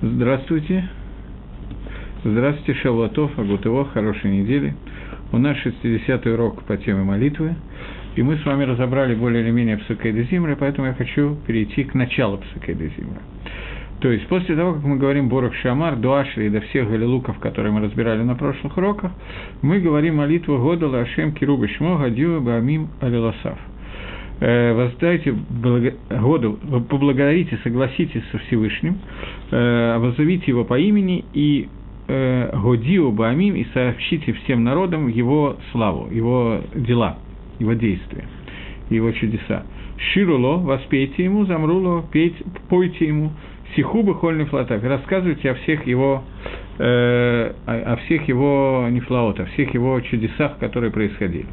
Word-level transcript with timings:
Здравствуйте. 0.00 0.88
Здравствуйте, 2.22 2.74
Шавлатов, 2.82 3.36
Агутыво, 3.36 3.84
хорошей 3.86 4.30
недели. 4.30 4.76
У 5.32 5.38
нас 5.38 5.56
60-й 5.56 6.34
урок 6.34 6.62
по 6.62 6.76
теме 6.76 7.02
молитвы, 7.02 7.56
и 8.14 8.22
мы 8.22 8.36
с 8.36 8.44
вами 8.46 8.62
разобрали 8.62 9.16
более 9.16 9.42
или 9.42 9.50
менее 9.50 9.76
Псакейда 9.78 10.22
Зимра, 10.30 10.54
поэтому 10.54 10.86
я 10.86 10.94
хочу 10.94 11.36
перейти 11.48 11.82
к 11.82 11.94
началу 11.94 12.38
Псакейда 12.38 12.84
Зимра. 12.96 13.20
То 13.98 14.12
есть, 14.12 14.28
после 14.28 14.54
того, 14.54 14.74
как 14.74 14.84
мы 14.84 14.98
говорим 14.98 15.28
Борох 15.28 15.52
Шамар, 15.56 15.96
Дуашли 15.96 16.46
и 16.46 16.48
до 16.48 16.60
всех 16.60 16.88
галилуков, 16.88 17.40
которые 17.40 17.72
мы 17.72 17.80
разбирали 17.80 18.22
на 18.22 18.36
прошлых 18.36 18.76
уроках, 18.76 19.10
мы 19.62 19.80
говорим 19.80 20.18
молитву 20.18 20.58
Годала 20.58 21.00
Ашем 21.00 21.32
Кируба 21.32 21.66
Шмо 21.66 21.98
Гадюа 21.98 22.38
Баамим 22.38 22.86
Алиласав– 23.00 23.58
воздайте 24.40 25.32
благо... 25.32 25.94
году, 26.10 26.58
поблагодарите, 26.88 27.58
согласитесь 27.64 28.22
со 28.30 28.38
Всевышним, 28.38 28.98
э, 29.50 29.98
воззовите 29.98 30.44
его 30.48 30.64
по 30.64 30.78
имени 30.78 31.24
и 31.34 31.68
э, 32.06 32.50
Годио 32.56 33.10
Баамим 33.10 33.56
и 33.56 33.64
сообщите 33.74 34.32
всем 34.32 34.64
народам 34.64 35.08
его 35.08 35.56
славу, 35.72 36.08
его 36.12 36.60
дела, 36.74 37.18
его 37.58 37.72
действия, 37.72 38.24
его 38.90 39.10
чудеса. 39.12 39.64
Шируло, 40.12 40.58
воспейте 40.58 41.24
ему, 41.24 41.44
замруло, 41.46 42.02
пейте, 42.12 42.44
пойте 42.68 43.08
ему, 43.08 43.32
сихубы 43.74 44.14
хольный 44.14 44.44
флотак, 44.44 44.82
рассказывайте 44.84 45.50
о 45.50 45.54
всех 45.54 45.86
его 45.86 46.22
э, 46.78 47.52
о 47.66 47.96
всех 48.04 48.28
его 48.28 48.86
нефлаот, 48.90 49.40
о 49.40 49.46
всех 49.46 49.74
его 49.74 50.00
чудесах, 50.00 50.58
которые 50.58 50.92
происходили. 50.92 51.46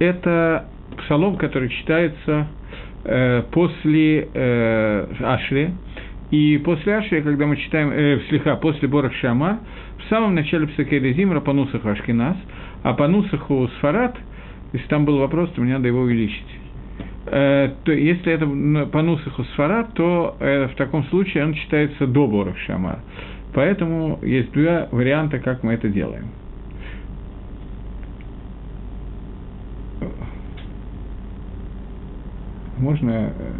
Это 0.00 0.66
псалом, 0.96 1.36
который 1.36 1.68
читается 1.68 2.46
э, 3.04 3.42
после 3.50 4.28
э, 4.32 5.06
Ашри, 5.20 5.70
и 6.30 6.56
после 6.64 6.96
Ашри, 6.96 7.20
когда 7.20 7.46
мы 7.46 7.56
читаем, 7.56 7.90
э, 7.92 8.20
слегка, 8.28 8.56
после 8.56 8.88
Борах 8.88 9.12
Шама, 9.16 9.60
в 9.98 10.08
самом 10.08 10.34
начале 10.34 10.66
Псакейда 10.66 11.12
Зимра 11.12 11.40
по 11.40 11.52
Нусаху 11.52 11.88
Ашкинас, 11.88 12.36
а 12.82 12.94
по 12.94 13.06
Нусаху 13.06 13.68
Сфарат, 13.78 14.16
если 14.72 14.86
там 14.88 15.04
был 15.04 15.18
вопрос, 15.18 15.50
то 15.50 15.60
мне 15.60 15.74
надо 15.74 15.88
его 15.88 16.00
увеличить. 16.00 16.46
Э, 17.26 17.70
то 17.84 17.92
если 17.92 18.32
это 18.32 18.86
по 18.86 19.02
Нусаху 19.02 19.44
Сфарат, 19.44 19.92
то 19.94 20.36
э, 20.40 20.68
в 20.68 20.74
таком 20.76 21.04
случае 21.04 21.44
он 21.44 21.54
читается 21.54 22.06
до 22.06 22.26
Борах 22.26 22.56
Шама. 22.60 23.00
Поэтому 23.54 24.18
есть 24.22 24.52
два 24.52 24.88
варианта, 24.90 25.38
как 25.38 25.62
мы 25.62 25.74
это 25.74 25.88
делаем. 25.88 26.28
Можно 32.78 33.10
э, 33.10 33.52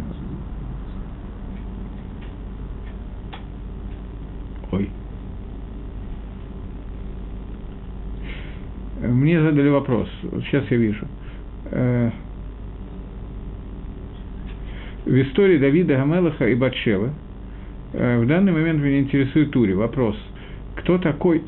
Ой. 4.71 4.89
Мне 9.01 9.39
задали 9.41 9.69
вопрос, 9.69 10.09
сейчас 10.45 10.65
я 10.71 10.77
вижу. 10.77 11.05
Э, 11.65 12.09
в 15.05 15.21
истории 15.21 15.59
Давида 15.59 15.97
Гамелаха 15.97 16.47
и 16.47 16.55
Батшевы 16.55 17.11
э, 17.93 18.19
в 18.19 18.27
данный 18.27 18.51
момент 18.51 18.81
меня 18.81 18.99
интересует 18.99 19.51
Тури. 19.51 19.73
Вопрос, 19.73 20.15
кто 20.75 20.97
такой 20.97 21.43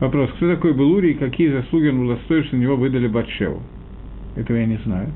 Вопрос, 0.00 0.30
кто 0.36 0.54
такой 0.54 0.74
был 0.74 0.92
Ури 0.92 1.12
и 1.12 1.14
какие 1.14 1.50
заслуги 1.50 1.88
он 1.88 2.10
удостоил, 2.10 2.44
что 2.44 2.56
на 2.56 2.60
него 2.60 2.76
выдали 2.76 3.08
Батшеву? 3.08 3.62
Этого 4.36 4.56
я 4.56 4.66
не 4.66 4.78
знаю. 4.84 5.08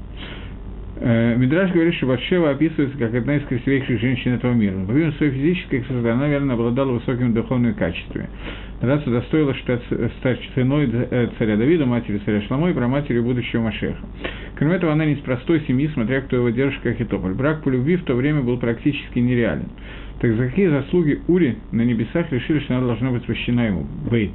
Э, 1.03 1.35
Мидраж 1.37 1.73
говорит, 1.73 1.95
что 1.95 2.07
Батшева 2.07 2.51
описывается 2.51 2.99
как 2.99 3.15
одна 3.15 3.37
из 3.37 3.45
красивейших 3.45 4.01
женщин 4.01 4.35
этого 4.35 4.53
мира. 4.53 4.75
Помимо 4.87 5.13
своей 5.13 5.33
физической 5.33 5.81
красоты, 5.81 6.09
она, 6.09 6.23
наверное, 6.23 6.55
обладала 6.55 6.93
высокими 6.93 7.33
духовными 7.33 7.73
качествами. 7.73 8.29
Раз 8.83 9.07
удостоила 9.07 9.55
стать 10.19 10.41
ценой 10.55 10.91
э, 10.93 11.29
царя 11.39 11.57
Давида, 11.57 11.87
матери 11.87 12.21
царя 12.25 12.43
Шламо 12.43 12.71
и 12.71 12.75
проматерью 12.75 13.23
будущего 13.23 13.63
Машеха. 13.63 14.05
Кроме 14.57 14.75
этого, 14.77 14.93
она 14.93 15.07
не 15.07 15.15
из 15.15 15.21
простой 15.21 15.63
семьи, 15.67 15.89
смотря 15.95 16.21
кто 16.21 16.37
его 16.37 16.51
держит, 16.51 16.83
как 16.83 17.01
и 17.01 17.05
тополь. 17.05 17.33
Брак 17.33 17.63
по 17.63 17.71
любви 17.71 17.97
в 17.97 18.05
то 18.05 18.15
время 18.15 18.43
был 18.43 18.59
практически 18.59 19.19
нереален. 19.19 19.69
Так 20.21 20.35
за 20.35 20.49
какие 20.49 20.69
заслуги 20.69 21.19
Ури 21.29 21.57
на 21.73 21.81
небесах 21.81 22.31
решили, 22.31 22.59
что 22.61 22.77
она 22.77 22.87
должна 22.87 23.11
быть 23.11 23.23
посвящена 23.23 23.69
ему? 23.69 23.87
Бейт. 24.11 24.33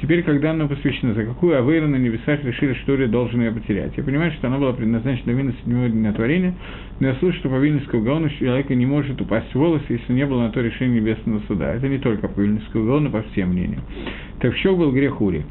Теперь, 0.00 0.22
когда 0.22 0.52
она 0.52 0.66
посвящена, 0.66 1.12
за 1.12 1.24
какую 1.24 1.58
Авейру 1.58 1.88
на 1.88 1.96
небесах 1.96 2.42
решили, 2.42 2.72
что 2.72 2.94
Ури 2.94 3.04
должен 3.04 3.42
ее 3.42 3.52
потерять? 3.52 3.92
Я 3.98 4.02
понимаю, 4.02 4.32
что 4.32 4.46
она 4.46 4.56
была 4.56 4.72
предназначена 4.72 5.34
для 5.34 5.52
седьмого 5.52 5.90
дня 5.90 6.12
творения, 6.14 6.54
но 7.00 7.08
я 7.08 7.14
слышу, 7.16 7.38
что 7.40 7.50
по 7.50 7.56
Вильнюсскому 7.56 8.02
Гаону 8.02 8.30
человека 8.30 8.74
не 8.74 8.86
может 8.86 9.20
упасть 9.20 9.50
в 9.52 9.56
волосы, 9.56 9.84
если 9.90 10.14
не 10.14 10.24
было 10.24 10.42
на 10.42 10.50
то 10.50 10.62
решения 10.62 11.00
небесного 11.00 11.42
суда. 11.46 11.74
Это 11.74 11.86
не 11.86 11.98
только 11.98 12.28
по 12.28 12.40
Вильнюсскому 12.40 12.86
Гаону, 12.86 13.10
по 13.10 13.22
всем 13.22 13.50
мнениям. 13.50 13.82
Так 14.40 14.54
в 14.54 14.56
чем 14.56 14.78
был 14.78 14.90
грех 14.90 15.20
Ури? 15.20 15.44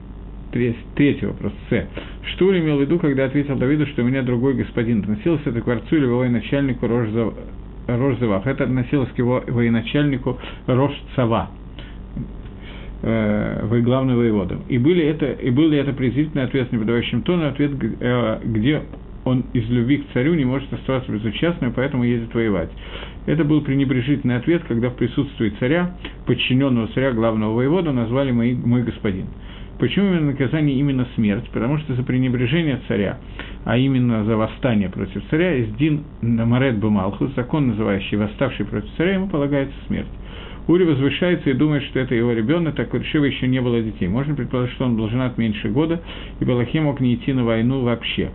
Третий 0.52 1.25
вопрос, 1.28 1.53
С. 1.69 1.88
Что 2.34 2.47
Ури 2.47 2.59
имел 2.59 2.78
в 2.78 2.81
виду, 2.81 2.97
когда 2.97 3.25
ответил 3.25 3.56
Давиду, 3.56 3.85
что 3.88 4.02
у 4.02 4.06
меня 4.06 4.23
другой 4.23 4.56
господин? 4.56 5.02
Относился 5.02 5.50
это 5.50 5.62
к 5.62 5.67
варцу 5.67 5.96
или 5.97 6.06
военачальнику 6.06 6.88
Рожза 6.88 7.34
Рожзевах. 7.88 8.46
Это 8.47 8.66
относилось 8.66 9.09
к 9.09 9.18
его 9.18 9.44
военачальнику 9.47 10.40
Рожцава, 10.68 11.50
э, 13.01 13.66
вы 13.66 13.81
главный 13.81 14.16
воевода. 14.16 14.57
И, 14.68 14.78
были 14.78 15.03
это, 15.03 15.31
и 15.31 15.50
был 15.50 15.69
ли 15.69 15.78
это 15.78 15.94
презрительный 15.94 16.44
ответ 16.44 16.69
с 16.69 16.72
неподавающим 16.72 17.22
тоном, 17.22 17.50
ответ, 17.50 17.72
э, 18.00 18.40
где 18.44 18.81
он 19.25 19.44
из 19.53 19.68
любви 19.69 19.97
к 19.97 20.13
царю 20.13 20.35
не 20.35 20.46
может 20.46 20.72
оставаться 20.72 21.12
безучастным, 21.12 21.73
поэтому 21.73 22.03
едет 22.03 22.34
воевать. 22.34 22.69
Это 23.25 23.44
был 23.44 23.62
пренебрежительный 23.62 24.38
ответ, 24.38 24.63
когда 24.67 24.90
в 24.90 24.96
присутствии 24.96 25.52
царя, 25.59 25.96
подчиненного 26.25 26.88
царя 26.90 27.12
главного 27.12 27.53
воевода, 27.53 27.91
назвали 27.91 28.31
мой, 28.31 28.53
мой 28.53 28.84
господин. 28.84 29.25
Почему 29.79 30.07
именно 30.07 30.31
наказание 30.31 30.77
именно 30.77 31.05
смерть? 31.15 31.49
Потому 31.51 31.77
что 31.79 31.95
за 31.95 32.03
пренебрежение 32.03 32.79
царя, 32.87 33.17
а 33.65 33.77
именно 33.77 34.23
за 34.23 34.37
восстание 34.37 34.89
против 34.89 35.21
царя, 35.29 35.55
из 35.55 35.73
Дин 35.75 36.03
Намарет 36.21 36.77
Бумалху, 36.77 37.27
закон, 37.35 37.67
называющий 37.67 38.17
восставший 38.17 38.65
против 38.65 38.89
царя, 38.95 39.15
ему 39.15 39.27
полагается 39.27 39.75
смерть. 39.87 40.07
Ури 40.67 40.83
возвышается 40.83 41.49
и 41.49 41.53
думает, 41.53 41.83
что 41.83 41.99
это 41.99 42.15
его 42.15 42.31
ребенок, 42.31 42.75
так 42.75 42.93
у 42.93 42.97
Решива 42.97 43.25
еще 43.25 43.47
не 43.47 43.61
было 43.61 43.81
детей. 43.81 44.07
Можно 44.07 44.33
предположить, 44.33 44.73
что 44.75 44.85
он 44.85 44.95
был 44.95 45.09
женат 45.09 45.37
меньше 45.37 45.69
года, 45.69 46.01
и 46.39 46.45
Балахим 46.45 46.85
мог 46.85 46.99
не 47.01 47.15
идти 47.15 47.33
на 47.33 47.43
войну 47.43 47.81
вообще. 47.81 48.31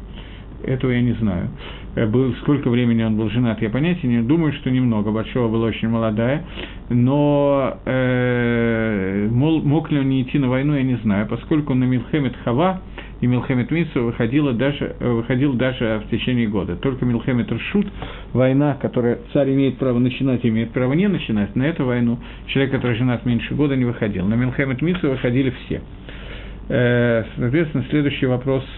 Этого 0.62 0.90
я 0.90 1.00
не 1.00 1.12
знаю. 1.14 1.48
Э, 1.96 2.06
был, 2.06 2.34
сколько 2.42 2.70
времени 2.70 3.02
он 3.02 3.16
был 3.16 3.30
женат, 3.30 3.60
я 3.62 3.70
понятия 3.70 4.06
не 4.06 4.22
думаю, 4.22 4.52
что 4.54 4.70
немного. 4.70 5.10
Большого 5.10 5.48
была 5.48 5.66
очень 5.66 5.88
молодая. 5.88 6.44
Но 6.88 7.78
э, 7.84 9.28
мол, 9.30 9.62
мог 9.62 9.90
ли 9.90 9.98
он 9.98 10.08
не 10.08 10.22
идти 10.22 10.38
на 10.38 10.48
войну, 10.48 10.74
я 10.74 10.82
не 10.82 10.96
знаю. 10.96 11.26
Поскольку 11.26 11.74
на 11.74 11.84
Милхемет 11.84 12.36
Хава 12.44 12.80
и 13.20 13.26
Милхемет 13.26 13.70
Митсу 13.70 14.04
выходила 14.04 14.52
даже, 14.52 14.96
выходил 15.00 15.54
даже 15.54 16.02
в 16.06 16.10
течение 16.10 16.46
года. 16.46 16.76
Только 16.76 17.04
Милхемет 17.04 17.50
Ршут, 17.52 17.86
война, 18.32 18.76
которая 18.80 19.18
царь 19.32 19.52
имеет 19.52 19.78
право 19.78 19.98
начинать, 19.98 20.44
имеет 20.46 20.70
право 20.70 20.92
не 20.94 21.08
начинать, 21.08 21.54
на 21.54 21.64
эту 21.64 21.84
войну 21.84 22.18
человек, 22.46 22.72
который 22.72 22.96
женат 22.96 23.26
меньше 23.26 23.54
года, 23.54 23.76
не 23.76 23.84
выходил. 23.84 24.26
На 24.26 24.34
Милхемет 24.34 24.80
Митсу 24.80 25.10
выходили 25.10 25.52
все. 25.66 25.82
Э, 26.68 27.24
соответственно, 27.36 27.84
следующий 27.90 28.26
вопрос– 28.26 28.64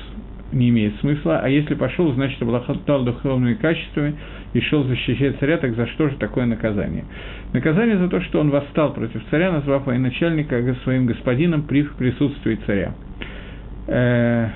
не 0.52 0.68
имеет 0.68 0.96
смысла, 1.00 1.40
а 1.42 1.48
если 1.48 1.74
пошел, 1.74 2.12
значит, 2.12 2.40
обладал 2.42 3.04
духовными 3.04 3.54
качествами 3.54 4.14
и 4.52 4.60
шел 4.60 4.84
защищать 4.84 5.38
царя, 5.38 5.58
так 5.58 5.74
за 5.74 5.86
что 5.88 6.08
же 6.08 6.16
такое 6.16 6.46
наказание? 6.46 7.04
Наказание 7.52 7.98
за 7.98 8.08
то, 8.08 8.20
что 8.20 8.40
он 8.40 8.50
восстал 8.50 8.92
против 8.92 9.22
царя, 9.30 9.52
назвав 9.52 9.86
военачальника 9.86 10.74
своим 10.84 11.06
господином 11.06 11.62
при 11.62 11.82
присутствии 11.82 12.58
царя. 12.66 12.94
Э, 13.88 14.48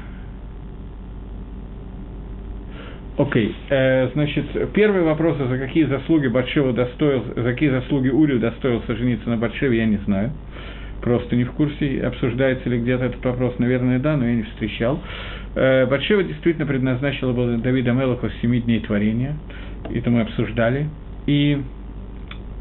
окей, 3.18 3.48
okay. 3.48 3.54
э, 3.70 4.10
значит, 4.12 4.72
первый 4.72 5.02
вопрос, 5.02 5.38
за 5.38 5.58
какие 5.58 5.84
заслуги 5.84 6.28
Батшева 6.28 6.72
достоил, 6.72 7.24
за 7.34 7.42
какие 7.42 7.70
заслуги 7.70 8.08
Урию 8.08 8.38
достоился 8.38 8.94
жениться 8.96 9.28
на 9.28 9.36
Батшеве, 9.36 9.78
я 9.78 9.86
не 9.86 9.98
знаю 9.98 10.32
просто 11.06 11.36
не 11.36 11.44
в 11.44 11.52
курсе, 11.52 12.00
обсуждается 12.00 12.68
ли 12.68 12.80
где-то 12.80 13.04
этот 13.04 13.24
вопрос, 13.24 13.54
наверное, 13.60 14.00
да, 14.00 14.16
но 14.16 14.26
я 14.26 14.34
не 14.34 14.42
встречал. 14.42 15.00
Э, 15.54 15.86
Батшева 15.86 16.24
действительно 16.24 16.66
предназначила 16.66 17.32
была 17.32 17.56
Давида 17.58 17.92
Мелаха 17.92 18.28
семи 18.42 18.60
дней 18.60 18.80
творения, 18.80 19.36
это 19.94 20.10
мы 20.10 20.22
обсуждали, 20.22 20.88
и 21.26 21.62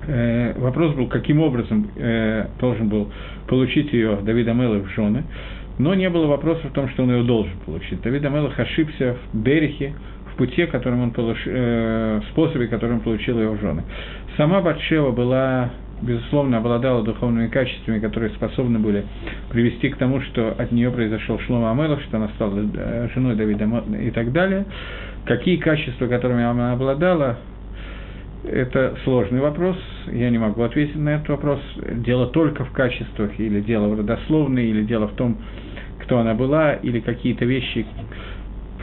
э, 0.05 0.53
вопрос 0.59 0.93
был, 0.93 1.07
каким 1.07 1.41
образом 1.41 1.89
э, 1.95 2.45
должен 2.59 2.87
был 2.87 3.11
получить 3.47 3.91
ее 3.91 4.19
Давид 4.21 4.47
Амелах 4.47 4.83
в 4.83 4.93
жены, 4.93 5.23
но 5.79 5.95
не 5.95 6.07
было 6.11 6.27
вопроса 6.27 6.67
в 6.67 6.71
том, 6.71 6.87
что 6.89 7.01
он 7.01 7.15
ее 7.15 7.23
должен 7.23 7.57
получить. 7.65 7.99
Давид 8.03 8.23
Амелах 8.25 8.59
ошибся 8.59 9.15
в 9.33 9.37
Берехе, 9.39 9.95
в 10.31 10.37
пути, 10.37 10.67
которым 10.67 11.01
он 11.01 11.11
получ... 11.13 11.39
э, 11.47 12.21
способе, 12.29 12.67
которым 12.67 12.97
он 12.97 13.01
получил 13.01 13.39
ее 13.39 13.49
в 13.49 13.59
жены. 13.59 13.81
Сама 14.37 14.61
Батшева 14.61 15.09
была 15.09 15.71
безусловно, 16.01 16.57
обладала 16.57 17.03
духовными 17.03 17.47
качествами, 17.47 17.99
которые 17.99 18.31
способны 18.31 18.79
были 18.79 19.05
привести 19.49 19.89
к 19.89 19.97
тому, 19.97 20.21
что 20.21 20.51
от 20.57 20.71
нее 20.71 20.91
произошел 20.91 21.39
Шлома 21.39 21.71
Амелов, 21.71 22.01
что 22.03 22.17
она 22.17 22.29
стала 22.35 22.59
э, 22.73 23.09
женой 23.13 23.35
Давида 23.35 23.83
и 24.01 24.11
так 24.11 24.31
далее. 24.31 24.65
Какие 25.25 25.57
качества, 25.57 26.07
которыми 26.07 26.43
она 26.43 26.73
обладала, 26.73 27.37
Это 28.47 28.95
сложный 29.03 29.39
вопрос, 29.39 29.75
я 30.11 30.29
не 30.29 30.37
могу 30.37 30.61
ответить 30.61 30.95
на 30.95 31.15
этот 31.15 31.29
вопрос. 31.29 31.59
Дело 32.05 32.27
только 32.27 32.63
в 32.63 32.71
качествах, 32.71 33.39
или 33.39 33.59
дело 33.61 33.87
в 33.87 33.97
родословной, 33.97 34.67
или 34.67 34.83
дело 34.83 35.07
в 35.07 35.13
том, 35.13 35.37
кто 36.03 36.19
она 36.19 36.35
была, 36.35 36.73
или 36.73 36.99
какие-то 36.99 37.45
вещи, 37.45 37.87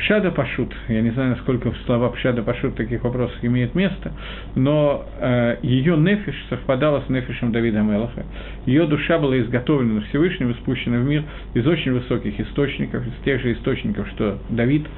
Пшада 0.03 0.33
Пашут, 0.33 0.75
я 0.89 1.01
не 1.01 1.11
знаю, 1.11 1.31
насколько 1.31 1.73
слова 1.87 2.09
Пшада 2.09 2.43
Пашут 2.43 2.73
в 2.73 2.77
таких 2.77 3.05
вопросах 3.05 3.39
имеют 3.45 3.77
место, 3.77 4.11
но 4.57 5.07
э, 5.21 5.59
ее 5.63 5.97
нефиш 5.97 6.35
совпадала 6.51 7.05
с 7.07 7.09
нефишем 7.09 7.53
Давида 7.53 7.83
Мелаха. 7.83 8.25
Ее 8.67 8.87
душа 8.87 9.21
была 9.21 9.39
изготовлена 9.39 10.01
Всевышним 10.09 10.51
и 10.51 10.55
спущена 10.55 10.99
в 10.99 11.05
мир 11.05 11.23
из 11.55 11.65
очень 11.69 11.93
высоких 11.93 12.41
источников, 12.41 13.07
из 13.07 13.25
тех 13.25 13.41
же 13.43 13.53
источников, 13.53 14.09
что 14.09 14.39
Давид. 14.49 14.89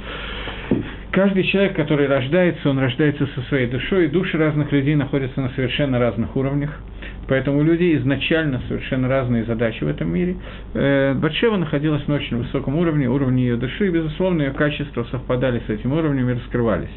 Каждый 1.11 1.45
человек, 1.45 1.77
который 1.77 2.06
рождается, 2.06 2.71
он 2.71 2.79
рождается 2.79 3.29
со 3.35 3.43
своей 3.43 3.67
душой, 3.67 4.06
и 4.06 4.09
души 4.09 4.39
разных 4.39 4.73
людей 4.73 4.95
находятся 4.95 5.43
на 5.43 5.51
совершенно 5.51 5.99
разных 5.99 6.35
уровнях. 6.35 6.81
Поэтому 7.29 7.59
у 7.59 7.62
людей 7.62 7.97
изначально 7.99 8.61
совершенно 8.69 9.09
разные 9.09 9.44
задачи 9.44 9.82
в 9.82 9.88
этом 9.88 10.12
мире. 10.12 10.37
Э, 10.75 11.15
Батшева 11.15 11.56
находилась 11.56 12.06
на 12.06 12.17
очень 12.17 12.37
высоком 12.38 12.76
уровне, 12.76 13.09
уровне 13.09 13.44
ее 13.44 13.56
души, 13.56 13.87
и, 13.88 13.91
безусловно, 13.91 14.43
ее 14.43 14.50
качества 14.50 15.06
совпадали 15.11 15.62
с 15.67 15.71
этим 15.71 15.93
уровнем 15.93 16.29
и 16.31 16.35
раскрывались. 16.35 16.91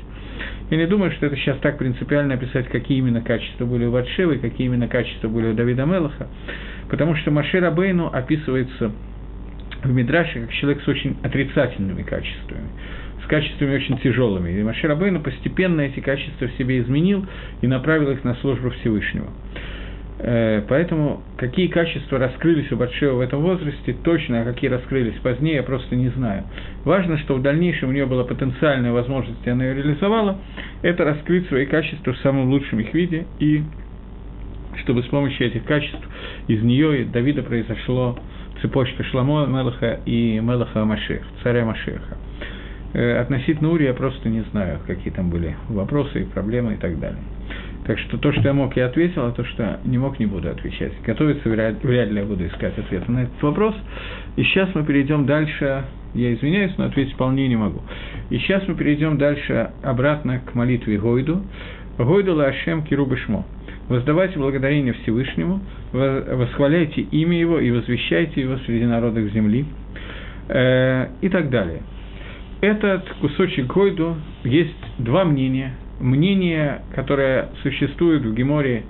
Я 0.70 0.78
не 0.78 0.86
думаю, 0.86 1.12
что 1.12 1.26
это 1.26 1.36
сейчас 1.38 1.58
так 1.60 1.78
принципиально 1.78 2.36
описать, 2.36 2.68
какие 2.68 2.98
именно 2.98 3.22
качества 3.22 3.66
были 3.66 3.86
у 3.86 3.92
Батшевы, 3.92 4.38
какие 4.38 4.68
именно 4.68 4.88
качества 4.88 5.28
были 5.30 5.48
у 5.48 5.54
Давида 5.54 5.86
Мелаха, 5.86 6.28
потому 6.90 7.16
что 7.16 7.32
Машир 7.32 7.64
Абейну 7.64 8.08
описывается 8.08 8.92
в 9.84 9.92
Мидраше 9.92 10.42
как 10.42 10.52
человек 10.52 10.84
с 10.84 10.88
очень 10.88 11.18
отрицательными 11.24 12.04
качествами 12.04 12.68
с 13.24 13.30
качествами 13.30 13.76
очень 13.76 13.98
тяжелыми. 14.00 14.52
И 14.52 14.64
Машир 14.64 14.90
Абейну 14.90 15.20
постепенно 15.20 15.82
эти 15.82 16.00
качества 16.00 16.48
в 16.48 16.52
себе 16.58 16.80
изменил 16.80 17.26
и 17.62 17.68
направил 17.68 18.12
их 18.12 18.24
на 18.24 18.36
службу 18.36 18.70
Всевышнего. 18.70 19.28
Э, 20.20 20.64
поэтому 20.68 21.22
какие 21.38 21.68
качества 21.68 22.18
раскрылись 22.18 22.72
у 22.72 22.76
Батшева 22.76 23.18
в 23.18 23.20
этом 23.22 23.42
возрасте, 23.42 23.96
точно, 24.04 24.42
а 24.42 24.46
какие 24.46 24.70
раскрылись 24.70 25.16
позднее, 25.22 25.56
я 25.56 25.64
просто 25.64 25.96
не 25.96 26.10
знаю. 26.10 26.44
Важно, 26.86 27.18
что 27.20 27.36
в 27.36 27.42
дальнейшем 27.42 27.90
у 27.90 27.92
нее 27.92 28.08
была 28.08 28.24
потенциальная 28.24 28.92
возможность, 28.92 29.46
и 29.46 29.50
она 29.50 29.66
ее 29.66 29.76
реализовала, 29.76 30.40
это 30.82 31.04
раскрыть 31.04 31.48
свои 31.48 31.66
качества 31.66 32.14
в 32.14 32.18
самом 32.20 32.50
лучшем 32.50 32.80
их 32.80 32.94
виде, 32.94 33.26
и 33.40 33.64
чтобы 34.84 35.04
с 35.04 35.08
помощью 35.08 35.48
этих 35.48 35.64
качеств 35.66 36.08
из 36.48 36.64
нее 36.64 37.02
и 37.02 37.06
Давида 37.06 37.44
произошло 37.44 38.18
цепочка 38.62 39.04
Шламо 39.04 39.46
Мелаха 39.46 40.00
и 40.06 40.40
Мелаха 40.40 40.84
Машех, 40.84 41.22
царя 41.44 41.64
Машеха. 41.64 42.18
Э, 42.94 43.20
относительно 43.20 43.72
Ури 43.72 43.86
я 43.86 43.94
просто 43.94 44.30
не 44.30 44.42
знаю, 44.52 44.80
какие 44.88 45.14
там 45.14 45.30
были 45.30 45.56
вопросы 45.70 46.22
и 46.22 46.26
проблемы 46.26 46.74
и 46.74 46.78
так 46.78 47.00
далее. 47.00 47.22
Так 47.88 47.98
что 48.00 48.18
то, 48.18 48.34
что 48.34 48.42
я 48.42 48.54
мог, 48.54 48.76
я 48.76 48.88
ответил, 48.88 49.26
а 49.26 49.32
то, 49.32 49.46
что 49.46 49.80
не 49.86 49.98
мог, 49.98 50.20
не 50.20 50.26
буду 50.26 50.50
отвечать. 50.50 50.92
Готовиться 51.06 51.48
вряд, 51.48 51.82
вряд 51.84 52.10
ли 52.10 52.20
я 52.20 52.26
буду 52.26 52.46
искать 52.46 52.78
ответ 52.78 53.08
на 53.08 53.24
этот 53.24 53.42
вопрос. 53.42 53.76
И 54.36 54.44
сейчас 54.44 54.76
мы 54.76 54.84
перейдем 54.84 55.26
дальше. 55.26 55.86
Я 56.14 56.34
извиняюсь, 56.34 56.74
но 56.78 56.86
ответить 56.86 57.14
вполне 57.14 57.48
не 57.48 57.56
могу. 57.56 57.82
И 58.30 58.40
сейчас 58.40 58.68
мы 58.68 58.76
перейдем 58.76 59.18
дальше 59.18 59.72
обратно 59.84 60.40
к 60.40 60.54
молитве 60.54 60.98
Гойду. 60.98 61.44
Гойду 61.98 62.36
Лашем 62.36 62.84
Кирубышмо. 62.84 63.46
Воздавайте 63.88 64.38
благодарение 64.38 64.92
Всевышнему, 64.92 65.62
восхваляйте 65.94 67.02
имя 67.02 67.40
Его 67.40 67.58
и 67.58 67.72
возвещайте 67.72 68.42
Его 68.42 68.58
среди 68.66 68.86
народов 68.86 69.32
земли 69.32 69.66
э, 70.50 71.08
и 71.22 71.30
так 71.30 71.50
далее. 71.50 71.84
Этот 72.60 73.08
кусочек 73.22 73.68
Гойду 73.68 74.18
есть 74.44 74.76
два 74.98 75.24
мнения– 75.24 75.74
мнение, 76.00 76.82
которое 76.96 77.50
существует 77.62 78.24
в 78.24 78.34
Геморе, 78.34 78.84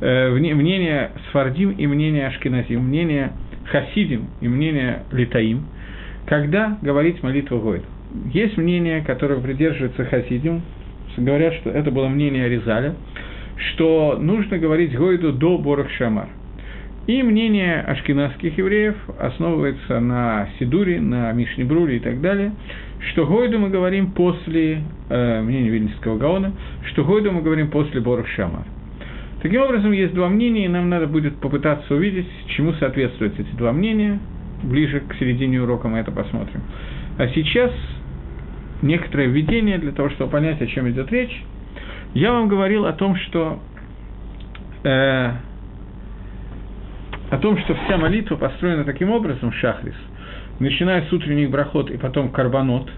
э, 0.00 0.30
мнение 0.30 1.10
Сфардим 1.28 1.70
и 1.70 1.86
мнение 1.86 2.26
Ашкеназим, 2.26 2.82
мнение 2.84 3.32
Хасидим 3.66 4.28
и 4.40 4.48
мнение 4.48 5.04
Литаим, 5.12 5.66
когда 6.26 6.78
говорить 6.82 7.22
молитву 7.22 7.58
Гойд. 7.58 7.84
Есть 8.32 8.56
мнение, 8.56 9.02
которое 9.02 9.40
придерживается 9.40 10.04
Хасидим, 10.04 10.62
говорят, 11.16 11.54
что 11.54 11.70
это 11.70 11.90
было 11.90 12.08
мнение 12.08 12.44
Аризаля, 12.46 12.94
что 13.72 14.18
нужно 14.20 14.58
говорить 14.58 14.96
Гойду 14.96 15.32
до 15.32 15.58
Борах 15.58 15.90
Шамар. 15.90 16.28
И 17.10 17.24
мнение 17.24 17.80
ашкенадских 17.80 18.56
евреев 18.56 18.94
основывается 19.18 19.98
на 19.98 20.48
Сидуре, 20.60 21.00
на 21.00 21.32
Мишнебруле 21.32 21.96
и 21.96 21.98
так 21.98 22.20
далее, 22.20 22.52
что 23.10 23.26
Гойду 23.26 23.58
мы 23.58 23.68
говорим 23.68 24.12
после, 24.12 24.84
э, 25.08 25.42
мнения 25.42 25.70
Вильнинского 25.70 26.16
Гаона, 26.18 26.52
что 26.84 27.02
Гойду 27.02 27.32
мы 27.32 27.42
говорим 27.42 27.68
после 27.68 28.00
Борох 28.00 28.28
Шамар. 28.28 28.62
Таким 29.42 29.60
образом, 29.60 29.90
есть 29.90 30.14
два 30.14 30.28
мнения, 30.28 30.66
и 30.66 30.68
нам 30.68 30.88
надо 30.88 31.08
будет 31.08 31.34
попытаться 31.38 31.96
увидеть, 31.96 32.28
чему 32.46 32.74
соответствуют 32.74 33.40
эти 33.40 33.56
два 33.56 33.72
мнения. 33.72 34.20
Ближе 34.62 35.00
к 35.00 35.12
середине 35.14 35.60
урока 35.60 35.88
мы 35.88 35.98
это 35.98 36.12
посмотрим. 36.12 36.60
А 37.18 37.26
сейчас 37.26 37.72
некоторое 38.82 39.26
введение 39.26 39.78
для 39.78 39.90
того, 39.90 40.10
чтобы 40.10 40.30
понять, 40.30 40.62
о 40.62 40.66
чем 40.68 40.88
идет 40.88 41.10
речь. 41.10 41.42
Я 42.14 42.30
вам 42.30 42.46
говорил 42.46 42.86
о 42.86 42.92
том, 42.92 43.16
что 43.16 43.58
э, 44.84 45.32
о 47.30 47.38
том, 47.38 47.56
что 47.58 47.74
вся 47.74 47.96
молитва 47.96 48.36
построена 48.36 48.84
таким 48.84 49.10
образом, 49.10 49.52
шахрис, 49.52 49.94
начиная 50.58 51.02
с 51.06 51.12
утренних 51.12 51.50
брахот 51.50 51.90
и 51.90 51.96
потом 51.96 52.30
карбонот, 52.30 52.90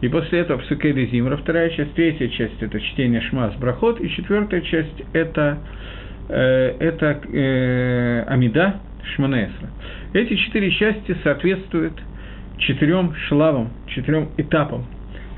и 0.00 0.08
после 0.08 0.40
этого 0.40 0.58
псукейды 0.58 1.06
зимра, 1.06 1.36
вторая 1.36 1.70
часть, 1.70 1.94
третья 1.94 2.28
часть– 2.28 2.54
это 2.62 2.80
чтение 2.80 3.20
шмас 3.22 3.54
брахот, 3.56 4.00
и 4.00 4.10
четвертая 4.10 4.60
часть– 4.62 5.02
это, 5.12 5.58
э, 6.28 6.76
это 6.78 7.20
э, 7.32 8.24
амида 8.28 8.80
шманесра. 9.14 9.70
Эти 10.12 10.34
четыре 10.34 10.70
части 10.72 11.16
соответствуют 11.22 11.94
четырем 12.58 13.14
шлавам, 13.28 13.70
четырем 13.86 14.30
этапам 14.36 14.84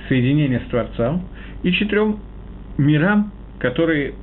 соединения 0.09 0.61
с 0.67 0.71
Творцом 0.71 1.29
и 1.63 1.73
четырем 1.73 2.19
мирам, 2.79 3.33
которые, 3.59 4.15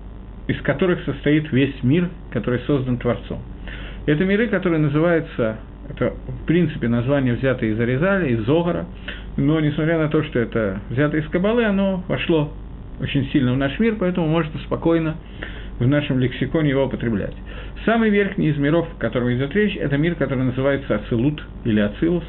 из 0.48 0.60
которых 0.62 1.04
состоит 1.06 1.52
весь 1.52 1.84
мир, 1.84 2.10
который 2.32 2.60
создан 2.62 2.98
Творцом. 2.98 3.42
Это 4.08 4.24
миры, 4.24 4.48
которые 4.48 4.80
называются, 4.80 5.58
это 5.90 6.14
в 6.28 6.46
принципе 6.46 6.88
название 6.88 7.34
взято 7.34 7.66
из 7.66 7.78
Аризаля, 7.78 8.26
из 8.28 8.40
Зогара, 8.46 8.86
но 9.36 9.60
несмотря 9.60 9.98
на 9.98 10.08
то, 10.08 10.24
что 10.24 10.40
это 10.40 10.80
взято 10.90 11.18
из 11.18 11.28
Кабалы, 11.28 11.66
оно 11.66 12.06
вошло 12.08 12.54
очень 13.02 13.30
сильно 13.32 13.52
в 13.52 13.58
наш 13.58 13.78
мир, 13.80 13.98
поэтому 14.00 14.28
можно 14.28 14.58
спокойно 14.62 15.18
в 15.78 15.86
нашем 15.86 16.20
лексиконе 16.20 16.70
его 16.70 16.86
употреблять. 16.86 17.34
Самый 17.84 18.10
верхний 18.10 18.48
из 18.48 18.58
миров, 18.58 18.88
о 18.98 18.98
котором 18.98 19.30
идет 19.34 19.54
речь, 19.54 19.76
это 19.76 19.98
мир, 19.98 20.16
который 20.16 20.46
называется 20.46 20.96
Ацилут 20.96 21.44
или 21.66 21.82
Ацилус. 21.82 22.24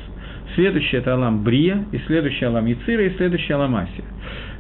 Следующий– 0.57 0.97
это 0.99 1.14
Алам 1.14 1.45
Брия, 1.45 1.85
и 1.93 1.99
следующий– 2.09 2.45
Алам 2.47 2.67
Яцира, 2.67 3.05
и 3.05 3.17
следующий– 3.17 3.53
Алам 3.55 3.76
Асия. 3.76 4.05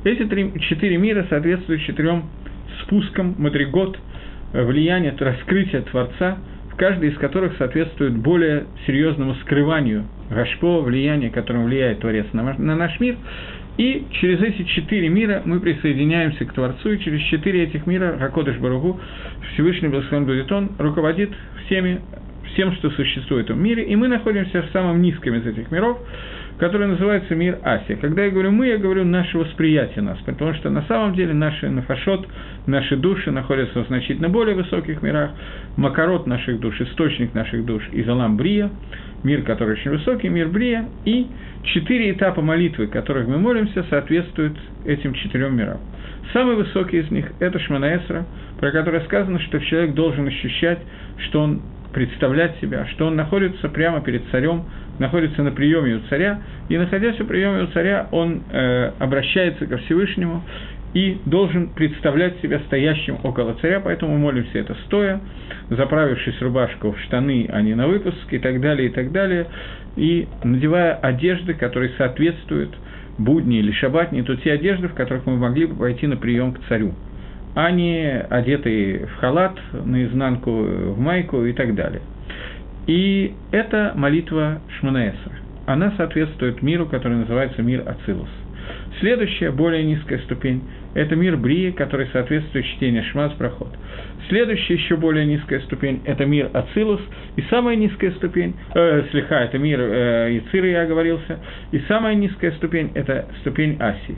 Эти 0.04 0.24
три, 0.24 0.52
четыре 0.60 0.98
мира 0.98 1.26
соответствуют 1.28 1.82
четырем 1.82 2.26
спускам, 2.82 3.34
мадригот, 3.38 3.98
влияния, 4.52 5.12
раскрытия 5.18 5.82
Творца– 5.82 6.38
каждый 6.78 7.10
из 7.10 7.18
которых 7.18 7.56
соответствует 7.58 8.16
более 8.16 8.66
серьезному 8.86 9.34
скрыванию 9.42 10.04
Гашпо, 10.30 10.80
влияния, 10.80 11.28
которым 11.28 11.64
влияет 11.64 11.98
Творец 12.00 12.26
на, 12.32 12.54
на 12.56 12.76
наш 12.76 12.98
мир. 13.00 13.16
И 13.76 14.06
через 14.12 14.40
эти 14.40 14.62
четыре 14.62 15.08
мира 15.08 15.42
мы 15.44 15.60
присоединяемся 15.60 16.44
к 16.44 16.52
Творцу, 16.52 16.92
и 16.92 16.98
через 17.00 17.20
четыре 17.22 17.64
этих 17.64 17.86
мира 17.86 18.16
Хакодыш 18.18 18.56
Баругу, 18.56 18.98
Всевышний 19.52 19.88
Благословен 19.88 20.24
будет 20.24 20.50
Он, 20.50 20.70
руководит 20.78 21.30
всеми, 21.66 22.00
всем, 22.52 22.72
что 22.74 22.90
существует 22.90 23.50
в 23.50 23.56
мире, 23.56 23.84
и 23.84 23.94
мы 23.94 24.08
находимся 24.08 24.62
в 24.62 24.70
самом 24.70 25.02
низком 25.02 25.34
из 25.34 25.46
этих 25.46 25.70
миров, 25.70 25.98
который 26.58 26.88
называется 26.88 27.34
мир 27.34 27.58
Асия. 27.62 27.96
Когда 27.96 28.24
я 28.24 28.30
говорю 28.30 28.50
«мы», 28.50 28.66
я 28.66 28.78
говорю 28.78 29.04
«наше 29.04 29.38
восприятие 29.38 30.02
нас», 30.02 30.18
потому 30.26 30.54
что 30.54 30.70
на 30.70 30.82
самом 30.82 31.14
деле 31.14 31.32
наши 31.32 31.70
нафашот, 31.70 32.26
наши 32.66 32.96
души 32.96 33.30
находятся 33.30 33.84
в 33.84 33.86
значительно 33.86 34.28
более 34.28 34.56
высоких 34.56 35.00
мирах. 35.02 35.30
Макарот 35.76 36.26
наших 36.26 36.58
душ, 36.58 36.80
источник 36.80 37.32
наших 37.32 37.64
душ 37.64 37.82
из 37.92 38.06
Брия, 38.36 38.70
мир, 39.22 39.42
который 39.42 39.74
очень 39.74 39.92
высокий, 39.92 40.28
мир 40.28 40.48
Брия, 40.48 40.86
и 41.04 41.28
четыре 41.62 42.10
этапа 42.10 42.42
молитвы, 42.42 42.88
которых 42.88 43.28
мы 43.28 43.38
молимся, 43.38 43.84
соответствуют 43.88 44.58
этим 44.84 45.14
четырем 45.14 45.56
мирам. 45.56 45.78
Самый 46.32 46.56
высокий 46.56 46.98
из 46.98 47.10
них– 47.10 47.26
это 47.40 47.58
Шманаэсра, 47.58 48.26
про 48.60 48.70
который 48.72 49.00
сказано, 49.02 49.38
что 49.40 49.60
человек 49.60 49.94
должен 49.94 50.26
ощущать, 50.26 50.80
что 51.28 51.40
он 51.40 51.62
представлять 51.92 52.58
себя, 52.60 52.86
что 52.86 53.06
он 53.06 53.16
находится 53.16 53.68
прямо 53.68 54.00
перед 54.00 54.22
царем, 54.30 54.64
находится 54.98 55.42
на 55.42 55.50
приеме 55.50 55.96
у 55.96 56.00
царя, 56.08 56.40
и 56.68 56.76
находясь 56.76 57.18
у 57.20 57.24
приеме 57.24 57.62
у 57.62 57.66
царя, 57.68 58.08
он 58.10 58.42
э, 58.50 58.92
обращается 58.98 59.66
ко 59.66 59.78
Всевышнему 59.78 60.42
и 60.94 61.18
должен 61.26 61.68
представлять 61.68 62.40
себя 62.40 62.60
стоящим 62.66 63.18
около 63.22 63.54
царя, 63.60 63.80
поэтому 63.80 64.16
молимся 64.16 64.58
это 64.58 64.74
стоя, 64.86 65.20
заправившись 65.70 66.40
рубашку 66.40 66.92
в 66.92 67.00
штаны, 67.00 67.48
а 67.50 67.60
не 67.60 67.74
на 67.74 67.86
выпуск, 67.86 68.16
и 68.30 68.38
так 68.38 68.60
далее, 68.60 68.88
и 68.88 68.92
так 68.92 69.12
далее, 69.12 69.46
и 69.96 70.26
надевая 70.42 70.94
одежды, 70.94 71.54
которые 71.54 71.92
соответствуют 71.98 72.74
будни 73.18 73.58
или 73.58 73.72
шабатни, 73.72 74.22
то 74.22 74.36
те 74.36 74.52
одежды, 74.52 74.88
в 74.88 74.94
которых 74.94 75.26
мы 75.26 75.36
могли 75.36 75.66
бы 75.66 75.74
пойти 75.74 76.06
на 76.06 76.16
прием 76.16 76.52
к 76.52 76.60
царю. 76.68 76.94
А 77.54 77.70
не 77.70 78.20
одетый 78.30 79.04
в 79.04 79.16
халат, 79.16 79.58
наизнанку, 79.72 80.50
в 80.50 81.00
майку 81.00 81.44
и 81.44 81.52
так 81.52 81.74
далее. 81.74 82.02
И 82.86 83.34
это 83.52 83.92
молитва 83.94 84.60
Шманаэсра. 84.78 85.32
Она 85.66 85.92
соответствует 85.96 86.62
миру, 86.62 86.86
который 86.86 87.18
называется 87.18 87.62
мир 87.62 87.82
Ацилус. 87.86 88.30
Следующая, 89.00 89.50
более 89.50 89.84
низкая 89.84 90.18
ступень– 90.20 90.62
это 90.94 91.14
мир 91.14 91.36
Брии, 91.36 91.70
который 91.70 92.08
соответствует 92.12 92.64
чтению 92.64 93.04
Шмаз 93.04 93.32
Проход. 93.34 93.68
Следующая, 94.28 94.74
еще 94.74 94.96
более 94.96 95.26
низкая 95.26 95.60
ступень– 95.60 96.00
это 96.04 96.24
мир 96.24 96.50
Ацилус. 96.52 97.00
И 97.36 97.42
самая 97.50 97.76
низкая 97.76 98.10
ступень, 98.12 98.56
э, 98.74 99.04
слегка, 99.10 99.40
это 99.42 99.58
мир 99.58 99.78
э, 99.80 100.38
Ициры, 100.38 100.68
я 100.68 100.82
оговорился. 100.82 101.38
И 101.70 101.78
самая 101.86 102.14
низкая 102.14 102.52
ступень– 102.52 102.90
это 102.94 103.26
ступень 103.40 103.76
Асии. 103.78 104.16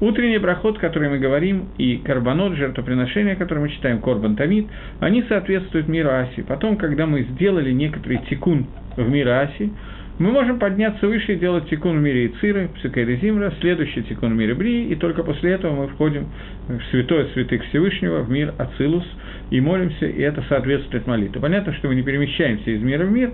Утренний 0.00 0.38
проход, 0.38 0.78
который 0.78 1.08
мы 1.08 1.18
говорим, 1.18 1.66
и 1.78 1.98
карбонот, 1.98 2.54
жертвоприношение, 2.54 3.36
которое 3.36 3.60
мы 3.60 3.68
читаем, 3.68 4.00
корбан 4.00 4.34
тамид, 4.36 4.66
они 5.00 5.22
соответствуют 5.28 5.88
миру 5.88 6.10
Аси. 6.10 6.42
Потом, 6.42 6.76
когда 6.76 7.06
мы 7.06 7.22
сделали 7.22 7.70
некоторый 7.70 8.18
тикун 8.28 8.66
в 8.96 9.08
мире 9.08 9.32
Аси, 9.32 9.70
мы 10.18 10.30
можем 10.30 10.60
подняться 10.60 11.08
выше 11.08 11.32
и 11.32 11.36
делать 11.36 11.68
тикун 11.68 11.98
в 11.98 12.00
мире 12.00 12.26
Ициры, 12.26 12.68
Псикайда 12.76 13.16
Зимра, 13.16 13.52
следующий 13.60 14.02
тикун 14.04 14.34
в 14.34 14.36
мире 14.36 14.54
Брии, 14.54 14.88
и 14.88 14.94
только 14.94 15.24
после 15.24 15.52
этого 15.52 15.74
мы 15.74 15.88
входим 15.88 16.28
в 16.68 16.80
святое 16.90 17.26
святых 17.34 17.64
Всевышнего, 17.64 18.20
в 18.20 18.30
мир 18.30 18.54
Ацилус, 18.56 19.04
и 19.50 19.60
молимся, 19.60 20.06
и 20.06 20.20
это 20.22 20.42
соответствует 20.48 21.08
молитве. 21.08 21.40
Понятно, 21.40 21.72
что 21.74 21.88
мы 21.88 21.96
не 21.96 22.02
перемещаемся 22.02 22.70
из 22.70 22.80
мира 22.80 23.04
в 23.04 23.10
мир, 23.10 23.32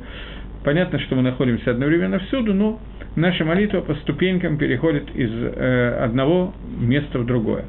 понятно, 0.64 0.99
что 1.00 1.17
мы 1.17 1.23
находимся 1.23 1.71
одновременно 1.71 2.19
всюду, 2.21 2.55
но 2.55 2.81
наша 3.17 3.45
молитва 3.45 3.81
по 3.81 3.95
ступенькам 3.97 4.59
переходит 4.59 5.14
из 5.14 5.31
э, 5.33 5.99
одного 6.05 6.55
места 6.79 7.19
в 7.19 7.26
другое. 7.26 7.64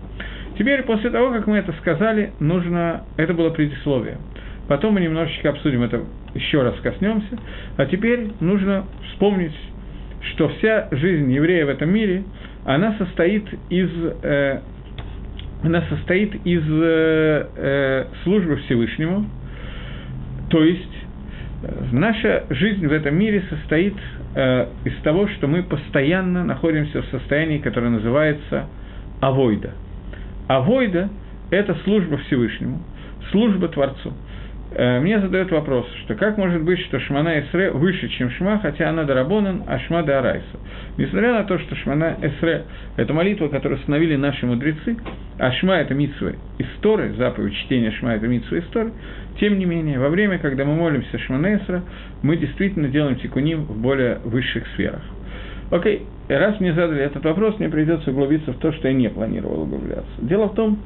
Теперь, 0.57 0.83
после 0.83 1.09
того, 1.09 1.31
как 1.31 1.47
мы 1.47 1.57
это 1.57 1.73
сказали, 1.79 2.31
нужно... 2.39 3.03
Это 3.17 3.33
было 3.33 3.49
предисловие. 3.49 4.17
Потом 4.67 4.93
мы 4.93 5.01
немножечко 5.01 5.49
обсудим 5.49 5.83
это, 5.83 6.03
еще 6.33 6.61
раз 6.61 6.75
коснемся. 6.81 7.37
А 7.77 7.85
теперь 7.85 8.27
нужно 8.39 8.85
вспомнить, 9.09 9.55
что 10.33 10.49
вся 10.49 10.87
жизнь 10.91 11.31
еврея 11.31 11.65
в 11.65 11.69
этом 11.69 11.91
мире, 11.91 12.23
она 12.65 12.95
состоит 12.97 13.45
из, 13.69 13.89
э, 14.21 14.59
она 15.63 15.81
состоит 15.89 16.35
из 16.45 16.63
э, 16.69 17.47
э, 17.55 18.05
службы 18.23 18.57
Всевышнему, 18.57 19.25
то 20.49 20.63
есть 20.63 20.90
наша 21.91 22.45
жизнь 22.49 22.87
в 22.87 22.91
этом 22.91 23.15
мире 23.15 23.43
состоит 23.49 23.95
э, 24.35 24.67
из 24.85 24.95
того, 25.03 25.27
что 25.27 25.47
мы 25.47 25.63
постоянно 25.63 26.43
находимся 26.43 27.01
в 27.01 27.05
состоянии, 27.07 27.59
которое 27.59 27.89
называется 27.89 28.67
авойда. 29.19 29.71
Авойда– 30.47 31.09
это 31.51 31.75
служба 31.83 32.17
Всевышнему, 32.17 32.81
служба 33.31 33.67
Творцу. 33.67 34.13
Э, 34.73 35.01
мне 35.01 35.19
задают 35.19 35.51
вопрос, 35.51 35.85
что 36.05 36.15
как 36.15 36.37
может 36.37 36.63
быть, 36.63 36.79
что 36.85 36.99
Шмана 36.99 37.41
Эсре 37.41 37.71
выше, 37.71 38.07
чем 38.09 38.29
Шма, 38.31 38.59
хотя 38.59 38.89
она 38.89 39.03
Дарабонан, 39.03 39.63
а 39.67 39.79
Шма 39.79 40.01
Дарайса. 40.03 40.45
Несмотря 40.97 41.33
на 41.33 41.43
то, 41.43 41.59
что 41.59 41.75
Шмана 41.75 42.15
Эсре– 42.21 42.63
это 42.95 43.13
молитва, 43.13 43.49
которую 43.49 43.79
установили 43.79 44.15
наши 44.15 44.45
мудрецы, 44.45 44.95
а 45.37 45.51
Шма– 45.51 45.75
это 45.81 45.93
митсвы 45.93 46.35
истории, 46.57 47.11
заповедь 47.17 47.55
чтения 47.55 47.91
Шма– 47.91 48.13
это 48.15 48.27
митсвы 48.27 48.59
истории, 48.59 48.93
тем 49.41 49.59
не 49.59 49.65
менее, 49.65 49.99
во 49.99 50.07
время, 50.07 50.39
когда 50.39 50.63
мы 50.63 50.75
молимся 50.75 51.19
Шмана 51.19 51.57
Эсре, 51.57 51.81
мы 52.21 52.37
действительно 52.37 52.87
делаем 52.87 53.17
тикуним 53.17 53.63
в 53.63 53.77
более 53.77 54.19
высших 54.23 54.65
сферах. 54.75 55.01
Окей, 55.69 56.05
раз 56.37 56.59
мне 56.59 56.73
задали 56.73 57.01
этот 57.01 57.23
вопрос, 57.23 57.59
мне 57.59 57.69
придется 57.69 58.11
углубиться 58.11 58.53
в 58.53 58.57
то, 58.57 58.71
что 58.71 58.87
я 58.87 58.93
не 58.93 59.09
планировал 59.09 59.63
углубляться. 59.63 60.11
Дело 60.19 60.47
в 60.47 60.55
том, 60.55 60.79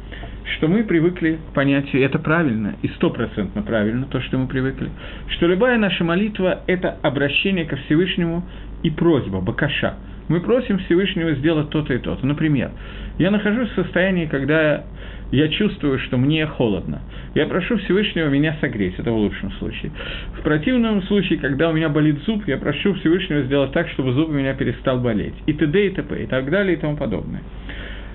что 0.57 0.67
мы 0.67 0.83
привыкли 0.83 1.39
к 1.49 1.53
понятию, 1.53 2.03
это 2.03 2.19
правильно, 2.19 2.75
и 2.81 2.87
стопроцентно 2.89 3.61
правильно, 3.61 4.05
то, 4.05 4.21
что 4.21 4.37
мы 4.37 4.47
привыкли, 4.47 4.89
что 5.29 5.47
любая 5.47 5.77
наша 5.77 6.03
молитва– 6.03 6.61
это 6.67 6.97
обращение 7.01 7.65
ко 7.65 7.75
Всевышнему 7.75 8.43
и 8.83 8.89
просьба, 8.89 9.41
бакаша. 9.41 9.95
Мы 10.27 10.41
просим 10.41 10.79
Всевышнего 10.79 11.33
сделать 11.35 11.69
то-то 11.69 11.93
и 11.93 11.99
то-то. 11.99 12.25
Например, 12.25 12.71
я 13.19 13.29
нахожусь 13.29 13.69
в 13.69 13.75
состоянии, 13.75 14.25
когда 14.25 14.83
я 15.31 15.47
чувствую, 15.49 15.99
что 15.99 16.17
мне 16.17 16.45
холодно. 16.45 17.01
Я 17.33 17.47
прошу 17.47 17.77
Всевышнего 17.77 18.27
меня 18.29 18.55
согреть, 18.61 18.95
это 18.97 19.11
в 19.11 19.17
лучшем 19.17 19.51
случае. 19.53 19.91
В 20.37 20.41
противном 20.41 21.03
случае, 21.03 21.39
когда 21.39 21.69
у 21.69 21.73
меня 21.73 21.89
болит 21.89 22.19
зуб, 22.25 22.47
я 22.47 22.57
прошу 22.57 22.93
Всевышнего 22.95 23.41
сделать 23.43 23.71
так, 23.71 23.89
чтобы 23.89 24.13
зуб 24.13 24.29
у 24.29 24.33
меня 24.33 24.53
перестал 24.53 24.99
болеть. 24.99 25.35
И 25.45 25.53
т.д. 25.53 25.87
и 25.87 25.89
т.п. 25.89 26.23
и 26.23 26.27
так 26.27 26.49
далее 26.49 26.77
и 26.77 26.79
тому 26.79 26.95
подобное. 26.95 27.41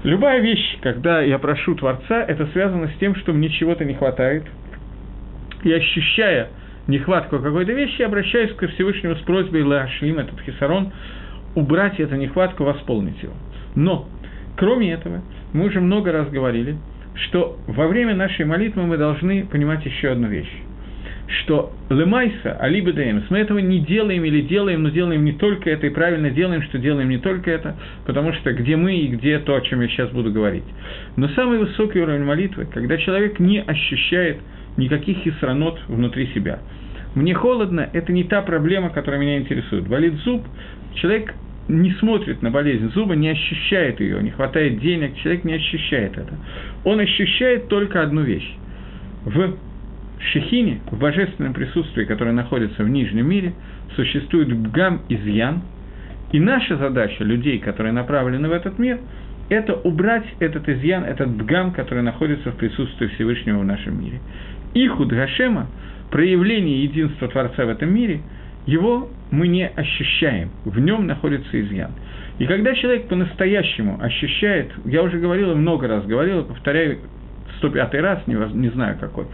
Любая 0.02 0.40
вещь, 0.40 0.78
когда 0.80 1.20
я 1.20 1.38
прошу 1.38 1.74
Творца, 1.74 2.24
это 2.24 2.46
связано 2.52 2.88
с 2.88 2.98
тем, 2.98 3.14
что 3.16 3.32
мне 3.32 3.50
чего-то 3.50 3.84
не 3.84 3.94
хватает. 3.94 4.44
И 5.62 5.70
ощущая 5.70 6.48
нехватку 6.86 7.38
какой-то 7.38 7.72
вещи, 7.72 8.00
я 8.00 8.06
обращаюсь 8.06 8.52
к 8.52 8.66
Всевышнему 8.66 9.16
с 9.16 9.20
просьбой 9.20 9.62
Лашлим, 9.62 10.18
этот 10.18 10.40
хисарон, 10.40 10.92
убрать 11.54 12.00
эту 12.00 12.16
нехватку, 12.16 12.64
восполнить 12.64 13.22
его. 13.22 13.34
Но, 13.74 14.08
кроме 14.56 14.92
этого, 14.92 15.22
мы 15.52 15.66
уже 15.66 15.80
много 15.80 16.12
раз 16.12 16.30
говорили, 16.30 16.76
что 17.26 17.58
во 17.66 17.86
время 17.86 18.14
нашей 18.14 18.44
молитвы 18.44 18.82
мы 18.82 18.96
должны 18.96 19.44
понимать 19.46 19.84
еще 19.84 20.10
одну 20.10 20.28
вещь 20.28 20.50
что 21.30 21.72
лемайса, 21.88 22.56
алиба 22.58 22.92
даемс, 22.92 23.24
мы 23.30 23.38
этого 23.38 23.58
не 23.58 23.80
делаем 23.80 24.24
или 24.24 24.40
делаем, 24.42 24.82
но 24.82 24.90
делаем 24.90 25.24
не 25.24 25.32
только 25.32 25.70
это, 25.70 25.86
и 25.86 25.90
правильно 25.90 26.30
делаем, 26.30 26.62
что 26.62 26.78
делаем 26.78 27.08
не 27.08 27.18
только 27.18 27.50
это, 27.50 27.76
потому 28.04 28.32
что 28.32 28.52
где 28.52 28.76
мы 28.76 28.96
и 28.96 29.06
где 29.08 29.38
то, 29.38 29.54
о 29.54 29.60
чем 29.60 29.80
я 29.80 29.88
сейчас 29.88 30.10
буду 30.10 30.32
говорить. 30.32 30.64
Но 31.16 31.28
самый 31.28 31.58
высокий 31.58 32.00
уровень 32.00 32.24
молитвы, 32.24 32.66
когда 32.66 32.96
человек 32.98 33.38
не 33.38 33.60
ощущает 33.60 34.38
никаких 34.76 35.18
хисранот 35.18 35.78
внутри 35.88 36.26
себя. 36.34 36.60
Мне 37.14 37.34
холодно, 37.34 37.88
это 37.92 38.12
не 38.12 38.24
та 38.24 38.42
проблема, 38.42 38.90
которая 38.90 39.20
меня 39.20 39.38
интересует. 39.38 39.86
Болит 39.86 40.14
зуб, 40.24 40.44
человек 40.94 41.34
не 41.70 41.92
смотрит 41.92 42.42
на 42.42 42.50
болезнь 42.50 42.90
зуба, 42.92 43.14
не 43.14 43.28
ощущает 43.28 44.00
ее, 44.00 44.22
не 44.22 44.30
хватает 44.30 44.80
денег, 44.80 45.16
человек 45.16 45.44
не 45.44 45.54
ощущает 45.54 46.18
это. 46.18 46.34
Он 46.84 46.98
ощущает 46.98 47.68
только 47.68 48.02
одну 48.02 48.22
вещь. 48.22 48.56
В 49.24 49.54
Шехине, 50.18 50.80
в 50.90 50.98
божественном 50.98 51.54
присутствии, 51.54 52.04
которое 52.04 52.32
находится 52.32 52.82
в 52.82 52.88
Нижнем 52.88 53.28
мире, 53.28 53.54
существует 53.96 54.52
бгам 54.52 55.02
изъян, 55.08 55.62
и 56.32 56.40
наша 56.40 56.76
задача 56.76 57.24
людей, 57.24 57.58
которые 57.58 57.92
направлены 57.92 58.48
в 58.48 58.52
этот 58.52 58.78
мир, 58.78 58.98
это 59.48 59.74
убрать 59.74 60.26
этот 60.38 60.68
изъян, 60.68 61.04
этот 61.04 61.30
бгам, 61.30 61.72
который 61.72 62.02
находится 62.02 62.52
в 62.52 62.56
присутствии 62.56 63.08
Всевышнего 63.08 63.58
в 63.58 63.64
нашем 63.64 64.00
мире. 64.00 64.20
Ихуд 64.74 65.08
Гашема, 65.08 65.66
проявление 66.10 66.84
единства 66.84 67.28
Творца 67.28 67.64
в 67.64 67.68
этом 67.68 67.92
мире, 67.92 68.20
его 68.70 69.08
мы 69.30 69.48
не 69.48 69.66
ощущаем, 69.66 70.50
в 70.64 70.78
нем 70.78 71.06
находится 71.06 71.60
изъян. 71.60 71.90
И 72.38 72.46
когда 72.46 72.72
человек 72.74 73.08
по-настоящему 73.08 73.98
ощущает, 74.00 74.72
я 74.84 75.02
уже 75.02 75.18
говорил 75.18 75.54
много 75.56 75.88
раз 75.88 76.06
говорил, 76.06 76.44
повторяю 76.44 76.98
105 77.58 77.94
раз, 77.94 78.26
не, 78.26 78.34
не 78.54 78.68
знаю 78.70 78.96
какой, 78.98 79.26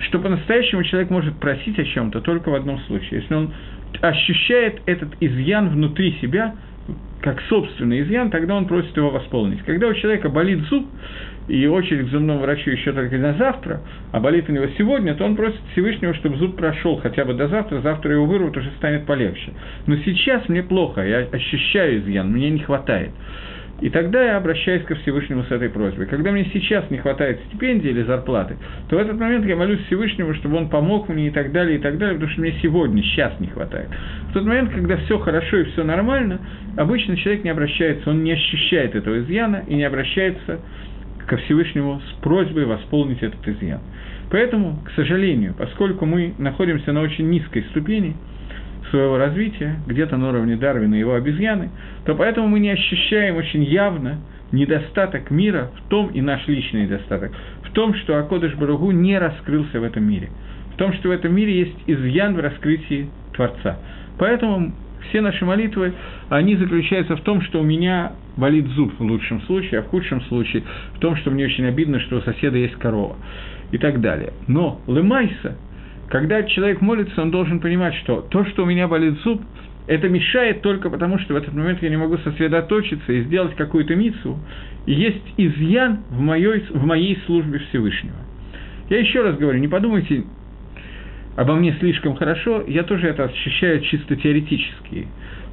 что 0.00 0.18
по-настоящему 0.18 0.82
человек 0.82 1.10
может 1.10 1.38
просить 1.38 1.78
о 1.78 1.84
чем-то 1.84 2.20
только 2.20 2.50
в 2.50 2.54
одном 2.54 2.80
случае, 2.80 3.20
если 3.20 3.34
он 3.34 3.54
ощущает 4.00 4.80
этот 4.86 5.10
изъян 5.20 5.68
внутри 5.68 6.18
себя, 6.20 6.56
как 7.20 7.40
собственный 7.48 8.02
изъян, 8.02 8.30
тогда 8.30 8.54
он 8.54 8.66
просит 8.66 8.94
его 8.96 9.10
восполнить. 9.10 9.62
Когда 9.62 9.88
у 9.88 9.94
человека 9.94 10.28
болит 10.28 10.60
зуб, 10.68 10.86
и 11.48 11.66
очередь 11.66 12.06
к 12.06 12.10
зубному 12.10 12.40
врачу 12.40 12.70
еще 12.70 12.92
только 12.92 13.16
на 13.18 13.34
завтра, 13.34 13.80
а 14.12 14.20
болит 14.20 14.48
у 14.48 14.52
него 14.52 14.66
сегодня, 14.78 15.14
то 15.14 15.24
он 15.24 15.36
просит 15.36 15.60
Всевышнего, 15.72 16.14
чтобы 16.14 16.36
зуб 16.36 16.56
прошел 16.56 16.96
хотя 16.98 17.24
бы 17.24 17.34
до 17.34 17.48
завтра, 17.48 17.80
завтра 17.80 18.12
его 18.12 18.26
вырвут, 18.26 18.56
уже 18.56 18.70
станет 18.78 19.06
полегче. 19.06 19.52
Но 19.86 19.96
сейчас 19.96 20.48
мне 20.48 20.62
плохо, 20.62 21.06
я 21.06 21.26
ощущаю 21.32 22.00
изъян, 22.00 22.30
мне 22.30 22.50
не 22.50 22.60
хватает. 22.60 23.10
И 23.84 23.90
тогда 23.90 24.24
я 24.24 24.38
обращаюсь 24.38 24.82
ко 24.84 24.94
Всевышнему 24.94 25.44
с 25.44 25.50
этой 25.50 25.68
просьбой. 25.68 26.06
Когда 26.06 26.32
мне 26.32 26.48
сейчас 26.54 26.88
не 26.88 26.96
хватает 26.96 27.38
стипендии 27.48 27.90
или 27.90 28.02
зарплаты, 28.02 28.56
то 28.88 28.96
в 28.96 28.98
этот 28.98 29.20
момент 29.20 29.44
я 29.44 29.56
молюсь 29.56 29.80
Всевышнему, 29.88 30.32
чтобы 30.36 30.56
он 30.56 30.70
помог 30.70 31.10
мне 31.10 31.28
и 31.28 31.30
так 31.30 31.52
далее, 31.52 31.76
и 31.76 31.82
так 31.82 31.98
далее, 31.98 32.14
потому 32.14 32.32
что 32.32 32.40
мне 32.40 32.54
сегодня, 32.62 33.02
сейчас 33.02 33.38
не 33.40 33.48
хватает. 33.48 33.90
В 34.30 34.32
тот 34.32 34.44
момент, 34.46 34.70
когда 34.70 34.96
все 34.96 35.18
хорошо 35.18 35.58
и 35.58 35.64
все 35.64 35.84
нормально, 35.84 36.40
обычно 36.78 37.14
человек 37.18 37.44
не 37.44 37.50
обращается, 37.50 38.08
он 38.08 38.24
не 38.24 38.32
ощущает 38.32 38.94
этого 38.94 39.18
изъяна 39.18 39.64
и 39.68 39.74
не 39.74 39.84
обращается 39.84 40.60
ко 41.26 41.36
Всевышнему 41.36 42.00
с 42.00 42.22
просьбой 42.22 42.64
восполнить 42.64 43.22
этот 43.22 43.46
изъян. 43.46 43.80
Поэтому, 44.30 44.78
к 44.86 44.92
сожалению, 44.92 45.54
поскольку 45.58 46.06
мы 46.06 46.32
находимся 46.38 46.90
на 46.92 47.02
очень 47.02 47.28
низкой 47.28 47.64
ступени 47.64 48.16
своего 48.94 49.18
развития, 49.18 49.80
где-то 49.88 50.16
на 50.16 50.28
уровне 50.28 50.54
Дарвина 50.54 50.94
и 50.94 51.00
его 51.00 51.14
обезьяны, 51.14 51.70
то 52.04 52.14
поэтому 52.14 52.46
мы 52.46 52.60
не 52.60 52.70
ощущаем 52.70 53.34
очень 53.34 53.64
явно 53.64 54.20
недостаток 54.52 55.32
мира 55.32 55.72
в 55.74 55.88
том, 55.88 56.10
и 56.14 56.20
наш 56.20 56.46
личный 56.46 56.84
недостаток, 56.84 57.32
в 57.64 57.72
том, 57.72 57.92
что 57.94 58.16
Акодыш 58.16 58.54
Баругу 58.54 58.92
не 58.92 59.18
раскрылся 59.18 59.80
в 59.80 59.82
этом 59.82 60.04
мире, 60.04 60.30
в 60.74 60.76
том, 60.76 60.92
что 60.92 61.08
в 61.08 61.10
этом 61.10 61.34
мире 61.34 61.58
есть 61.58 61.76
изъян 61.88 62.36
в 62.36 62.38
раскрытии 62.38 63.10
Творца. 63.34 63.80
Поэтому 64.16 64.72
все 65.08 65.20
наши 65.20 65.44
молитвы, 65.44 65.92
они 66.28 66.54
заключаются 66.54 67.16
в 67.16 67.20
том, 67.22 67.42
что 67.42 67.60
у 67.60 67.64
меня 67.64 68.12
болит 68.36 68.66
зуб 68.68 68.92
в 68.96 69.02
лучшем 69.02 69.42
случае, 69.42 69.80
а 69.80 69.82
в 69.82 69.88
худшем 69.88 70.22
случае 70.22 70.62
в 70.94 71.00
том, 71.00 71.16
что 71.16 71.32
мне 71.32 71.46
очень 71.46 71.66
обидно, 71.66 71.98
что 71.98 72.18
у 72.18 72.20
соседа 72.20 72.58
есть 72.58 72.74
корова 72.76 73.16
и 73.72 73.78
так 73.78 74.00
далее. 74.00 74.32
Но 74.46 74.80
лымайса, 74.86 75.56
когда 76.08 76.42
человек 76.44 76.80
молится, 76.80 77.22
он 77.22 77.30
должен 77.30 77.60
понимать, 77.60 77.94
что 77.96 78.20
то, 78.20 78.44
что 78.46 78.64
у 78.64 78.66
меня 78.66 78.88
болит 78.88 79.18
зуб, 79.22 79.42
это 79.86 80.08
мешает 80.08 80.62
только 80.62 80.88
потому, 80.88 81.18
что 81.18 81.34
в 81.34 81.36
этот 81.36 81.52
момент 81.54 81.82
я 81.82 81.90
не 81.90 81.96
могу 81.96 82.16
сосредоточиться 82.18 83.12
и 83.12 83.22
сделать 83.24 83.54
какую-то 83.54 83.94
мицу. 83.94 84.38
Есть 84.86 85.24
изъян 85.36 86.00
в 86.10 86.20
моей, 86.20 86.64
в 86.70 86.84
моей 86.84 87.18
службе 87.26 87.58
Всевышнего. 87.70 88.16
Я 88.88 89.00
еще 89.00 89.22
раз 89.22 89.36
говорю, 89.36 89.58
не 89.58 89.68
подумайте 89.68 90.24
обо 91.36 91.54
мне 91.54 91.76
слишком 91.80 92.14
хорошо, 92.16 92.62
я 92.66 92.82
тоже 92.84 93.08
это 93.08 93.24
ощущаю 93.24 93.80
чисто 93.80 94.16
теоретически. 94.16 95.08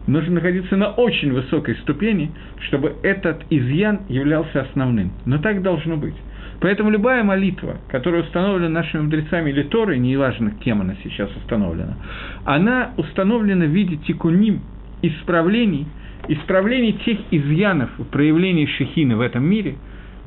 Нужно 0.07 0.35
находиться 0.35 0.75
на 0.77 0.89
очень 0.89 1.31
высокой 1.31 1.75
ступени, 1.77 2.31
чтобы 2.67 2.95
этот 3.03 3.43
изъян 3.49 4.01
являлся 4.09 4.61
основным. 4.61 5.11
Но 5.25 5.37
так 5.37 5.61
должно 5.61 5.97
быть. 5.97 6.15
Поэтому 6.61 6.91
любая 6.91 7.23
молитва, 7.23 7.77
которая 7.89 8.21
установлена 8.21 8.69
нашими 8.69 9.01
мудрецами 9.01 9.49
или 9.49 9.63
Торой, 9.63 9.97
неважно, 9.97 10.51
кем 10.63 10.81
она 10.81 10.95
сейчас 11.03 11.35
установлена, 11.37 11.97
она 12.45 12.91
установлена 12.97 13.65
в 13.65 13.69
виде 13.69 13.97
тикуним, 13.97 14.61
исправлений, 15.01 15.87
исправлений 16.27 16.93
тех 17.03 17.17
изъянов 17.31 17.89
в 17.97 18.03
проявлении 18.05 18.67
шехины 18.67 19.15
в 19.15 19.21
этом 19.21 19.43
мире, 19.43 19.75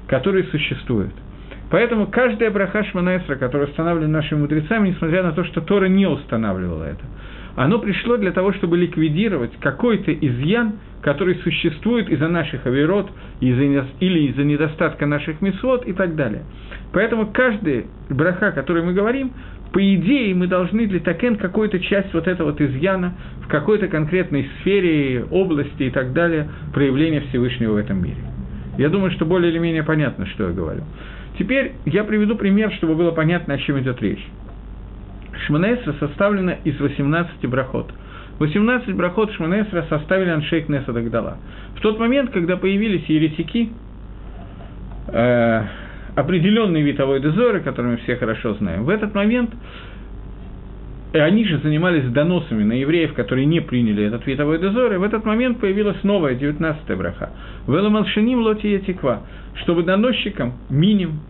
которые 0.09 0.45
существуют. 0.47 1.15
Поэтому 1.71 2.09
каждая 2.09 2.51
браха 2.51 2.83
Шманаэсра, 2.85 3.37
которая 3.37 3.69
установлена 3.69 4.09
нашими 4.09 4.41
мудрецами, 4.41 4.89
несмотря 4.89 5.23
на 5.23 5.33
то, 5.33 5.45
что 5.45 5.61
Тора 5.61 5.87
не 5.87 6.07
устанавливала 6.07 6.85
это, 6.85 7.05
оно 7.57 7.79
пришло 7.79 8.17
для 8.17 8.33
того, 8.33 8.53
чтобы 8.53 8.77
ликвидировать 8.77 9.53
какой-то 9.61 10.13
изъян, 10.13 10.75
который 11.03 11.37
существует 11.37 12.09
из-за 12.09 12.29
наших 12.29 12.67
авирот 12.67 13.11
из 13.41 13.59
или 14.01 14.31
из-за 14.31 14.43
недостатка 14.43 15.07
наших 15.07 15.41
месот 15.41 15.87
и 15.87 15.93
так 15.93 16.17
далее. 16.17 16.43
Поэтому 16.93 17.27
каждая 17.33 17.85
браха, 18.09 18.49
о 18.49 18.53
которой 18.53 18.83
мы 18.83 18.93
говорим, 18.93 19.33
по 19.73 19.95
идее 19.95 20.35
мы 20.35 20.47
должны 20.47 20.87
для 20.87 21.01
такен 21.01 21.37
какую-то 21.37 21.81
часть 21.81 22.15
вот 22.15 22.29
этого 22.29 22.51
вот 22.51 22.61
изъяна 22.61 23.15
в 23.45 23.49
какой-то 23.49 23.89
конкретной 23.89 24.49
сфере, 24.61 25.25
области 25.31 25.83
и 25.83 25.91
так 25.91 26.13
далее 26.13 26.49
проявления 26.73 27.21
Всевышнего 27.29 27.73
в 27.73 27.77
этом 27.77 28.03
мире. 28.03 28.17
Я 28.79 28.89
думаю, 28.89 29.11
что 29.13 29.27
более 29.27 29.51
или 29.51 29.59
менее 29.59 29.83
понятно, 29.83 30.27
что 30.27 30.49
я 30.49 30.51
говорю. 30.51 30.83
Теперь 31.39 31.73
я 31.85 32.05
приведу 32.05 32.37
пример, 32.37 32.73
чтобы 32.75 32.95
было 32.95 33.11
понятно, 33.11 33.55
о 33.55 33.59
чем 33.59 33.79
идет 33.81 34.01
речь. 34.01 34.25
Шманесра 35.47 35.95
составлена 36.01 36.53
из 36.65 36.79
18 36.79 37.47
брахот. 37.49 37.93
18 38.39 38.95
брахот 38.95 39.33
Шманесра 39.33 39.87
составили 39.89 40.31
Аншейк 40.31 40.69
Неса 40.69 40.93
Дагдала. 40.93 41.39
В 41.77 41.81
тот 41.81 41.99
момент, 41.99 42.31
когда 42.31 42.57
появились 42.57 43.05
еретики, 43.07 43.71
э, 45.09 45.63
определенный 46.17 46.83
вид 46.83 46.99
Авойдезоры, 46.99 47.61
который 47.61 47.93
мы 47.93 47.97
все 47.99 48.17
хорошо 48.17 48.55
знаем, 48.55 48.85
в 48.85 48.89
этот 48.89 49.15
момент 49.15 49.51
и 51.15 51.19
они 51.19 51.45
же 51.45 51.59
занимались 51.59 52.11
доносами 52.11 52.65
на 52.65 52.73
евреев, 52.73 53.15
которые 53.15 53.47
не 53.47 53.61
приняли 53.61 54.05
этот 54.05 54.27
вид 54.27 54.41
Авойдезоры, 54.41 54.99
в 54.99 55.05
этот 55.05 55.25
момент 55.25 55.61
появилась 55.61 56.03
новая, 56.03 56.35
19-я 56.35 56.97
браха. 56.97 57.31
«Веламалшиним 57.69 58.41
лоти 58.41 58.67
етиква», 58.67 59.23
чтобы 59.63 59.85
доносчикам, 59.85 60.55
миним, 60.69 61.21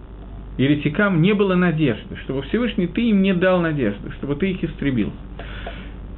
еретикам 0.58 1.20
не 1.20 1.32
было 1.32 1.54
надежды, 1.54 2.16
чтобы 2.25 2.42
Всевышний 2.42 2.87
ты 2.87 3.11
им 3.11 3.23
не 3.23 3.34
дал 3.34 3.61
надежды, 3.61 4.11
чтобы 4.18 4.37
ты 4.37 4.50
их 4.50 4.62
истребил. 4.64 5.12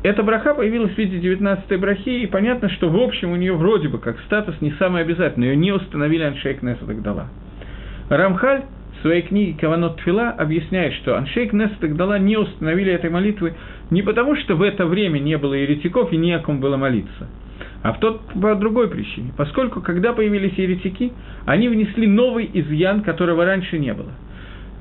Эта 0.02 0.22
браха 0.22 0.54
появилась 0.54 0.92
в 0.92 0.98
виде 0.98 1.18
19-й 1.18 1.76
брахи, 1.78 2.22
и 2.22 2.26
понятно, 2.26 2.68
что 2.70 2.88
в 2.88 2.96
общем 2.96 3.32
у 3.32 3.36
нее 3.36 3.54
вроде 3.54 3.88
бы 3.88 3.98
как 3.98 4.20
статус 4.20 4.54
не 4.60 4.70
самый 4.72 5.02
обязательный, 5.02 5.48
ее 5.48 5.56
не 5.56 5.72
установили 5.72 6.22
Аншейк 6.22 6.62
Неса 6.62 6.84
Дагдала. 6.84 7.28
Рамхаль 8.08 8.62
в 8.98 9.02
своей 9.02 9.22
книге 9.22 9.58
«Каванот 9.58 9.96
Тфила» 9.96 10.30
объясняет, 10.30 10.94
что 10.94 11.16
Аншейк 11.16 11.52
Неса 11.52 11.74
Дагдала 11.80 12.18
не 12.18 12.36
установили 12.36 12.92
этой 12.92 13.10
молитвы 13.10 13.54
не 13.90 14.02
потому, 14.02 14.36
что 14.36 14.54
в 14.54 14.62
это 14.62 14.86
время 14.86 15.18
не 15.18 15.36
было 15.38 15.54
еретиков 15.54 16.12
и 16.12 16.16
не 16.16 16.32
о 16.34 16.38
ком 16.38 16.60
было 16.60 16.76
молиться, 16.76 17.28
а 17.86 17.92
в 17.92 18.00
тот, 18.00 18.20
по 18.40 18.54
другой 18.54 18.88
причине. 18.88 19.32
Поскольку, 19.36 19.80
когда 19.80 20.12
появились 20.12 20.54
еретики, 20.54 21.12
они 21.44 21.68
внесли 21.68 22.06
новый 22.06 22.50
изъян, 22.52 23.02
которого 23.02 23.44
раньше 23.44 23.78
не 23.78 23.94
было– 23.94 24.12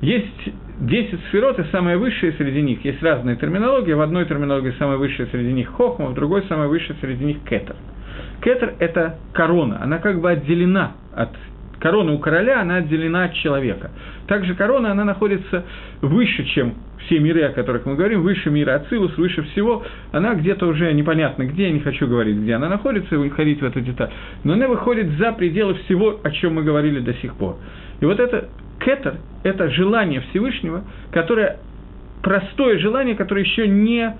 есть 0.00 0.50
10 0.80 1.20
сферот, 1.28 1.58
и 1.58 1.64
самая 1.72 1.96
высшая 1.96 2.32
среди 2.32 2.60
них, 2.60 2.84
есть 2.84 3.02
разные 3.02 3.36
терминологии, 3.36 3.92
в 3.92 4.00
одной 4.00 4.26
терминологии 4.26 4.74
самая 4.78 4.98
высшая 4.98 5.26
среди 5.26 5.52
них 5.52 5.68
хохма, 5.68 6.06
в 6.06 6.14
другой 6.14 6.44
самая 6.48 6.68
высшая 6.68 6.96
среди 7.00 7.24
них 7.24 7.38
кетер. 7.48 7.76
Кетер– 8.42 8.74
это 8.78 9.16
корона, 9.32 9.82
она 9.82 9.98
как 9.98 10.20
бы 10.20 10.30
отделена 10.30 10.92
от 11.14 11.30
корона 11.86 12.14
у 12.14 12.18
короля, 12.18 12.62
она 12.62 12.78
отделена 12.78 13.26
от 13.26 13.34
человека. 13.34 13.92
Также 14.26 14.56
корона, 14.56 14.90
она 14.90 15.04
находится 15.04 15.64
выше, 16.00 16.44
чем 16.46 16.74
все 17.04 17.20
миры, 17.20 17.42
о 17.42 17.52
которых 17.52 17.86
мы 17.86 17.94
говорим, 17.94 18.22
выше 18.22 18.50
мира 18.50 18.74
Ацилус, 18.74 19.16
выше 19.16 19.42
всего, 19.44 19.84
она 20.10 20.34
где-то 20.34 20.66
уже 20.66 20.92
непонятно 20.92 21.44
где, 21.44 21.68
я 21.68 21.70
не 21.70 21.78
хочу 21.78 22.08
говорить, 22.08 22.38
где 22.38 22.54
она 22.54 22.68
находится, 22.68 23.14
и 23.14 23.18
выходить 23.18 23.60
в 23.60 23.64
эту 23.64 23.80
деталь, 23.82 24.10
но 24.42 24.54
она 24.54 24.66
выходит 24.66 25.12
за 25.16 25.30
пределы 25.30 25.74
всего, 25.74 26.18
о 26.24 26.30
чем 26.32 26.54
мы 26.54 26.64
говорили 26.64 26.98
до 26.98 27.14
сих 27.14 27.36
пор. 27.36 27.54
И 28.00 28.04
вот 28.04 28.18
это 28.18 28.48
кетер– 28.84 29.14
это 29.44 29.70
желание 29.70 30.22
Всевышнего, 30.30 30.82
которое 31.12 31.58
простое 32.20 32.80
желание, 32.80 33.14
которое 33.14 33.42
еще 33.42 33.68
не 33.68 34.12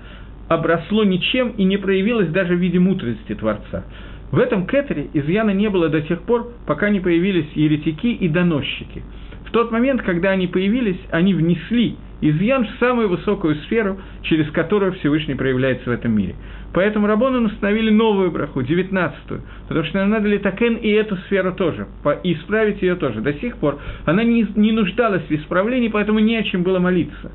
обросло 0.47 1.03
ничем 1.03 1.49
и 1.49 1.65
не 1.65 1.75
проявилось 1.75 2.29
даже 2.29 2.55
в 2.55 2.59
виде 2.59 2.79
мудрости 2.79 3.35
Творца. 3.35 3.83
В 4.31 4.39
этом 4.39 4.67
кетере 4.67 5.07
изъяна 5.13 5.51
не 5.51 5.69
было 5.69 5.89
до 5.89 6.01
тех 6.01 6.21
пор, 6.21 6.51
пока 6.65 6.89
не 6.89 6.99
появились 6.99 7.47
еретики 7.53 8.07
и 8.07 8.27
доносчики. 8.27 9.03
В 9.45 9.51
тот 9.51 9.71
момент, 9.71 10.01
когда 10.01 10.31
они 10.31 10.47
появились, 10.47 10.99
они 11.11 11.33
внесли 11.33 11.95
изъян 12.19 12.65
в 12.65 12.79
самую 12.79 13.09
высокую 13.09 13.55
сферу, 13.55 13.97
через 14.23 14.51
которую 14.51 14.93
Всевышний 14.93 15.35
проявляется 15.35 15.89
в 15.89 15.93
этом 15.93 16.11
мире. 16.11 16.35
Поэтому 16.73 17.07
Рабону 17.07 17.45
установили 17.45 17.89
новую 17.89 18.31
браху, 18.31 18.61
девятнадцатую, 18.61 19.41
потому 19.67 19.85
что 19.85 19.99
нам 19.99 20.09
надо 20.09 20.27
литакен 20.27 20.75
и 20.75 20.89
эту 20.89 21.15
сферу 21.17 21.53
тоже, 21.53 21.87
и 22.23 22.33
исправить 22.33 22.81
ее 22.81 22.95
тоже. 22.95 23.21
До 23.21 23.33
сих 23.33 23.57
пор 23.57 23.79
она 24.05 24.23
не, 24.23 24.45
не 24.55 24.73
нуждалась 24.73 25.23
в 25.23 25.31
исправлении, 25.31 25.87
поэтому 25.87 26.19
не 26.19 26.35
о 26.35 26.43
чем 26.43 26.63
было 26.63 26.79
молиться. 26.79 27.31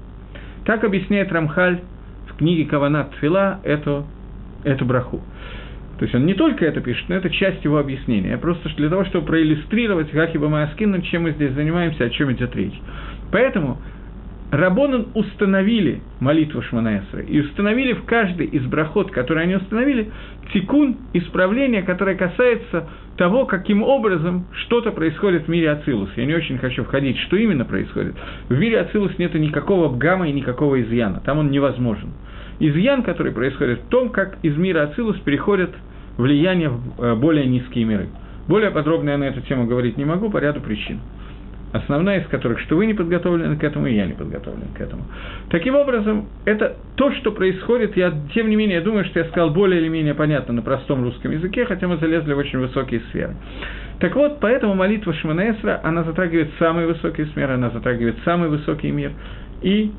Так 0.65 0.85
объясняет 0.85 1.33
Рамхаль 1.33 1.81
в 2.29 2.37
книге 2.37 2.67
Каванат 2.67 3.13
Тфила 3.13 3.61
эту, 3.65 4.05
эту 4.65 4.85
браху. 4.85 5.23
То 6.03 6.07
есть 6.07 6.17
он 6.17 6.27
не 6.27 6.35
только 6.35 6.65
это 6.65 6.81
пишет, 6.81 7.09
но 7.09 7.15
это 7.15 7.31
часть 7.31 7.63
его 7.63 7.79
объяснения. 7.79 8.37
Просто 8.37 8.69
для 8.77 8.89
того, 8.89 9.05
чтобы 9.05 9.25
проиллюстрировать, 9.25 10.11
как 10.11 10.35
Ибо 10.35 10.49
Маскин, 10.49 11.01
чем 11.03 11.23
мы 11.23 11.31
здесь 11.31 11.53
занимаемся, 11.53 12.03
о 12.03 12.11
чем 12.11 12.33
идет 12.33 12.57
речь. 12.57 12.75
Поэтому 13.31 13.79
Рабонан 14.51 15.11
установили 15.15 16.01
молитву 16.19 16.61
Шманаэсра 16.61 17.21
и 17.21 17.41
установили 17.43 17.93
в 17.93 18.03
каждой 18.05 18.47
из 18.47 18.65
брахот, 18.65 19.13
которые 19.13 19.45
они 19.45 19.55
установили, 19.55 20.11
тикун, 20.53 20.97
исправление, 21.13 21.83
которое 21.83 22.17
касается 22.17 22.89
того, 23.17 23.47
каким 23.47 23.85
образом 23.85 24.47
что-то 24.65 24.91
происходит 24.91 25.45
в 25.45 25.49
мире 25.49 25.71
Ацилус. 25.71 26.11
Я 26.17 26.27
не 26.27 26.35
очень 26.35 26.59
хочу 26.59 26.83
входить, 26.83 27.17
что 27.19 27.37
именно 27.37 27.65
происходит. 27.65 28.17
В 28.49 28.59
мире 28.59 28.81
Ацилус 28.81 29.17
нет 29.19 29.33
никакого 29.35 29.89
бгама 29.89 30.29
и 30.29 30.33
никакого 30.33 30.83
изъяна, 30.83 31.23
там 31.25 31.39
он 31.39 31.53
невозможен. 31.53 32.09
Изъян, 32.59 33.05
который 33.05 33.31
происходит 33.31 33.83
в 33.83 33.89
том, 33.89 34.09
как 34.09 34.39
из 34.43 34.57
мира 34.57 34.83
Ацилус 34.83 35.17
переходят 35.21 35.71
влияние 36.17 36.71
в 36.71 37.03
э, 37.03 37.15
более 37.15 37.47
низкие 37.47 37.85
миры. 37.85 38.09
Более 38.49 38.71
подробно 38.71 39.11
я 39.11 39.19
на 39.19 39.25
эту 39.25 39.41
тему 39.43 39.67
говорить 39.67 39.97
не 39.97 40.05
могу 40.05 40.31
по 40.31 40.39
ряду 40.39 40.61
причин 40.61 41.01
основная 41.73 42.21
из 42.21 42.27
которых, 42.29 42.61
что 42.61 42.77
вы 42.77 42.87
не 42.87 42.95
подготовлены 42.95 43.57
к 43.57 43.65
этому, 43.65 43.87
и 43.87 43.95
я 43.95 44.07
не 44.07 44.13
подготовлен 44.13 44.69
к 44.75 44.81
этому. 44.81 45.05
Таким 45.49 45.75
образом, 45.75 46.27
это 46.45 46.77
то, 46.97 47.13
что 47.13 47.33
происходит, 47.33 47.97
я, 47.97 48.13
тем 48.35 48.51
не 48.51 48.57
менее, 48.57 48.77
я 48.77 48.83
думаю, 48.83 49.05
что 49.07 49.21
я 49.21 49.25
сказал 49.27 49.51
более 49.51 49.81
или 49.81 49.89
менее 49.89 50.15
понятно 50.15 50.53
на 50.55 50.63
простом 50.63 51.03
русском 51.03 51.33
языке, 51.33 51.65
хотя 51.65 51.89
мы 51.89 51.97
залезли 51.97 52.35
в 52.35 52.39
очень 52.39 52.59
высокие 52.59 53.01
сферы. 53.11 53.35
Так 53.99 54.15
вот, 54.15 54.39
поэтому 54.41 54.75
молитва 54.75 55.15
Шманаэсра, 55.15 55.81
она 55.83 56.05
затрагивает 56.05 56.51
самые 56.59 56.87
высокие 56.87 57.27
сферы, 57.27 57.55
она 57.55 57.71
затрагивает 57.71 58.17
самый 58.25 58.49
высокий 58.49 58.91
мир, 58.91 59.13
и 59.63 59.91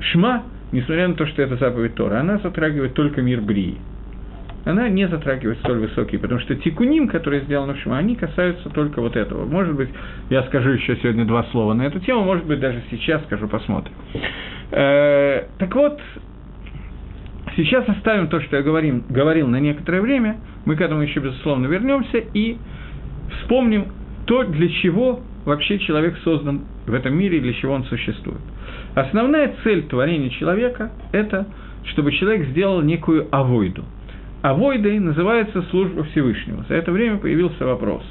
Шма, 0.00 0.42
несмотря 0.72 1.08
на 1.08 1.14
то, 1.14 1.26
что 1.26 1.42
это 1.42 1.56
заповедь 1.56 1.94
Тора, 1.94 2.20
она 2.20 2.38
затрагивает 2.38 2.92
только 2.94 3.22
мир 3.22 3.40
Брии 3.40 3.78
она 4.66 4.88
не 4.88 5.06
затрагивает 5.06 5.58
столь 5.60 5.78
высокие, 5.78 6.20
потому 6.20 6.40
что 6.40 6.56
тикуним, 6.56 7.06
которые 7.06 7.42
сделаны 7.42 7.74
в 7.74 7.78
Шма, 7.78 7.98
они 7.98 8.16
касаются 8.16 8.68
только 8.70 9.00
вот 9.00 9.16
этого. 9.16 9.46
Может 9.46 9.76
быть, 9.76 9.88
я 10.28 10.42
скажу 10.42 10.70
еще 10.70 10.96
сегодня 10.96 11.24
два 11.24 11.44
слова 11.52 11.72
на 11.72 11.82
эту 11.82 12.00
тему, 12.00 12.24
может 12.24 12.44
быть, 12.46 12.58
даже 12.58 12.82
сейчас 12.90 13.22
скажу, 13.26 13.46
посмотрим. 13.46 13.94
Э, 14.72 15.44
так 15.58 15.72
вот, 15.72 16.00
сейчас 17.54 17.88
оставим 17.88 18.26
то, 18.26 18.40
что 18.40 18.56
я 18.56 18.62
говорим, 18.64 19.04
говорил 19.08 19.46
на 19.46 19.60
некоторое 19.60 20.00
время, 20.00 20.38
мы 20.64 20.74
к 20.74 20.80
этому 20.80 21.02
еще, 21.02 21.20
безусловно, 21.20 21.68
вернемся 21.68 22.18
и 22.18 22.56
вспомним 23.38 23.92
то, 24.26 24.42
для 24.42 24.68
чего 24.68 25.20
вообще 25.44 25.78
человек 25.78 26.18
создан 26.24 26.62
в 26.86 26.92
этом 26.92 27.16
мире 27.16 27.38
и 27.38 27.40
для 27.40 27.52
чего 27.52 27.72
он 27.72 27.84
существует. 27.84 28.40
Основная 28.96 29.54
цель 29.62 29.84
творения 29.84 30.30
человека– 30.30 30.90
это 31.12 31.46
чтобы 31.84 32.10
человек 32.10 32.48
сделал 32.48 32.82
некую 32.82 33.28
авойду– 33.30 33.84
авойдой 34.50 34.98
называется 34.98 35.62
служба 35.70 36.04
Всевышнего. 36.04 36.64
За 36.68 36.74
это 36.74 36.92
время 36.92 37.18
появился 37.18 37.64
вопрос. 37.64 38.04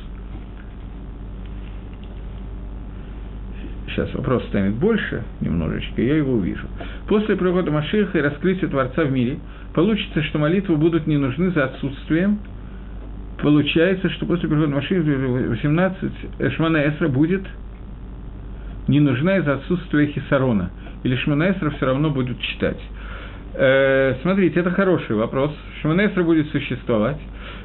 Сейчас 3.88 4.14
вопрос 4.14 4.44
станет 4.48 4.74
больше 4.74 5.24
немножечко, 5.40 6.02
я 6.02 6.18
его 6.18 6.34
увижу. 6.34 6.68
После 7.08 7.38
прихода 7.38 7.72
Машиха 7.72 8.18
и 8.18 8.22
раскрытия 8.22 8.68
Творца 8.68 9.04
в 9.04 9.12
мире, 9.12 9.38
получится, 9.74 10.22
что 10.24 10.38
молитвы 10.38 10.76
будут 10.76 11.08
не 11.08 11.18
нужны 11.18 11.52
за 11.52 11.66
отсутствием 11.66 12.40
получается, 13.38 14.10
что 14.12 14.26
после 14.26 14.50
прихода 14.50 14.74
Машиха 14.74 15.02
18 15.02 16.12
Шмана 16.56 16.78
Эсра 16.88 17.08
будет 17.08 17.44
не 18.88 19.00
нужна 19.00 19.38
из-за 19.38 19.54
отсутствия 19.54 20.08
Хисарона. 20.08 20.72
Или 21.04 21.16
Шмана 21.18 21.52
Эсра 21.52 21.70
все 21.72 21.86
равно 21.86 22.10
будут 22.10 22.40
читать. 22.42 22.80
Э, 23.58 24.16
смотрите, 24.22 24.60
это 24.60 24.72
хороший 24.72 25.16
вопрос. 25.16 25.52
Шманесра 25.82 26.24
будет 26.24 26.50
существовать. 26.50 27.18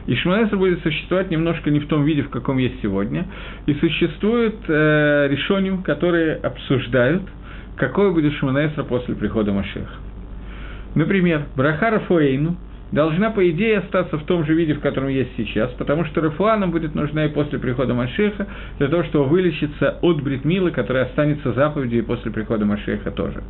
И 0.07 0.15
Шманесра 0.15 0.57
будет 0.57 0.83
существовать 0.83 1.31
немножко 1.31 1.71
не 1.71 1.81
в 1.81 1.89
том 1.89 2.05
виде, 2.05 2.23
в 2.23 2.31
каком 2.31 2.59
есть 2.59 2.81
сегодня. 2.83 3.27
И 3.67 3.75
существуют 3.75 4.57
э, 4.69 5.29
решения, 5.31 5.79
которые 5.85 6.37
обсуждают, 6.37 7.23
какой 7.77 8.13
будет 8.13 8.33
Шманесра 8.35 8.83
после 8.85 9.15
прихода 9.15 9.53
Машеха. 9.53 9.95
Например, 10.95 11.47
Брахара 11.57 12.01
Фуэйну– 12.01 12.57
должна, 12.93 13.31
по 13.31 13.49
идее, 13.51 13.79
остаться 13.79 14.19
в 14.19 14.25
том 14.25 14.45
же 14.45 14.55
виде, 14.55 14.75
в 14.75 14.81
котором 14.81 15.09
есть 15.09 15.31
сейчас, 15.37 15.71
потому 15.73 16.05
что 16.07 16.21
Рафуа 16.21 16.57
нам 16.57 16.71
будет 16.71 16.95
нужна 16.95 17.27
и 17.27 17.29
после 17.29 17.59
прихода 17.59 17.95
Машеха, 17.95 18.47
для 18.79 18.89
того, 18.89 19.05
чтобы 19.05 19.27
вылечиться 19.27 19.99
от 20.01 20.23
Бритмилы, 20.23 20.71
которая 20.71 21.05
останется 21.05 21.53
заповедью 21.53 22.01
и 22.01 22.03
после 22.03 22.31
прихода 22.31 22.65
Машеха 22.65 23.11
тоже. 23.11 23.43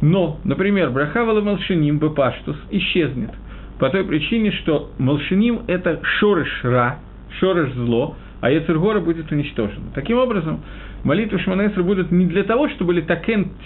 Но, 0.00 0.38
например, 0.44 0.90
Брахавала 0.90 1.40
Малшиним 1.40 1.98
Бепаштус 1.98 2.56
исчезнет, 2.70 3.30
по 3.78 3.90
той 3.90 4.04
причине, 4.04 4.52
что 4.52 4.90
Малшиним– 4.98 5.62
это 5.66 6.00
шорыш 6.02 6.60
Ра, 6.62 6.98
шорыш 7.38 7.72
зло, 7.72 8.16
а 8.40 8.50
Ецергора 8.50 9.00
будет 9.00 9.30
уничтожен. 9.32 9.90
Таким 9.94 10.18
образом, 10.18 10.60
молитвы 11.04 11.38
Шманесра 11.40 11.82
будут 11.82 12.12
не 12.12 12.26
для 12.26 12.44
того, 12.44 12.68
чтобы 12.70 12.94
были 12.94 13.06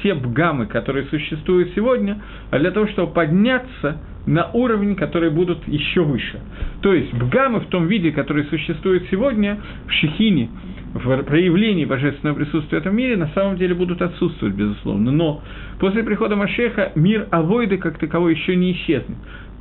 те 0.02 0.14
бгамы, 0.14 0.66
которые 0.66 1.06
существуют 1.06 1.72
сегодня, 1.74 2.22
а 2.50 2.58
для 2.58 2.70
того, 2.70 2.86
чтобы 2.88 3.12
подняться 3.12 3.98
на 4.26 4.50
уровень, 4.52 4.94
которые 4.94 5.30
будут 5.30 5.66
еще 5.66 6.02
выше. 6.02 6.40
То 6.80 6.94
есть 6.94 7.12
бгамы 7.12 7.60
в 7.60 7.66
том 7.66 7.86
виде, 7.86 8.12
который 8.12 8.44
существует 8.44 9.04
сегодня, 9.10 9.60
в 9.86 9.92
Шехине, 9.92 10.48
в 10.94 11.22
проявлении 11.24 11.84
божественного 11.84 12.36
присутствия 12.36 12.78
в 12.78 12.80
этом 12.80 12.94
мире, 12.94 13.16
на 13.16 13.28
самом 13.28 13.56
деле 13.56 13.74
будут 13.74 14.02
отсутствовать, 14.02 14.54
безусловно. 14.54 15.10
Но 15.10 15.42
после 15.78 16.02
прихода 16.02 16.36
Машеха 16.36 16.92
мир 16.94 17.28
Авойды 17.30 17.78
как 17.78 17.98
таковой 17.98 18.34
еще 18.34 18.56
не 18.56 18.72
исчезнет 18.72 19.16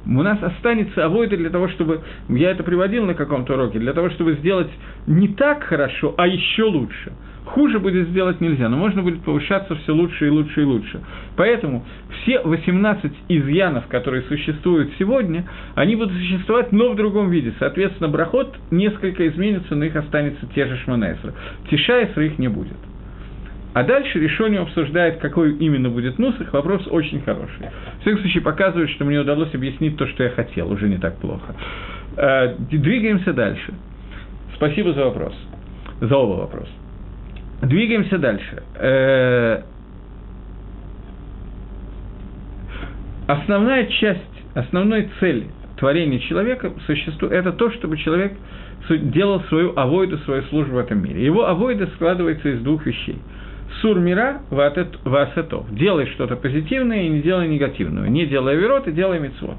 у 0.05 0.23
нас 0.23 0.41
останется 0.41 1.05
авойда 1.05 1.37
для 1.37 1.49
того, 1.49 1.67
чтобы, 1.69 2.01
я 2.29 2.51
это 2.51 2.63
приводил 2.63 3.05
на 3.05 3.13
каком-то 3.13 3.53
уроке, 3.53 3.79
для 3.79 3.93
того, 3.93 4.09
чтобы 4.09 4.33
сделать 4.33 4.69
не 5.07 5.27
так 5.29 5.63
хорошо, 5.63 6.15
а 6.17 6.27
еще 6.27 6.63
лучше. 6.63 7.13
Хуже 7.45 7.79
будет 7.79 8.07
сделать 8.09 8.39
нельзя, 8.39 8.69
но 8.69 8.77
можно 8.77 9.01
будет 9.01 9.23
повышаться 9.23 9.75
все 9.75 9.93
лучше 9.93 10.27
и 10.27 10.29
лучше 10.29 10.61
и 10.61 10.63
лучше. 10.63 11.01
Поэтому 11.35 11.83
все 12.21 12.39
18 12.39 13.11
изъянов, 13.29 13.87
которые 13.87 14.23
существуют 14.23 14.91
сегодня, 14.99 15.45
они 15.75 15.95
будут 15.95 16.13
существовать, 16.13 16.71
но 16.71 16.91
в 16.91 16.95
другом 16.95 17.29
виде. 17.29 17.53
Соответственно, 17.57 18.09
брахот 18.09 18.55
несколько 18.69 19.27
изменится, 19.27 19.75
но 19.75 19.85
их 19.85 19.95
останется 19.95 20.45
те 20.53 20.67
же 20.67 20.77
шманесры. 20.77 21.33
Тишайсра 21.69 22.25
их 22.25 22.37
не 22.37 22.47
будет. 22.47 22.77
А 23.73 23.83
дальше 23.83 24.19
решение 24.19 24.59
обсуждает, 24.59 25.19
какой 25.19 25.55
именно 25.55 25.89
будет 25.89 26.19
нусах, 26.19 26.51
вопрос 26.51 26.85
очень 26.87 27.21
хороший. 27.21 27.67
В 27.99 28.01
всяком 28.01 28.19
случае, 28.19 28.43
показывает, 28.43 28.89
что 28.89 29.05
мне 29.05 29.19
удалось 29.19 29.53
объяснить 29.55 29.97
то, 29.97 30.07
что 30.07 30.23
я 30.23 30.29
хотел, 30.29 30.71
уже 30.71 30.89
не 30.89 30.97
так 30.97 31.17
плохо. 31.17 31.55
Э, 32.17 32.55
двигаемся 32.69 33.31
дальше. 33.31 33.73
Спасибо 34.55 34.93
за 34.93 35.05
вопрос, 35.05 35.33
за 36.01 36.15
оба 36.15 36.41
вопроса. 36.41 36.80
Двигаемся 37.61 38.17
дальше. 38.17 38.63
Э, 38.75 39.61
основная 43.27 43.85
часть, 43.85 44.21
основной 44.55 45.09
цель 45.19 45.47
творения 45.77 46.19
человека 46.19 46.71
существует, 46.85 47.33
это 47.33 47.51
то, 47.51 47.71
чтобы 47.71 47.97
человек 47.97 48.33
делал 48.89 49.41
свою 49.43 49.77
авойду, 49.77 50.17
свою 50.19 50.43
службу 50.43 50.75
в 50.75 50.79
этом 50.79 51.03
мире. 51.03 51.23
Его 51.23 51.47
авойда 51.47 51.87
складывается 51.95 52.49
из 52.49 52.61
двух 52.61 52.85
вещей– 52.85 53.17
Сур 53.79 53.99
мира 53.99 54.41
васетов. 54.49 55.73
Делай 55.73 56.05
что-то 56.07 56.35
позитивное 56.35 57.03
и 57.03 57.09
не 57.09 57.21
делай 57.21 57.47
негативного. 57.47 58.05
Не 58.05 58.25
делай 58.25 58.55
верот 58.57 58.87
и 58.87 58.91
делай 58.91 59.19
мецвод. 59.19 59.55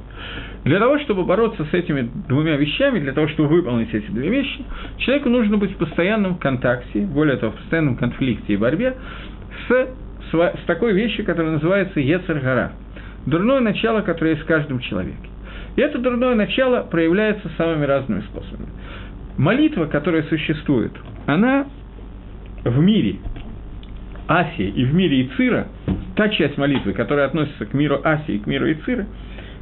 Для 0.65 0.79
того, 0.79 0.99
чтобы 1.01 1.25
бороться 1.25 1.65
с 1.65 1.75
этими 1.75 2.09
двумя 2.29 2.57
вещами, 2.57 3.01
для 3.01 3.13
того, 3.13 3.29
чтобы 3.29 3.49
выполнить 3.49 3.93
эти 3.93 4.11
две 4.11 4.29
вещи, 4.29 4.65
человеку 4.99 5.29
нужно 5.29 5.57
быть 5.57 5.73
в 5.73 5.77
постоянном 5.77 6.37
контакте, 6.37 7.01
более 7.01 7.37
того, 7.37 7.53
в 7.53 7.57
постоянном 7.57 7.97
конфликте 7.97 8.53
и 8.53 8.57
борьбе 8.57 8.95
с, 9.67 9.89
с, 10.31 10.35
с 10.35 10.65
такой 10.67 10.93
вещью, 10.93 11.25
которая 11.25 11.53
называется 11.53 11.99
Ецаргара. 11.99 12.73
Дурное 13.27 13.61
начало, 13.61 14.03
которое 14.03 14.33
есть 14.33 14.43
в 14.43 14.47
каждом 14.47 14.81
человеке. 14.81 15.17
И 15.77 15.81
это 15.81 15.99
дурное 15.99 16.35
начало 16.35 16.83
проявляется 16.83 17.51
самыми 17.57 17.87
разными 17.87 18.21
способами. 18.23 18.69
Молитва, 19.39 19.87
которая 19.87 20.23
существует, 20.25 20.93
она 21.27 21.67
в 22.65 22.79
мире 22.79 23.17
Асии 24.33 24.69
и 24.69 24.85
в 24.85 24.95
мире 24.95 25.23
Ицира, 25.27 25.69
та 26.17 26.29
часть 26.31 26.57
молитвы, 26.57 26.95
которая 26.95 27.27
относится 27.27 27.67
к 27.67 27.75
миру 27.75 28.01
Асии 28.03 28.37
и 28.37 28.39
к 28.39 28.47
миру 28.47 28.71
Ицира, 28.71 29.07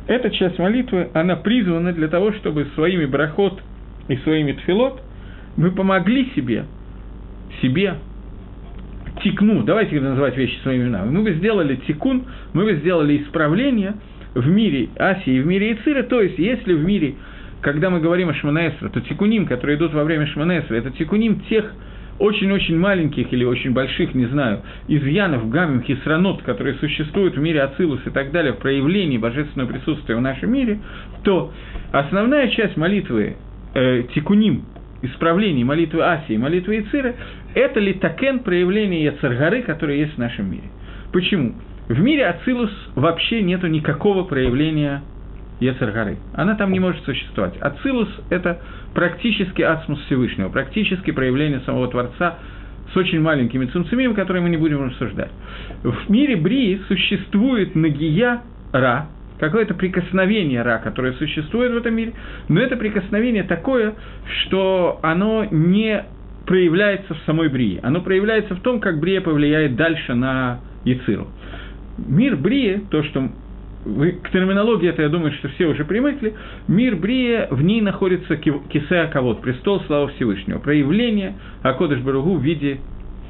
эта 0.07 0.31
часть 0.31 0.59
молитвы, 0.59 1.09
она 1.13 1.37
призвана 1.37 1.93
для 1.93 2.09
того, 2.09 2.33
чтобы 2.35 2.67
своими 2.75 3.05
брахот 3.05 3.61
и 4.09 4.17
своими 4.19 4.53
тфилот 4.53 5.03
мы 5.57 5.73
помогли 5.73 6.31
себе, 6.37 6.67
себе 7.61 7.97
тикну, 9.23 9.63
давайте 9.65 10.01
называть 10.01 10.37
вещи 10.37 10.59
своими 10.63 10.85
именами, 10.85 11.11
мы 11.11 11.23
бы 11.23 11.33
сделали 11.35 11.77
тикун, 11.87 12.27
мы 12.53 12.65
бы 12.65 12.75
сделали 12.77 13.23
исправление 13.23 13.95
в 14.35 14.47
мире 14.47 14.89
Асии 14.97 15.35
и 15.35 15.41
в 15.41 15.47
мире 15.47 15.73
Ицира, 15.73 16.05
то 16.05 16.21
есть 16.21 16.39
если 16.39 16.75
в 16.75 16.85
мире, 16.85 17.15
когда 17.61 17.91
мы 17.91 18.01
говорим 18.01 18.29
о 18.29 18.35
Шманаэсре, 18.35 18.89
то 18.89 19.01
тикуним, 19.01 19.47
которые 19.47 19.77
идут 19.77 19.93
во 19.95 20.05
время 20.05 20.27
Шманаэсра, 20.29 20.77
это 20.77 20.91
тикуним 20.91 21.41
тех 21.51 21.73
очень-очень 22.21 22.79
маленьких 22.79 23.33
или 23.33 23.45
очень 23.45 23.73
больших, 23.73 24.15
не 24.15 24.27
знаю, 24.27 24.61
изъянов, 24.89 25.49
гамим, 25.49 25.83
хисранот, 25.83 26.43
которые 26.43 26.75
существуют 26.77 27.37
в 27.37 27.41
мире 27.41 27.63
Ацилус 27.63 28.01
и 28.07 28.11
так 28.11 28.31
далее, 28.31 28.53
в 28.53 28.59
проявлении 28.59 29.17
божественного 29.17 29.71
присутствия 29.71 30.17
в 30.17 30.21
нашем 30.21 30.53
мире, 30.53 30.81
то 31.25 31.51
основная 31.93 32.49
часть 32.49 32.77
молитвы 32.77 33.37
э, 33.75 34.03
тикуним, 34.15 34.67
исправлений 35.01 35.65
молитвы 35.65 36.03
Асии, 36.05 36.37
молитвы 36.37 36.81
Ицира, 36.81 37.15
это 37.55 37.81
ли 37.81 37.95
такен 37.95 38.41
проявление 38.41 39.03
Яцергары, 39.05 39.63
которое 39.63 39.99
есть 39.99 40.15
в 40.15 40.19
нашем 40.19 40.51
мире. 40.51 40.65
Почему? 41.13 41.55
В 41.89 42.01
мире 42.01 42.27
Ацилус 42.27 42.71
вообще 42.95 43.43
нету 43.43 43.67
никакого 43.67 44.25
проявления 44.25 45.03
Ецаргары. 45.61 46.19
Она 46.35 46.55
там 46.55 46.73
не 46.73 46.81
может 46.81 47.03
существовать. 47.05 47.57
Ацилус– 47.61 48.09
это 48.31 48.61
практически 48.95 49.63
ацмус 49.63 50.01
Всевышнего, 50.07 50.49
практически 50.49 51.11
проявление 51.11 51.61
самого 51.61 51.89
Творца 51.89 52.39
с 52.93 52.97
очень 52.97 53.21
маленькими 53.21 53.67
цунцемим, 53.67 54.15
которые 54.15 54.43
мы 54.43 54.51
не 54.51 54.57
будем 54.57 54.85
обсуждать. 54.85 55.31
В 55.83 56.11
мире 56.11 56.37
Брии 56.37 56.81
существует 56.89 57.75
нагия 57.75 58.43
Ра, 58.73 59.07
какое-то 59.39 59.75
прикосновение 59.75 60.63
Ра, 60.63 60.79
которое 60.83 61.13
существует 61.15 61.73
в 61.73 61.77
этом 61.77 61.95
мире, 61.95 62.15
но 62.49 62.61
это 62.61 62.77
прикосновение 62.77 63.45
такое, 63.45 63.95
что 64.43 64.99
оно 65.03 65.47
не 65.51 66.05
проявляется 66.47 67.15
в 67.15 67.19
самой 67.27 67.49
Брии. 67.49 67.79
Оно 67.83 68.01
проявляется 68.01 68.55
в 68.55 68.61
том, 68.61 68.81
как 68.81 68.99
Брия 68.99 69.21
повлияет 69.21 69.77
дальше 69.77 70.15
на 70.15 70.61
Яциру. 70.85 71.29
Мир 71.99 72.37
Брии, 72.37 72.83
то, 72.91 73.05
что 73.05 73.29
к 73.85 74.31
терминологии 74.31 74.89
это, 74.89 75.03
я 75.03 75.09
думаю, 75.09 75.33
что 75.33 75.49
все 75.49 75.67
уже 75.67 75.85
привыкли, 75.85 76.35
мир 76.69 76.97
Брия, 76.97 77.49
в 77.51 77.63
ней 77.63 77.81
находится 77.81 78.37
кисея 78.37 79.07
кавод, 79.07 79.41
престол 79.41 79.81
славы 79.87 80.09
Всевышнего, 80.13 80.59
проявление 80.59 81.35
Акодыш 81.63 82.01
Баругу 82.01 82.37
в 82.37 82.43
виде 82.43 82.81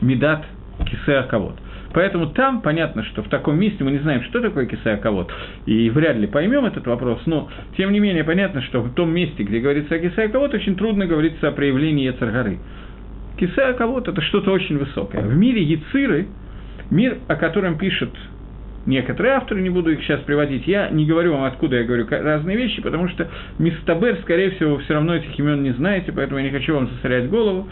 медат 0.01 0.45
кисея 0.85 1.23
кавод. 1.23 1.55
Поэтому 1.93 2.27
там 2.27 2.63
понятно, 2.63 3.05
что 3.05 3.23
в 3.23 3.29
таком 3.29 3.59
месте 3.59 3.83
мы 3.83 3.91
не 3.91 3.99
знаем, 3.99 4.23
что 4.25 4.41
такое 4.41 4.67
кисея 4.67 4.97
кавод, 4.97 5.33
и 5.67 5.91
вряд 5.91 6.17
ли 6.17 6.27
поймем 6.27 6.65
этот 6.65 6.87
вопрос, 6.87 7.21
но 7.27 7.49
тем 7.77 7.93
не 7.93 8.01
менее 8.01 8.25
понятно, 8.25 8.63
что 8.63 8.81
в 8.81 8.93
том 8.95 9.13
месте, 9.13 9.43
где 9.43 9.61
говорится 9.61 9.95
о 9.95 9.99
кисея 9.99 10.29
кавод, 10.29 10.55
очень 10.55 10.77
трудно 10.77 11.07
говорится 11.07 11.49
о 11.49 11.53
проявлении 11.53 12.07
Ецаргары. 12.07 12.59
Кисея 13.39 13.73
кавод– 13.73 14.09
это 14.09 14.21
что-то 14.21 14.53
очень 14.53 14.79
высокое. 14.79 15.23
В 15.23 15.37
мире 15.37 15.63
Яциры, 15.63 16.27
мир, 16.91 17.19
о 17.27 17.37
котором 17.37 17.79
пишет 17.79 18.11
некоторые 18.87 19.35
авторы, 19.35 19.61
не 19.61 19.71
буду 19.71 19.91
их 19.93 20.03
сейчас 20.03 20.21
приводить, 20.21 20.67
я 20.67 20.89
не 20.91 21.07
говорю 21.07 21.33
вам, 21.33 21.45
откуда 21.45 21.77
я 21.77 21.85
говорю 21.85 22.07
разные 22.09 22.57
вещи, 22.57 22.83
потому 22.83 23.09
что 23.09 23.29
Мистабер, 23.59 24.19
скорее 24.23 24.51
всего, 24.51 24.77
вы 24.77 24.83
все 24.83 24.95
равно 24.95 25.15
этих 25.15 25.39
имен 25.39 25.63
не 25.63 25.73
знаете, 25.73 26.13
поэтому 26.13 26.39
я 26.39 26.45
не 26.45 26.51
хочу 26.51 26.75
вам 26.75 26.89
засорять 26.89 27.29
голову. 27.29 27.69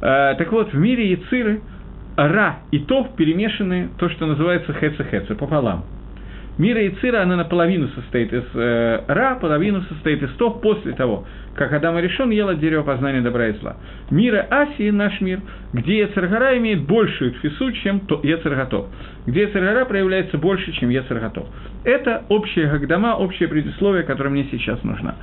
А, 0.00 0.34
так 0.34 0.50
вот, 0.52 0.72
в 0.72 0.78
мире 0.78 1.10
Яциры 1.10 1.60
Ра 2.16 2.60
и 2.72 2.80
Тов 2.80 3.14
перемешаны 3.16 3.90
то, 3.98 4.08
что 4.08 4.26
называется 4.26 4.72
хеца-хеца, 4.72 5.34
пополам. 5.34 5.84
Мира 6.58 6.82
и 6.82 6.90
Цира, 6.96 7.22
она 7.22 7.36
наполовину 7.36 7.88
состоит 7.88 8.32
из 8.32 8.42
э, 8.54 9.04
Ра, 9.06 9.38
половину 9.40 9.80
состоит 9.82 10.22
из 10.22 10.30
Тов 10.32 10.60
после 10.60 10.92
того, 10.92 11.24
как 11.54 11.72
Адам 11.72 11.98
решен 11.98 12.30
ел 12.30 12.48
от 12.48 12.84
познания 12.84 13.20
добра 13.20 13.48
и 13.48 13.52
зла. 13.54 13.76
Мира 14.10 14.46
Асии, 14.50 14.90
наш 14.90 15.20
мир, 15.20 15.40
где 15.72 16.00
Ецаргара 16.00 16.58
имеет 16.58 16.82
большую 16.82 17.32
тфису, 17.34 17.70
чем 17.72 18.02
Ецарготов. 18.24 18.86
Где 19.26 19.42
Ецаргара 19.42 19.84
проявляется 19.84 20.36
больше, 20.36 20.72
чем 20.72 20.88
Ецарготов. 20.88 21.46
Это 21.84 22.24
общее 22.28 22.66
Гагдама, 22.66 23.16
общее 23.16 23.48
предисловие, 23.48 24.02
которое 24.02 24.30
мне 24.30 24.48
сейчас 24.50 24.82
нужно. 24.82 25.14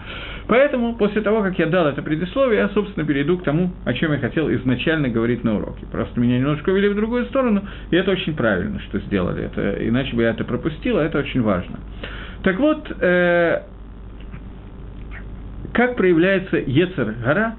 Поэтому, 0.47 0.95
после 0.95 1.21
того, 1.21 1.41
как 1.41 1.57
я 1.59 1.65
дал 1.67 1.87
это 1.87 2.01
предисловие, 2.01 2.59
я, 2.59 2.69
собственно, 2.69 3.05
перейду 3.05 3.37
к 3.37 3.43
тому, 3.43 3.71
о 3.83 3.93
чем 3.93 4.13
я 4.13 4.19
хотел 4.19 4.49
изначально 4.51 5.09
говорить 5.09 5.43
на 5.43 5.57
уроке. 5.57 5.85
Просто 5.91 6.19
меня 6.19 6.37
немножко 6.37 6.69
увели 6.69 6.87
в 6.87 6.95
другую 6.95 7.25
сторону, 7.25 7.63
и 7.91 7.95
это 7.95 8.11
очень 8.11 8.35
правильно, 8.35 8.79
что 8.81 8.99
сделали 8.99 9.43
это, 9.45 9.75
иначе 9.87 10.15
бы 10.15 10.23
я 10.23 10.29
это 10.29 10.43
пропустил, 10.43 10.97
а 10.97 11.03
это 11.03 11.19
очень 11.19 11.41
важно. 11.41 11.79
Так 12.43 12.59
вот, 12.59 12.91
э, 13.01 13.61
как 15.73 15.95
проявляется 15.95 16.57
Ецер 16.57 17.15
Гора 17.23 17.55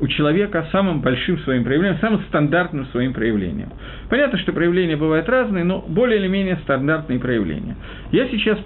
у 0.00 0.06
человека 0.06 0.66
самым 0.70 1.00
большим 1.00 1.38
своим 1.40 1.64
проявлением, 1.64 1.98
самым 2.00 2.22
стандартным 2.28 2.86
своим 2.86 3.12
проявлением. 3.12 3.70
Понятно, 4.08 4.38
что 4.38 4.52
проявления 4.52 4.96
бывают 4.96 5.28
разные, 5.28 5.64
но 5.64 5.80
более 5.80 6.20
или 6.20 6.28
менее 6.28 6.56
стандартные 6.62 7.18
проявления. 7.18 7.76
Я 8.12 8.28
сейчас 8.28 8.58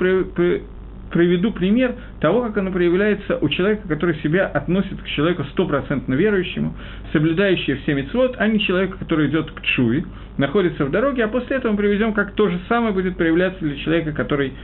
приведу 1.10 1.52
пример 1.52 1.94
того, 2.20 2.42
как 2.42 2.58
оно 2.58 2.70
проявляется 2.70 3.38
у 3.40 3.48
человека, 3.48 3.88
который 3.88 4.16
себя 4.16 4.46
относит 4.46 5.00
к 5.00 5.06
человеку 5.08 5.44
стопроцентно 5.52 6.14
верующему, 6.14 6.74
соблюдающему 7.12 7.78
все 7.78 7.94
мецвод, 7.94 8.36
а 8.38 8.46
не 8.46 8.60
человека, 8.60 8.98
который 8.98 9.28
идет 9.28 9.50
к 9.50 9.60
чуи, 9.62 10.04
находится 10.38 10.84
в 10.84 10.90
дороге, 10.90 11.24
а 11.24 11.28
после 11.28 11.56
этого 11.56 11.72
мы 11.72 11.78
приведем, 11.78 12.12
как 12.12 12.32
то 12.32 12.48
же 12.48 12.58
самое 12.68 12.92
будет 12.92 13.16
проявляться 13.16 13.60
для 13.60 13.76
человека, 13.76 14.12
который 14.12 14.54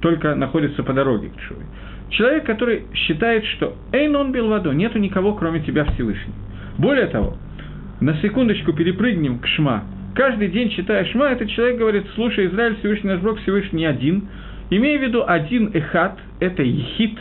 только 0.00 0.34
находится 0.34 0.82
по 0.82 0.92
дороге 0.92 1.30
к 1.30 1.40
чуи. 1.40 1.64
Человек, 2.10 2.44
который 2.44 2.84
считает, 2.94 3.44
что 3.46 3.74
«Эйнон 3.92 4.32
Белвадо» 4.32 4.72
нету 4.72 4.98
никого, 4.98 5.34
кроме 5.34 5.60
тебя 5.60 5.84
Всевышний. 5.84 6.34
Более 6.76 7.06
того, 7.06 7.36
на 8.00 8.14
секундочку 8.16 8.72
перепрыгнем 8.72 9.38
к 9.38 9.46
Шма. 9.46 9.84
Каждый 10.14 10.48
день, 10.48 10.70
читая 10.70 11.04
Шма, 11.04 11.26
этот 11.26 11.48
человек 11.50 11.78
говорит, 11.78 12.04
слушай, 12.14 12.46
Израиль, 12.46 12.76
Всевышний 12.78 13.10
наш 13.10 13.20
Бог, 13.20 13.38
Всевышний 13.40 13.86
один. 13.86 14.28
Имея 14.70 14.98
в 14.98 15.02
виду 15.02 15.24
один 15.26 15.70
эхат, 15.72 16.18
это 16.40 16.62
ехит, 16.62 17.18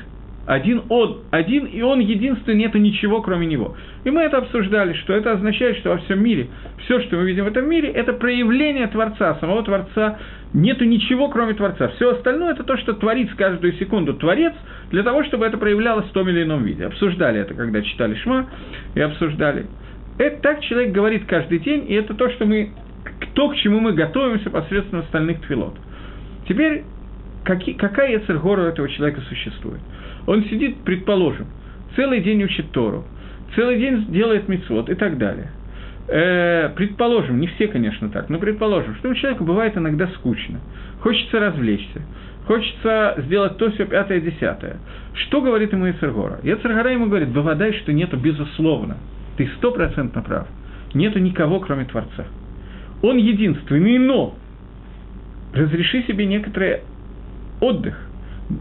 один 0.49 0.81
он, 0.89 1.19
один, 1.29 1.65
и 1.65 1.81
он 1.83 1.99
единственный, 1.99 2.55
нету 2.55 2.79
ничего, 2.79 3.21
кроме 3.21 3.45
него. 3.45 3.75
И 4.03 4.09
мы 4.09 4.21
это 4.21 4.37
обсуждали, 4.37 4.93
что 4.93 5.13
это 5.13 5.33
означает, 5.33 5.77
что 5.77 5.91
во 5.91 5.97
всем 5.97 6.23
мире, 6.23 6.47
все, 6.85 6.99
что 7.01 7.17
мы 7.17 7.25
видим 7.25 7.43
в 7.43 7.47
этом 7.47 7.69
мире, 7.69 7.89
это 7.89 8.13
проявление 8.13 8.87
Творца, 8.87 9.35
самого 9.35 9.61
Творца, 9.61 10.17
нету 10.53 10.85
ничего, 10.85 11.29
кроме 11.29 11.53
Творца. 11.53 11.89
Все 11.95 12.11
остальное– 12.11 12.51
это 12.53 12.63
то, 12.63 12.77
что 12.77 12.93
творит 12.93 13.33
каждую 13.35 13.73
секунду 13.73 14.13
Творец, 14.13 14.53
для 14.91 15.03
того, 15.03 15.23
чтобы 15.23 15.45
это 15.45 15.57
проявлялось 15.57 16.07
в 16.07 16.11
том 16.11 16.27
или 16.29 16.43
ином 16.43 16.63
виде. 16.63 16.85
Обсуждали 16.85 17.41
это, 17.41 17.53
когда 17.53 17.81
читали 17.81 18.15
Шма, 18.15 18.47
и 18.95 19.01
обсуждали. 19.01 19.67
Это 20.17 20.41
так 20.41 20.61
человек 20.61 20.91
говорит 20.91 21.25
каждый 21.25 21.59
день, 21.59 21.85
и 21.87 21.93
это 21.93 22.13
то, 22.13 22.29
что 22.31 22.45
мы, 22.45 22.71
то, 23.33 23.49
к 23.49 23.55
чему 23.57 23.79
мы 23.79 23.93
готовимся 23.93 24.49
посредством 24.49 25.01
остальных 25.01 25.41
твилот. 25.41 25.75
Теперь, 26.47 26.83
какие, 27.43 27.75
какая 27.75 28.11
яцергора 28.13 28.63
у 28.63 28.65
этого 28.65 28.89
человека 28.89 29.21
существует? 29.21 29.79
Он 30.27 30.43
сидит, 30.45 30.77
предположим, 30.83 31.47
целый 31.95 32.21
день 32.21 32.43
учит 32.43 32.71
Тору, 32.71 33.05
целый 33.55 33.77
день 33.79 34.05
делает 34.11 34.47
мицвод 34.49 34.89
и 34.89 34.95
так 34.95 35.17
далее. 35.17 35.51
Э, 36.11 36.69
предположим, 36.75 37.39
не 37.39 37.45
все, 37.45 37.67
конечно, 37.67 38.09
так, 38.09 38.29
но 38.29 38.39
предположим, 38.39 38.95
что 38.95 39.09
у 39.09 39.13
человека 39.13 39.43
бывает 39.43 39.77
иногда 39.77 40.07
скучно, 40.15 40.59
хочется 41.01 41.39
развлечься, 41.39 42.01
хочется 42.47 43.13
сделать 43.19 43.57
то, 43.57 43.69
все 43.69 43.85
пятое, 43.85 44.19
десятое. 44.19 44.77
Что 45.13 45.39
говорит 45.39 45.71
ему 45.71 45.85
Ецергора? 45.85 46.39
Ецергора 46.41 46.91
ему 46.91 47.05
говорит, 47.05 47.29
выводай, 47.29 47.73
что 47.73 47.93
нету 47.93 48.17
безусловно, 48.17 48.97
ты 49.37 49.47
стопроцентно 49.57 50.23
прав, 50.23 50.47
нету 50.95 51.19
никого, 51.19 51.59
кроме 51.59 51.85
Творца. 51.85 52.25
Он 53.03 53.17
единственный, 53.17 53.99
но 53.99 54.35
разреши 55.53 56.01
себе 56.07 56.25
некоторый 56.25 56.79
отдых, 57.61 58.08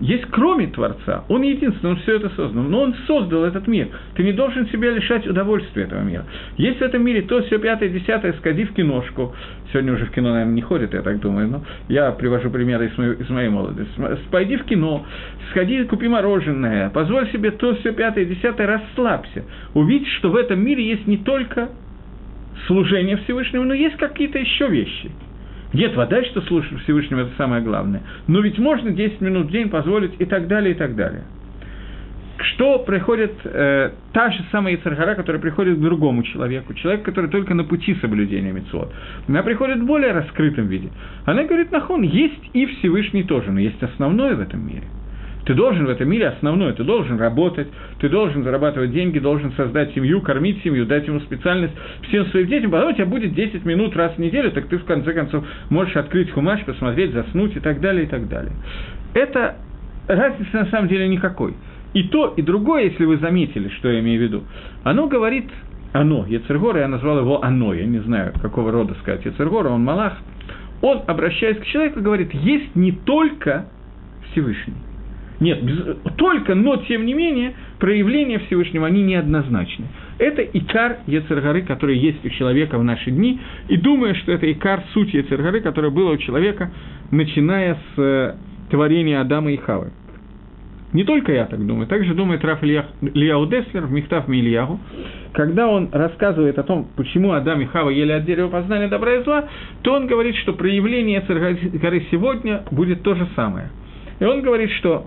есть 0.00 0.26
кроме 0.30 0.66
Творца. 0.66 1.24
Он 1.28 1.42
единственный, 1.42 1.92
он 1.92 1.96
все 1.98 2.16
это 2.16 2.28
создал. 2.30 2.62
Но 2.62 2.82
он 2.82 2.94
создал 3.06 3.44
этот 3.44 3.66
мир. 3.66 3.88
Ты 4.14 4.22
не 4.22 4.32
должен 4.32 4.68
себя 4.68 4.90
лишать 4.90 5.26
удовольствия 5.26 5.84
этого 5.84 6.02
мира. 6.02 6.24
Есть 6.56 6.78
в 6.78 6.82
этом 6.82 7.02
мире 7.02 7.22
то, 7.22 7.42
все 7.42 7.58
пятое, 7.58 7.88
десятое, 7.88 8.34
сходи 8.34 8.64
в 8.64 8.74
киношку. 8.74 9.34
Сегодня 9.72 9.94
уже 9.94 10.06
в 10.06 10.10
кино, 10.10 10.30
наверное, 10.30 10.54
не 10.54 10.62
ходят, 10.62 10.92
я 10.92 11.02
так 11.02 11.20
думаю, 11.20 11.48
но 11.48 11.62
я 11.88 12.10
привожу 12.12 12.50
примеры 12.50 12.86
из 12.86 12.98
моей, 12.98 13.14
из 13.14 13.28
моей 13.30 13.48
молодости. 13.48 13.92
Пойди 14.30 14.56
в 14.56 14.64
кино, 14.64 15.06
сходи, 15.50 15.82
купи 15.84 16.08
мороженое, 16.08 16.90
позволь 16.90 17.30
себе 17.30 17.50
то, 17.50 17.74
все 17.76 17.92
пятое, 17.92 18.24
десятое, 18.24 18.66
расслабься. 18.66 19.44
Увидь, 19.74 20.06
что 20.18 20.30
в 20.30 20.36
этом 20.36 20.60
мире 20.60 20.86
есть 20.86 21.06
не 21.06 21.18
только 21.18 21.70
служение 22.66 23.16
Всевышнему, 23.18 23.64
но 23.64 23.74
есть 23.74 23.96
какие-то 23.96 24.38
еще 24.38 24.68
вещи– 24.68 25.10
нет, 25.72 25.94
вода, 25.96 26.24
что 26.24 26.40
слушать 26.42 26.80
Всевышнего, 26.82 27.20
это 27.20 27.30
самое 27.36 27.62
главное. 27.62 28.02
Но 28.26 28.40
ведь 28.40 28.58
можно 28.58 28.90
10 28.90 29.20
минут 29.20 29.48
в 29.48 29.50
день 29.50 29.68
позволить 29.68 30.12
и 30.18 30.24
так 30.24 30.48
далее, 30.48 30.74
и 30.74 30.74
так 30.74 30.96
далее. 30.96 31.24
Что 32.38 32.78
приходит 32.78 33.32
э, 33.44 33.90
та 34.12 34.30
же 34.30 34.44
самая 34.52 34.76
Ицаргара, 34.76 35.14
которая 35.16 35.42
приходит 35.42 35.76
к 35.78 35.80
другому 35.80 36.22
человеку, 36.22 36.72
человек, 36.72 37.02
который 37.02 37.28
только 37.28 37.52
на 37.52 37.64
пути 37.64 37.96
соблюдения 37.96 38.52
мецвод. 38.52 38.92
Она 39.26 39.42
приходит 39.42 39.80
в 39.80 39.86
более 39.86 40.12
раскрытом 40.12 40.68
виде. 40.68 40.90
Она 41.24 41.44
говорит, 41.44 41.72
нахон, 41.72 42.02
есть 42.02 42.50
и 42.52 42.64
Всевышний 42.66 43.24
тоже, 43.24 43.50
но 43.50 43.60
есть 43.60 43.82
основное 43.82 44.36
в 44.36 44.40
этом 44.40 44.66
мире– 44.66 44.84
ты 45.48 45.54
должен 45.54 45.86
в 45.86 45.88
этом 45.88 46.10
мире 46.10 46.28
основное, 46.28 46.74
ты 46.74 46.84
должен 46.84 47.18
работать, 47.18 47.68
ты 48.00 48.10
должен 48.10 48.44
зарабатывать 48.44 48.92
деньги, 48.92 49.18
должен 49.18 49.50
создать 49.52 49.94
семью, 49.94 50.20
кормить 50.20 50.62
семью, 50.62 50.84
дать 50.84 51.06
ему 51.06 51.20
специальность 51.20 51.72
всем 52.02 52.26
своим 52.26 52.48
детям, 52.48 52.70
потом 52.70 52.90
у 52.90 52.92
тебя 52.92 53.06
будет 53.06 53.32
10 53.32 53.64
минут 53.64 53.96
раз 53.96 54.12
в 54.12 54.18
неделю, 54.18 54.52
так 54.52 54.66
ты 54.66 54.76
в 54.76 54.84
конце 54.84 55.14
концов 55.14 55.46
можешь 55.70 55.96
открыть 55.96 56.30
хумаш, 56.32 56.62
посмотреть, 56.66 57.14
заснуть 57.14 57.56
и 57.56 57.60
так 57.60 57.80
далее, 57.80 58.04
и 58.04 58.06
так 58.06 58.28
далее. 58.28 58.52
Это 59.14 59.56
разницы 60.06 60.50
на 60.52 60.66
самом 60.66 60.88
деле 60.88 61.08
никакой. 61.08 61.54
И 61.94 62.02
то, 62.02 62.34
и 62.36 62.42
другое, 62.42 62.82
если 62.82 63.06
вы 63.06 63.16
заметили, 63.16 63.70
что 63.78 63.88
я 63.88 64.00
имею 64.00 64.20
в 64.20 64.22
виду, 64.22 64.44
оно 64.84 65.08
говорит, 65.08 65.46
оно, 65.94 66.26
Ецергора, 66.26 66.80
я 66.80 66.88
назвал 66.88 67.20
его 67.20 67.42
оно, 67.42 67.72
я 67.72 67.86
не 67.86 68.00
знаю, 68.00 68.34
какого 68.42 68.70
рода 68.70 68.94
сказать 69.00 69.24
Ецергора, 69.24 69.70
он 69.70 69.82
Малах, 69.82 70.18
он, 70.82 71.04
обращаясь 71.06 71.56
к 71.56 71.64
человеку, 71.64 72.02
говорит, 72.02 72.34
есть 72.34 72.76
не 72.76 72.92
только 72.92 73.64
Всевышний. 74.30 74.74
Нет, 75.40 75.62
без, 75.62 75.78
только, 76.16 76.54
но 76.54 76.76
тем 76.88 77.06
не 77.06 77.14
менее, 77.14 77.54
проявления 77.78 78.40
Всевышнего, 78.40 78.86
они 78.86 79.02
неоднозначны. 79.02 79.86
Это 80.18 80.42
икар 80.42 80.98
Ецергары, 81.06 81.62
который 81.62 81.96
есть 81.96 82.24
у 82.24 82.28
человека 82.30 82.76
в 82.76 82.84
наши 82.84 83.10
дни, 83.10 83.40
и 83.68 83.76
думаю, 83.76 84.16
что 84.16 84.32
это 84.32 84.50
икар, 84.50 84.82
суть 84.92 85.14
Ецергары, 85.14 85.60
которая 85.60 85.92
была 85.92 86.10
у 86.10 86.16
человека, 86.16 86.72
начиная 87.12 87.74
с 87.74 87.98
э, 87.98 88.34
творения 88.70 89.20
Адама 89.20 89.52
и 89.52 89.56
Хавы. 89.56 89.92
Не 90.92 91.04
только 91.04 91.32
я 91.32 91.44
так 91.44 91.64
думаю, 91.64 91.86
также 91.86 92.14
думает 92.14 92.42
Раф 92.44 92.64
Ильяу 92.64 93.46
Деслер 93.46 93.84
в 93.84 93.92
Михтав 93.92 94.26
Мильягу, 94.26 94.80
когда 95.34 95.68
он 95.68 95.90
рассказывает 95.92 96.58
о 96.58 96.62
том, 96.62 96.88
почему 96.96 97.32
Адам 97.32 97.60
и 97.60 97.66
Хава 97.66 97.90
ели 97.90 98.10
от 98.10 98.24
дерева 98.24 98.48
познания 98.48 98.88
добра 98.88 99.16
и 99.16 99.22
зла, 99.22 99.44
то 99.82 99.92
он 99.92 100.06
говорит, 100.06 100.34
что 100.36 100.54
проявление 100.54 101.20
горы 101.20 102.06
сегодня 102.10 102.62
будет 102.70 103.02
то 103.02 103.14
же 103.14 103.28
самое. 103.36 103.70
И 104.18 104.24
он 104.24 104.40
говорит, 104.40 104.70
что 104.72 105.06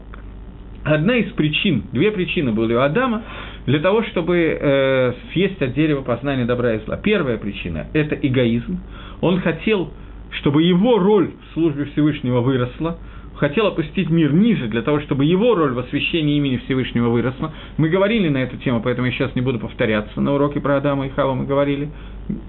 Одна 0.84 1.18
из 1.18 1.32
причин, 1.34 1.84
две 1.92 2.12
причины 2.12 2.52
были 2.52 2.74
у 2.74 2.80
Адама 2.80 3.24
для 3.68 3.80
того, 3.80 4.04
чтобы 4.04 4.58
э, 4.60 5.14
съесть 5.32 5.62
от 5.62 5.74
дерева 5.74 6.02
познания 6.02 6.46
добра 6.46 6.74
и 6.74 6.80
зла. 6.86 6.98
Первая 6.98 7.38
причина– 7.38 7.88
это 7.94 8.16
эгоизм. 8.16 8.80
Он 9.22 9.40
хотел, 9.42 9.92
чтобы 10.40 10.64
его 10.64 10.98
роль 10.98 11.32
в 11.50 11.54
службе 11.54 11.86
Всевышнего 11.86 12.42
выросла, 12.42 12.98
хотел 13.36 13.68
опустить 13.68 14.10
мир 14.10 14.34
ниже 14.34 14.68
для 14.68 14.82
того, 14.82 15.00
чтобы 15.02 15.26
его 15.26 15.54
роль 15.56 15.74
в 15.74 15.80
освящении 15.80 16.38
имени 16.38 16.58
Всевышнего 16.66 17.10
выросла. 17.10 17.52
Мы 17.78 17.90
говорили 17.90 18.30
на 18.30 18.38
эту 18.38 18.58
тему, 18.58 18.82
поэтому 18.84 19.08
я 19.08 19.14
сейчас 19.14 19.36
не 19.36 19.42
буду 19.42 19.60
повторяться. 19.60 20.20
На 20.20 20.34
уроке 20.34 20.60
про 20.60 20.78
Адама 20.78 21.06
и 21.06 21.10
Хава 21.10 21.36
мы 21.36 21.46
говорили, 21.46 21.90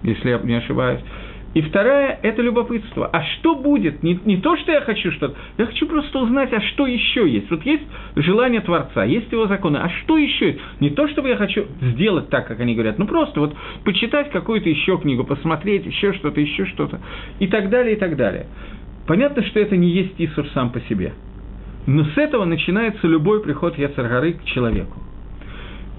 если 0.02 0.30
я 0.30 0.38
не 0.38 0.54
ошибаюсь. 0.54 1.00
И 1.54 1.60
вторая– 1.60 2.18
это 2.22 2.40
любопытство. 2.40 3.08
А 3.12 3.22
что 3.22 3.54
будет? 3.54 4.02
Не, 4.02 4.18
не 4.24 4.38
то, 4.38 4.56
что 4.56 4.72
я 4.72 4.80
хочу 4.80 5.12
что-то, 5.12 5.36
я 5.58 5.66
хочу 5.66 5.86
просто 5.86 6.18
узнать, 6.18 6.52
а 6.52 6.60
что 6.60 6.86
еще 6.86 7.28
есть. 7.28 7.50
Вот 7.50 7.62
есть 7.66 7.82
желание 8.16 8.62
Творца, 8.62 9.04
есть 9.04 9.30
его 9.30 9.46
законы, 9.46 9.76
а 9.76 9.90
что 9.90 10.16
еще 10.16 10.52
есть? 10.52 10.60
Не 10.80 10.90
то, 10.90 11.08
чтобы 11.08 11.28
я 11.28 11.36
хочу 11.36 11.66
сделать 11.80 12.30
так, 12.30 12.48
как 12.48 12.60
они 12.60 12.74
говорят, 12.74 12.98
ну 12.98 13.06
просто 13.06 13.40
вот 13.40 13.54
почитать 13.84 14.30
какую-то 14.30 14.68
еще 14.70 14.96
книгу, 14.98 15.24
посмотреть 15.24 15.84
еще 15.84 16.14
что-то, 16.14 16.40
еще 16.40 16.64
что-то, 16.66 17.00
и 17.38 17.46
так 17.46 17.68
далее, 17.68 17.96
и 17.96 17.98
так 17.98 18.16
далее. 18.16 18.46
Понятно, 19.06 19.44
что 19.44 19.60
это 19.60 19.76
не 19.76 19.90
есть 19.90 20.14
Исур 20.18 20.46
сам 20.54 20.70
по 20.70 20.80
себе. 20.82 21.12
Но 21.86 22.04
с 22.04 22.16
этого 22.16 22.44
начинается 22.44 23.06
любой 23.06 23.42
приход 23.42 23.76
Яцергары 23.76 24.34
к 24.34 24.44
человеку. 24.44 25.02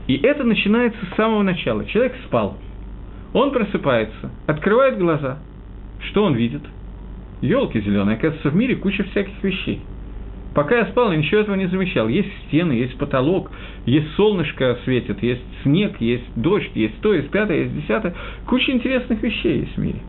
И 0.07 0.15
это 0.15 0.43
начинается 0.43 0.99
с 1.05 1.15
самого 1.15 1.43
начала. 1.43 1.85
Человек 1.85 2.15
спал– 2.25 2.57
он 3.34 3.52
просыпается, 3.52 4.32
открывает 4.48 4.98
глаза. 4.98 5.39
Что 6.00 6.24
он 6.26 6.36
видит? 6.36 6.62
елки 7.43 7.80
зеленые, 7.82 8.17
оказывается, 8.17 8.50
в 8.50 8.56
мире 8.56 8.76
куча 8.76 9.04
всяких 9.04 9.43
вещей. 9.43 9.82
Пока 10.56 10.78
я 10.78 10.86
спал, 10.86 11.12
я 11.12 11.17
ничего 11.17 11.41
этого 11.41 11.56
не 11.56 11.67
замечал. 11.67 12.08
Есть 12.08 12.30
стены, 12.48 12.74
есть 12.74 12.98
потолок, 12.98 13.52
есть 13.86 14.12
солнышко 14.13 14.78
светит, 14.84 15.22
есть 15.24 15.41
снег, 15.63 16.00
есть 16.00 16.26
дождь, 16.36 16.72
есть 16.76 17.00
то, 17.02 17.13
есть 17.13 17.30
пятое, 17.32 17.63
есть 17.63 17.76
десятое. 17.76 18.13
Куча 18.48 18.72
интересных 18.72 19.22
вещей 19.22 19.62
есть 19.62 19.76
в 19.76 19.80
мире. 19.80 20.00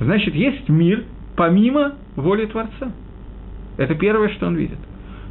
Значит, 0.00 0.34
есть 0.34 0.68
мир 0.68 1.04
помимо 1.36 1.94
воли 2.16 2.46
Творца. 2.46 2.92
Это 3.76 3.94
первое, 3.94 4.30
что 4.30 4.46
он 4.46 4.56
видит. 4.56 4.78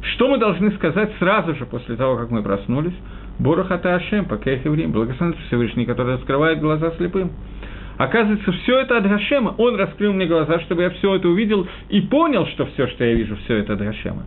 Что 0.02 0.28
мы 0.28 0.38
должны 0.38 0.70
сказать 0.72 1.12
сразу 1.18 1.56
же 1.56 1.66
после 1.66 1.96
того, 1.96 2.16
как 2.16 2.30
мы 2.30 2.42
проснулись? 2.42 2.94
Борохата 3.38 3.94
Ашем, 3.94 4.24
пока 4.24 4.52
их 4.52 4.64
евреем, 4.64 4.92
благословен 4.92 5.34
Всевышний, 5.46 5.84
который 5.84 6.14
раскрывает 6.14 6.60
глаза 6.60 6.92
слепым. 6.96 7.32
Оказывается, 7.98 8.52
все 8.52 8.80
это 8.80 8.98
от 8.98 9.08
Гашема. 9.08 9.54
Он 9.58 9.76
раскрыл 9.76 10.12
мне 10.12 10.26
глаза, 10.26 10.60
чтобы 10.60 10.82
я 10.82 10.90
все 10.90 11.16
это 11.16 11.28
увидел 11.28 11.66
и 11.88 12.00
понял, 12.02 12.46
что 12.48 12.66
все, 12.66 12.86
что 12.88 13.04
я 13.04 13.14
вижу, 13.14 13.36
все 13.44 13.56
это 13.56 13.74
от 13.74 13.80
Гашема. 13.80 14.24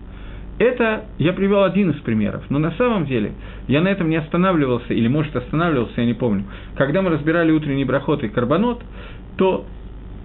Это 0.57 1.05
я 1.17 1.31
привел 1.31 1.63
один 1.63 1.91
из 1.91 2.01
примеров, 2.01 2.43
но 2.49 2.59
на 2.59 2.71
самом 2.71 3.05
деле 3.05 3.31
я 3.67 3.79
на 3.81 3.87
этом 3.87 4.09
не 4.09 4.17
останавливался, 4.17 4.93
или, 4.93 5.07
может, 5.07 5.33
останавливался, 5.33 6.01
я 6.01 6.05
не 6.05 6.13
помню. 6.13 6.45
Когда 6.75 7.01
мы 7.01 7.11
разбирали 7.11 7.51
утренний 7.51 7.85
брахот 7.85 8.23
и 8.23 8.27
карбонот, 8.27 8.83
то 9.37 9.65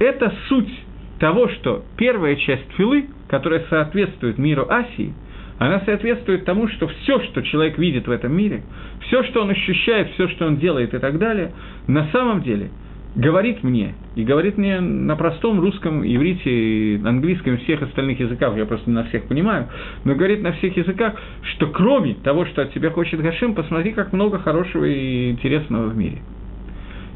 это 0.00 0.32
суть 0.48 0.72
того, 1.20 1.48
что 1.48 1.84
первая 1.96 2.34
часть 2.34 2.68
филы, 2.76 3.06
которая 3.28 3.64
соответствует 3.70 4.38
миру 4.38 4.66
Асии, 4.68 5.14
она 5.58 5.80
соответствует 5.80 6.44
тому, 6.44 6.68
что 6.68 6.88
все, 6.88 7.20
что 7.20 7.42
человек 7.42 7.78
видит 7.78 8.06
в 8.06 8.10
этом 8.10 8.36
мире, 8.36 8.62
все, 9.02 9.22
что 9.24 9.42
он 9.42 9.50
ощущает, 9.50 10.10
все, 10.14 10.28
что 10.28 10.46
он 10.46 10.56
делает 10.56 10.94
и 10.94 10.98
так 10.98 11.18
далее, 11.18 11.52
на 11.86 12.08
самом 12.12 12.42
деле– 12.42 12.70
говорит 13.16 13.62
мне, 13.62 13.94
и 14.16 14.24
говорит 14.24 14.58
мне 14.58 14.80
на 14.80 15.14
простом 15.16 15.60
русском, 15.60 16.04
иврите, 16.04 17.00
английском 17.06 17.58
всех 17.58 17.82
остальных 17.82 18.18
языках, 18.18 18.56
я 18.56 18.66
просто 18.66 18.90
не 18.90 18.96
на 18.96 19.04
всех 19.04 19.24
понимаю, 19.24 19.68
но 20.04 20.14
говорит 20.14 20.42
на 20.42 20.52
всех 20.52 20.76
языках, 20.76 21.14
что 21.54 21.68
кроме 21.68 22.14
того, 22.14 22.44
что 22.46 22.62
от 22.62 22.72
тебя 22.72 22.90
хочет 22.90 23.20
Гашим, 23.20 23.54
посмотри, 23.54 23.92
как 23.92 24.12
много 24.12 24.38
хорошего 24.38 24.84
и 24.84 25.30
интересного 25.30 25.88
в 25.88 25.96
мире. 25.96 26.18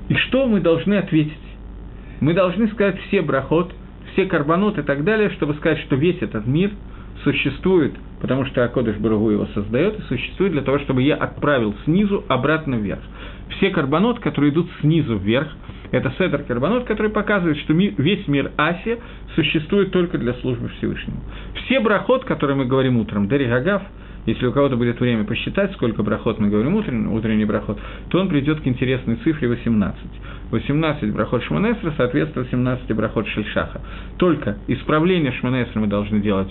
И 0.09 0.15
что 0.15 0.47
мы 0.47 0.61
должны 0.61 0.95
ответить? 0.95 1.33
Мы 2.21 2.33
должны 2.33 2.69
сказать 2.69 2.99
все 3.09 3.21
брахот, 3.21 3.73
все 4.13 4.27
карбонот 4.27 4.79
и 4.79 4.83
так 4.83 5.05
далее, 5.05 5.31
чтобы 5.31 5.55
сказать, 5.55 5.79
что 5.81 5.97
весь 5.97 6.23
этот 6.23 6.47
мир 6.47 6.71
существует, 7.25 7.95
потому 8.21 8.45
что 8.47 8.65
Акодыш 8.65 8.97
Барагу 8.97 9.31
его 9.31 9.47
создает, 9.55 9.99
и 9.99 10.03
существует 10.03 10.53
для 10.53 10.63
того, 10.63 10.79
чтобы 10.81 11.03
я 11.03 11.17
отправил 11.17 11.75
снизу 11.85 12.25
обратно 12.29 12.77
вверх. 12.77 13.03
Все 13.57 13.71
карбонот, 13.71 14.21
которые 14.21 14.53
идут 14.53 14.69
снизу 14.81 15.17
вверх– 15.17 15.49
это 15.91 16.13
Седер 16.19 16.43
Карбонот, 16.43 16.85
который 16.85 17.11
показывает, 17.11 17.57
что 17.59 17.73
весь 17.73 18.27
мир 18.29 18.53
Асия 18.57 18.99
существует 19.35 19.91
только 19.91 20.19
для 20.19 20.35
службы 20.35 20.69
Всевышнему. 20.79 21.21
Все 21.65 21.81
брахот, 21.81 22.25
которые 22.25 22.57
мы 22.57 22.67
говорим 22.67 22.99
утром, 22.99 23.29
Дери 23.29 23.47
Гагав, 23.47 23.83
если 24.27 24.45
у 24.47 24.53
кого-то 24.53 24.77
будет 24.77 25.01
время 25.01 25.25
посчитать, 25.25 25.73
сколько 25.73 26.03
брахот 26.03 26.39
мы 26.39 26.49
говорим 26.49 26.75
утренний, 26.75 27.07
утренний 27.07 27.47
брахот, 27.47 27.79
то 28.11 28.21
он 28.21 28.29
придет 28.29 28.61
к 28.61 28.67
интересной 28.67 29.17
цифре 29.25 29.49
18. 29.49 29.99
18 30.51 31.13
брахот 31.15 31.43
Шманесра 31.45 31.95
соответствует 31.97 32.51
17 32.51 32.95
брахот 32.95 33.27
Шельшаха. 33.29 33.81
Только 34.19 34.59
исправление 34.67 35.33
Шманесра 35.33 35.81
мы 35.81 35.87
должны 35.87 36.21
делать 36.21 36.51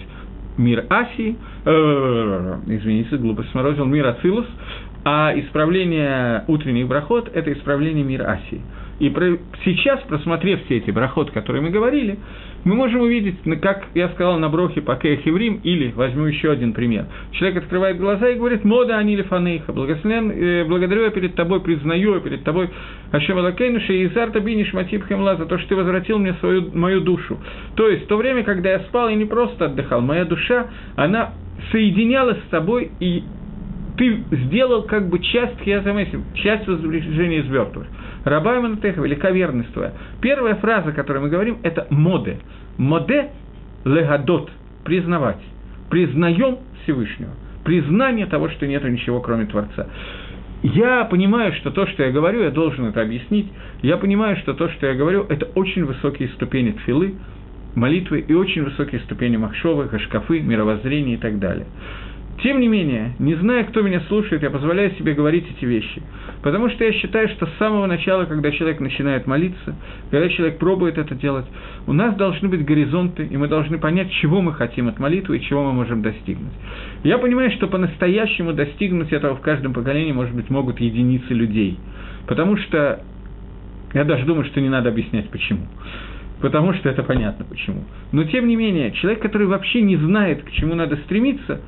мир 0.58 0.86
Асии, 0.90 1.36
э, 1.66 2.58
извините, 2.68 3.18
глупость 3.18 3.52
сморозил, 3.52 3.86
мир 3.86 4.08
Ацилус, 4.08 4.46
а 5.04 5.32
исправление 5.36 6.44
утренних 6.48 6.88
брахот– 6.88 7.30
это 7.34 7.54
исправление 7.54 8.04
мира 8.04 8.26
Асии. 8.32 8.62
И 9.00 9.10
про, 9.10 9.38
сейчас, 9.64 10.02
просмотрев 10.02 10.64
все 10.66 10.78
эти 10.78 10.92
брахот, 10.92 11.32
которые 11.32 11.62
мы 11.62 11.70
говорили, 11.70 12.18
мы 12.64 12.76
можем 12.76 13.02
увидеть, 13.02 13.36
как 13.62 13.88
я 13.94 14.10
сказал 14.10 14.40
на 14.40 14.50
брохе 14.50 14.82
по 14.82 15.00
Еврим, 15.02 15.62
или 15.64 15.92
возьму 15.92 16.26
еще 16.26 16.52
один 16.52 16.74
пример. 16.74 17.06
Человек 17.32 17.64
открывает 17.64 17.98
глаза 17.98 18.30
и 18.30 18.36
говорит, 18.36 18.64
мода 18.64 18.98
анили 18.98 19.22
фанейха, 19.22 19.72
благословен, 19.72 20.32
э, 20.32 20.66
благодарю 20.66 21.04
я 21.04 21.12
перед 21.12 21.36
тобой, 21.36 21.62
признаю 21.62 22.16
я 22.16 22.20
перед 22.20 22.44
тобой, 22.44 22.70
Ашем 23.12 23.38
Алакейнуша 23.38 23.94
и 23.94 24.08
Изарта 24.08 24.40
Биниш 24.40 24.72
Хемла, 25.08 25.36
за 25.38 25.46
то, 25.46 25.58
что 25.60 25.70
ты 25.70 25.76
возвратил 25.76 26.18
мне 26.18 26.34
свою, 26.40 26.72
мою 26.74 27.02
душу. 27.02 27.38
То 27.76 27.88
есть, 27.88 28.06
в 28.06 28.08
то 28.08 28.18
время, 28.18 28.44
когда 28.44 28.72
я 28.72 28.80
спал, 28.82 29.10
я 29.10 29.16
не 29.16 29.26
просто 29.26 29.66
отдыхал, 29.66 30.02
моя 30.02 30.26
душа, 30.26 30.68
она 30.96 31.34
соединялась 31.72 32.38
с 32.48 32.50
тобой 32.50 32.92
и 33.00 33.24
ты 33.98 34.24
сделал 34.32 34.84
как 34.84 35.10
бы 35.10 35.20
часть 35.20 35.60
хиазамесим, 35.62 36.24
часть 36.36 36.68
возвращения 36.68 37.40
из 37.40 37.50
мертвых. 37.50 37.88
Раба 38.24 38.58
Иманатеха, 38.58 39.02
велика 39.02 39.32
верность 39.32 39.74
твоя. 39.74 39.94
Первая 40.22 40.56
фраза, 40.56 40.92
которую 40.92 41.24
мы 41.24 41.30
говорим, 41.30 41.58
это 41.64 41.88
моде. 41.90 42.40
Моде 42.78 43.30
легадот, 43.86 44.50
признавать. 44.84 45.42
Признаем 45.90 46.58
Всевышнего. 46.84 47.32
Признание 47.64 48.28
того, 48.28 48.50
что 48.50 48.68
нет 48.68 48.84
ничего, 48.84 49.20
кроме 49.20 49.46
Творца. 49.46 49.88
Я 50.64 51.06
понимаю, 51.06 51.54
что 51.54 51.72
то, 51.72 51.86
что 51.88 52.04
я 52.04 52.12
говорю, 52.12 52.44
я 52.44 52.52
должен 52.52 52.86
это 52.86 53.02
объяснить. 53.02 53.48
Я 53.82 53.98
понимаю, 53.98 54.38
что 54.38 54.54
то, 54.54 54.70
что 54.70 54.88
я 54.88 54.94
говорю, 54.96 55.26
это 55.30 55.46
очень 55.56 55.86
высокие 55.86 56.30
ступени 56.30 56.72
тфилы, 56.72 57.16
молитвы 57.76 58.20
и 58.20 58.34
очень 58.34 58.64
высокие 58.64 59.02
ступени 59.02 59.38
махшовы, 59.38 59.88
хашкафы, 59.88 60.42
мировоззрения 60.42 61.14
и 61.14 61.18
так 61.18 61.40
далее. 61.40 61.68
Тем 62.44 62.60
не 62.60 62.68
менее, 62.68 63.14
не 63.18 63.34
зная, 63.34 63.64
кто 63.64 63.82
меня 63.82 64.00
слушает, 64.02 64.44
я 64.44 64.52
позволяю 64.52 64.92
себе 64.92 65.14
говорить 65.14 65.46
эти 65.50 65.66
вещи. 65.66 66.04
Потому 66.44 66.70
что 66.70 66.84
я 66.84 66.94
считаю, 66.94 67.30
что 67.30 67.48
с 67.48 67.58
самого 67.58 67.88
начала, 67.88 68.26
когда 68.26 68.52
человек 68.52 68.80
начинает 68.80 69.26
молиться, 69.26 69.76
когда 70.12 70.30
человек 70.30 70.60
пробует 70.60 71.00
это 71.00 71.16
делать, 71.16 71.46
у 71.88 71.94
нас 71.94 72.16
должны 72.16 72.48
быть 72.48 72.64
горизонты, 72.64 73.26
и 73.26 73.38
мы 73.38 73.48
должны 73.48 73.80
понять, 73.80 74.12
чего 74.12 74.42
мы 74.42 74.54
хотим 74.54 74.88
от 74.88 75.00
молитвы 75.00 75.38
и 75.38 75.42
чего 75.42 75.64
мы 75.64 75.74
можем 75.74 76.04
достигнуть. 76.04 76.54
Я 77.04 77.18
понимаю, 77.18 77.50
что 77.52 77.68
по-настоящему 77.68 78.54
достигнуть 78.54 79.12
этого 79.12 79.36
в 79.36 79.42
каждом 79.42 79.74
поколении, 79.74 80.12
может 80.12 80.36
быть, 80.36 80.52
могут 80.52 80.80
единицы 80.80 81.34
людей. 81.34 81.80
Потому 82.28 82.56
что 82.58 83.02
я 83.94 84.04
даже 84.04 84.26
думаю, 84.26 84.46
что 84.46 84.62
не 84.62 84.70
надо 84.70 84.90
объяснять, 84.90 85.30
почему 85.30 85.66
потому 86.40 86.74
что 86.74 86.90
это 86.90 87.02
понятно 87.02 87.46
почему. 87.46 87.84
Но 88.12 88.24
тем 88.26 88.48
не 88.48 88.56
менее, 88.56 88.92
человек, 88.92 89.22
который 89.22 89.48
вообще 89.48 89.82
не 89.82 89.96
знает, 89.96 90.44
к 90.44 90.52
чему 90.52 90.76
надо 90.76 90.98
стремиться, 90.98 91.62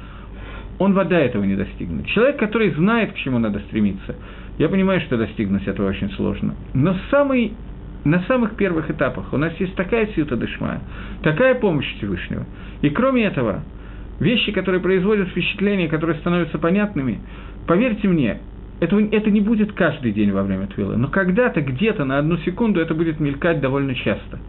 он 0.80 0.94
вода 0.94 1.20
этого 1.20 1.44
не 1.44 1.56
достигнет. 1.56 2.08
Человек, 2.08 2.38
который 2.38 2.72
знает, 2.72 3.12
к 3.12 3.16
чему 3.18 3.38
надо 3.38 3.60
стремиться, 3.68 4.16
я 4.58 4.70
понимаю, 4.70 5.02
что 5.02 5.18
достигнуть 5.18 5.68
этого 5.68 5.90
очень 5.90 6.10
сложно. 6.12 6.56
Но 6.74 6.96
самый, 7.12 7.54
на 8.06 8.22
самых 8.24 8.56
первых 8.56 8.90
этапах 8.90 9.34
у 9.34 9.38
нас 9.38 9.54
есть 9.60 9.76
такая 9.76 10.08
силта 10.16 10.38
дышма, 10.38 10.80
такая 11.22 11.56
помощь 11.56 11.88
Всевышнего. 11.98 12.46
И 12.82 12.90
кроме 12.90 13.26
этого, 13.26 13.64
вещи, 14.20 14.52
которые 14.54 14.82
производят 14.82 15.28
впечатление, 15.30 15.90
которые 15.90 16.18
становятся 16.20 16.58
понятными, 16.58 17.20
поверьте 17.68 18.08
мне, 18.08 18.40
это, 18.80 18.98
это 18.98 19.30
не 19.30 19.42
будет 19.42 19.74
каждый 19.74 20.14
день 20.14 20.32
во 20.32 20.44
время 20.44 20.68
твилы, 20.68 20.96
но 20.96 21.10
когда-то, 21.10 21.60
где-то, 21.60 22.06
на 22.06 22.20
одну 22.20 22.38
секунду 22.38 22.80
это 22.80 22.94
будет 22.94 23.20
мелькать 23.20 23.60
довольно 23.60 23.94
часто 23.96 24.40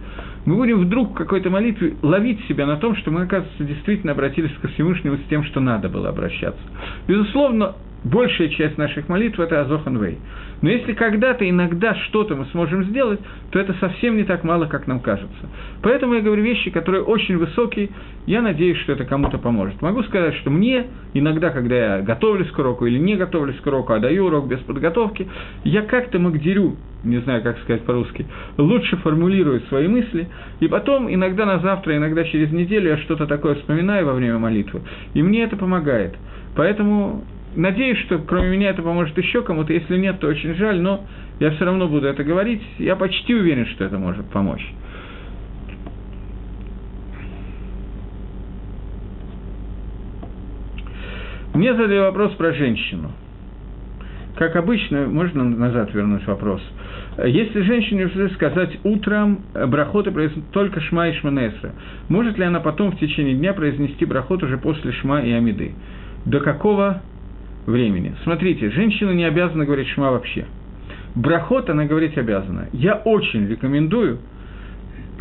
мы 0.45 0.57
будем 0.57 0.81
вдруг 0.81 1.11
в 1.11 1.15
какой-то 1.15 1.51
молитве 1.51 1.97
ловить 2.03 2.45
себя 2.47 2.67
на 2.67 2.77
том, 2.77 2.97
что 2.97 3.11
мы, 3.11 3.23
оказывается, 3.23 3.65
действительно 3.65 4.13
обратились 4.13 4.53
ко 4.61 4.69
Всевышнему 4.69 5.17
с 5.19 5.29
тем, 5.29 5.45
что 5.45 5.61
надо 5.61 5.89
было 5.89 6.09
обращаться. 6.09 6.61
Безусловно, 7.07 7.75
большая 8.05 8.49
часть 8.49 8.79
наших 8.79 9.09
молитв– 9.09 9.39
это 9.41 9.61
Азохан 9.61 10.03
Вей. 10.03 10.19
Но 10.63 10.69
если 10.69 10.93
когда-то, 10.93 11.49
иногда 11.49 11.95
что-то 11.95 12.37
мы 12.37 12.45
сможем 12.47 12.85
сделать, 12.85 13.21
то 13.51 13.59
это 13.59 13.75
совсем 13.81 14.17
не 14.17 14.25
так 14.25 14.45
мало, 14.45 14.67
как 14.67 14.87
нам 14.87 15.01
кажется. 15.01 15.49
Поэтому 15.83 16.15
я 16.15 16.21
говорю 16.21 16.43
вещи, 16.43 16.71
которые 16.71 17.03
очень 17.03 17.39
высокие, 17.39 17.89
я 18.27 18.43
надеюсь, 18.43 18.77
что 18.79 18.93
это 18.93 19.05
кому-то 19.05 19.39
поможет. 19.39 19.81
Могу 19.81 20.03
сказать, 20.03 20.35
что 20.37 20.51
мне 20.51 20.87
иногда, 21.15 21.51
когда 21.51 21.97
я 21.97 22.03
готовлюсь 22.03 22.51
к 22.51 22.59
уроку 22.59 22.87
или 22.87 22.99
не 22.99 23.17
готовлюсь 23.17 23.57
к 23.57 23.67
уроку, 23.67 23.95
а 23.95 24.01
даю 24.01 24.27
урок 24.27 24.49
без 24.49 24.59
подготовки, 24.61 25.29
я 25.65 25.83
как-то 25.83 26.19
магдерю, 26.19 26.77
не 27.05 27.19
знаю, 27.19 27.43
как 27.43 27.59
сказать 27.61 27.83
по-русски, 27.85 28.27
лучше 28.59 28.99
формулирую 28.99 29.63
свои 29.69 29.89
мысли, 29.89 30.29
и 30.61 30.69
потом 30.69 31.13
иногда 31.13 31.47
на 31.47 31.59
завтра, 31.61 31.97
иногда 31.97 32.25
через 32.25 32.53
неделю 32.53 32.91
я 32.91 32.99
что-то 32.99 33.27
такое 33.27 33.55
вспоминаю 33.55 34.05
во 34.05 34.13
время 34.13 34.39
молитвы, 34.39 34.83
и 35.15 35.23
мне 35.23 35.43
это 35.45 35.57
помогает. 35.57 36.15
Поэтому 36.55 37.25
Надеюсь, 37.57 37.99
что 37.99 38.19
кроме 38.19 38.51
меня 38.51 38.71
это 38.71 38.83
поможет 38.83 39.17
еще 39.19 39.43
кому-то. 39.43 39.73
Если 39.73 39.97
нет, 39.97 40.21
то 40.21 40.29
очень 40.29 40.55
жаль, 40.55 40.81
но 40.81 41.05
я 41.41 41.51
все 41.51 41.65
равно 41.65 41.89
буду 41.89 42.07
это 42.07 42.23
говорить. 42.23 42.63
Я 42.79 42.95
почти 42.97 43.35
уверен, 43.35 43.67
что 43.67 43.85
это 43.85 43.99
может 43.99 44.27
помочь. 44.27 44.65
Мне 51.55 51.75
задали 51.75 51.99
вопрос 51.99 52.33
про 52.35 52.53
женщину. 52.53 53.11
Как 54.37 54.57
обычно, 54.57 55.07
можно 55.07 55.45
назад 55.45 55.93
вернуть 55.93 56.27
вопрос. 56.27 56.63
Если 57.23 57.61
женщине 57.63 58.09
сказать 58.35 58.79
утром 58.85 59.41
брахоты 59.53 60.13
только 60.53 60.81
шма 60.81 61.09
и 61.09 61.13
шманесра, 61.15 61.73
может 62.09 62.39
ли 62.39 62.45
она 62.45 62.61
потом 62.61 62.93
в 62.93 62.99
течение 62.99 63.35
дня 63.35 63.53
произнести 63.53 64.07
брахот 64.07 64.43
уже 64.45 64.57
после 64.57 64.93
шма 64.93 65.21
и 65.21 65.33
амиды? 65.33 65.75
До 66.25 66.41
какого 66.41 67.03
времени. 67.71 68.15
Смотрите, 68.25 68.71
женщина 68.71 69.11
не 69.11 69.25
обязана 69.25 69.65
говорить 69.65 69.89
шма 69.89 70.11
вообще. 70.11 70.47
Брахот 71.15 71.71
она 71.71 71.85
говорить 71.87 72.17
обязана. 72.19 72.69
Я 72.73 72.95
очень 72.97 73.49
рекомендую 73.49 74.19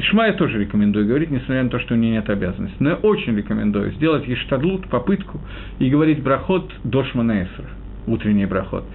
Шма 0.02 0.28
я 0.28 0.34
тоже 0.34 0.60
рекомендую 0.60 1.08
говорить, 1.08 1.30
несмотря 1.30 1.64
на 1.64 1.70
то, 1.70 1.80
что 1.80 1.94
у 1.94 1.98
меня 1.98 2.12
нет 2.12 2.30
обязанности. 2.30 2.78
Но 2.80 2.92
я 2.92 2.96
очень 2.96 3.36
рекомендую 3.36 3.92
сделать 3.94 4.26
ештадлут, 4.28 4.88
попытку, 4.88 5.42
и 5.80 5.90
говорить 5.90 6.24
брахот 6.24 6.72
до 6.84 7.04
Шманаэсра, 7.04 7.66
утренний 8.08 8.46
брахот. 8.46 8.86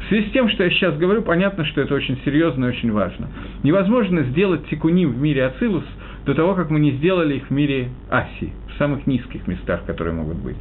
В 0.00 0.08
связи 0.08 0.28
с 0.28 0.32
тем, 0.32 0.48
что 0.48 0.64
я 0.64 0.70
сейчас 0.70 0.96
говорю, 0.96 1.22
понятно, 1.22 1.64
что 1.66 1.80
это 1.80 1.94
очень 1.94 2.18
серьезно 2.24 2.64
и 2.64 2.68
очень 2.68 2.90
важно. 2.90 3.28
Невозможно 3.62 4.24
сделать 4.24 4.66
тикуним 4.68 5.12
в 5.12 5.20
мире 5.20 5.46
Ацилус 5.46 5.84
до 6.26 6.34
того, 6.34 6.54
как 6.54 6.70
мы 6.70 6.80
не 6.80 6.92
сделали 6.92 7.36
их 7.36 7.46
в 7.46 7.50
мире 7.50 7.90
Асии, 8.10 8.52
в 8.74 8.78
самых 8.78 9.06
низких 9.06 9.46
местах, 9.46 9.84
которые 9.86 10.14
могут 10.14 10.38
быть. 10.38 10.56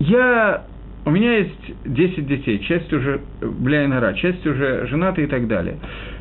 Я 0.00 0.64
у 1.06 1.10
меня 1.10 1.38
есть 1.38 1.84
10 1.84 2.26
детей, 2.26 2.60
часть 2.60 2.92
уже 2.92 3.20
бляйнара, 3.40 4.14
часть 4.14 4.46
уже 4.46 4.86
женаты 4.86 5.24
и 5.24 5.26
так 5.26 5.46
далее. 5.48 5.76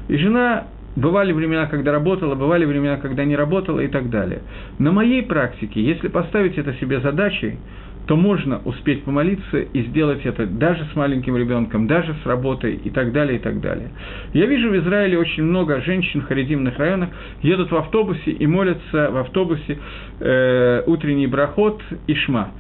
И 0.08 0.18
жена 0.18 0.66
Бывали 0.96 1.32
времена, 1.32 1.66
когда 1.66 1.92
работала, 1.92 2.36
бывали 2.36 2.66
времена, 2.66 2.98
когда 2.98 3.26
не 3.26 3.36
работала 3.36 3.80
и 3.80 3.88
так 3.88 4.12
далее. 4.12 4.42
На 4.78 4.92
моей 4.92 5.24
практике, 5.24 5.82
если 5.82 6.08
поставить 6.08 6.58
это 6.58 6.74
себе 6.74 7.00
задачей, 7.00 7.58
то 8.06 8.16
можно 8.16 8.62
успеть 8.66 9.04
помолиться 9.04 9.60
и 9.60 9.82
сделать 9.84 10.26
это 10.26 10.46
даже 10.46 10.86
с 10.92 10.96
маленьким 10.96 11.38
ребенком, 11.38 11.88
даже 11.88 12.14
с 12.22 12.26
работой 12.26 12.76
и 12.76 12.90
так 12.90 13.14
далее, 13.14 13.38
и 13.38 13.40
так 13.40 13.62
далее. 13.62 13.92
Я 14.34 14.46
вижу 14.46 14.70
в 14.70 14.78
Израиле 14.78 15.18
очень 15.18 15.44
много 15.44 15.82
женщин 15.82 16.22
в 16.22 16.26
харидимных 16.26 16.78
районах 16.78 17.10
едут 17.42 17.72
в 17.72 17.76
автобусе 17.76 18.32
и 18.32 18.46
молятся 18.46 19.10
в 19.10 19.18
автобусе 19.18 19.80
э, 20.20 20.84
утренний 20.86 21.28
брахот 21.28 21.82
и 22.08 22.14
шма. 22.14 22.52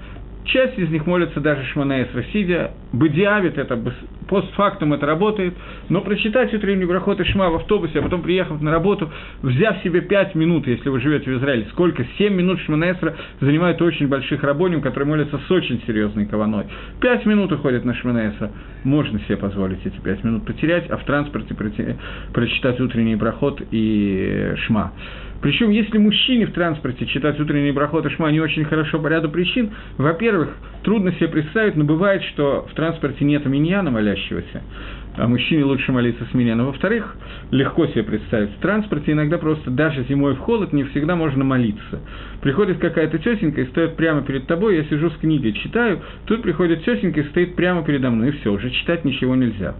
Часть 0.45 0.77
из 0.77 0.89
них 0.89 1.05
молятся 1.05 1.39
даже 1.39 1.63
Шманаэсра 1.71 2.23
сидя. 2.33 2.71
Бадиавит 2.91 3.57
это, 3.57 3.79
постфактум 4.27 4.93
это 4.93 5.05
работает. 5.05 5.53
Но 5.89 6.01
прочитать 6.01 6.53
утренний 6.53 6.85
брахот 6.85 7.19
и 7.19 7.23
шма 7.23 7.49
в 7.49 7.55
автобусе, 7.55 7.99
а 7.99 8.01
потом 8.01 8.21
приехав 8.21 8.61
на 8.61 8.71
работу, 8.71 9.09
взяв 9.41 9.77
себе 9.83 10.01
5 10.01 10.35
минут, 10.35 10.67
если 10.67 10.89
вы 10.89 10.99
живете 10.99 11.31
в 11.31 11.37
Израиле, 11.39 11.65
сколько? 11.71 12.05
7 12.17 12.33
минут 12.33 12.59
Шманаэсра 12.61 13.15
занимает 13.39 13.81
очень 13.81 14.07
больших 14.07 14.43
рабоним, 14.43 14.81
которые 14.81 15.07
молятся 15.07 15.39
с 15.47 15.51
очень 15.51 15.81
серьезной 15.87 16.25
кованой. 16.25 16.65
5 16.99 17.25
минут 17.25 17.51
уходит 17.51 17.85
на 17.85 17.93
Шманаэсра. 17.95 18.51
Можно 18.83 19.19
себе 19.21 19.37
позволить 19.37 19.85
эти 19.85 19.99
5 19.99 20.23
минут 20.23 20.45
потерять, 20.45 20.89
а 20.89 20.97
в 20.97 21.05
транспорте 21.05 21.55
прочитать 22.33 22.79
утренний 22.79 23.15
брахот 23.15 23.61
и 23.71 24.53
шма. 24.65 24.91
Причем, 25.43 25.71
если 25.71 25.97
мужчине 25.97 26.45
в 26.45 26.53
транспорте 26.53 27.05
читать 27.05 27.37
утренний 27.37 27.73
брахот 27.73 28.05
и 28.05 28.31
не 28.31 28.39
очень 28.39 28.63
хорошо 28.63 28.97
по 28.97 29.07
ряду 29.07 29.29
причин, 29.29 29.71
во-первых, 29.97 30.55
трудно 30.83 31.11
себе 31.11 31.27
представить, 31.27 31.75
но 31.75 31.83
бывает, 31.83 32.23
что 32.23 32.65
в 32.71 32.73
транспорте 32.73 33.25
нет 33.25 33.45
миньяна 33.45 33.91
молящегося, 33.91 34.61
а 35.17 35.27
мужчине 35.27 35.65
лучше 35.65 35.91
молиться 35.91 36.25
с 36.31 36.33
меня. 36.33 36.55
Но, 36.55 36.67
во-вторых, 36.67 37.17
легко 37.51 37.85
себе 37.87 38.03
представить, 38.03 38.51
в 38.51 38.61
транспорте 38.61 39.11
иногда 39.11 39.37
просто 39.37 39.69
даже 39.69 40.05
зимой 40.05 40.35
в 40.35 40.39
холод 40.39 40.71
не 40.71 40.85
всегда 40.85 41.17
можно 41.17 41.43
молиться. 41.43 41.99
Приходит 42.41 42.77
какая-то 42.77 43.17
тетенька 43.17 43.59
и 43.59 43.65
стоит 43.65 43.97
прямо 43.97 44.21
перед 44.21 44.47
тобой, 44.47 44.77
я 44.77 44.85
сижу 44.85 45.09
с 45.09 45.17
книгой, 45.17 45.51
читаю, 45.51 45.99
тут 46.25 46.41
приходит 46.41 46.85
тетенька 46.85 47.19
и 47.19 47.23
стоит 47.25 47.57
прямо 47.57 47.83
передо 47.83 48.09
мной, 48.11 48.29
и 48.29 48.31
все, 48.31 48.49
уже 48.49 48.69
читать 48.69 49.03
ничего 49.03 49.35
нельзя. 49.35 49.75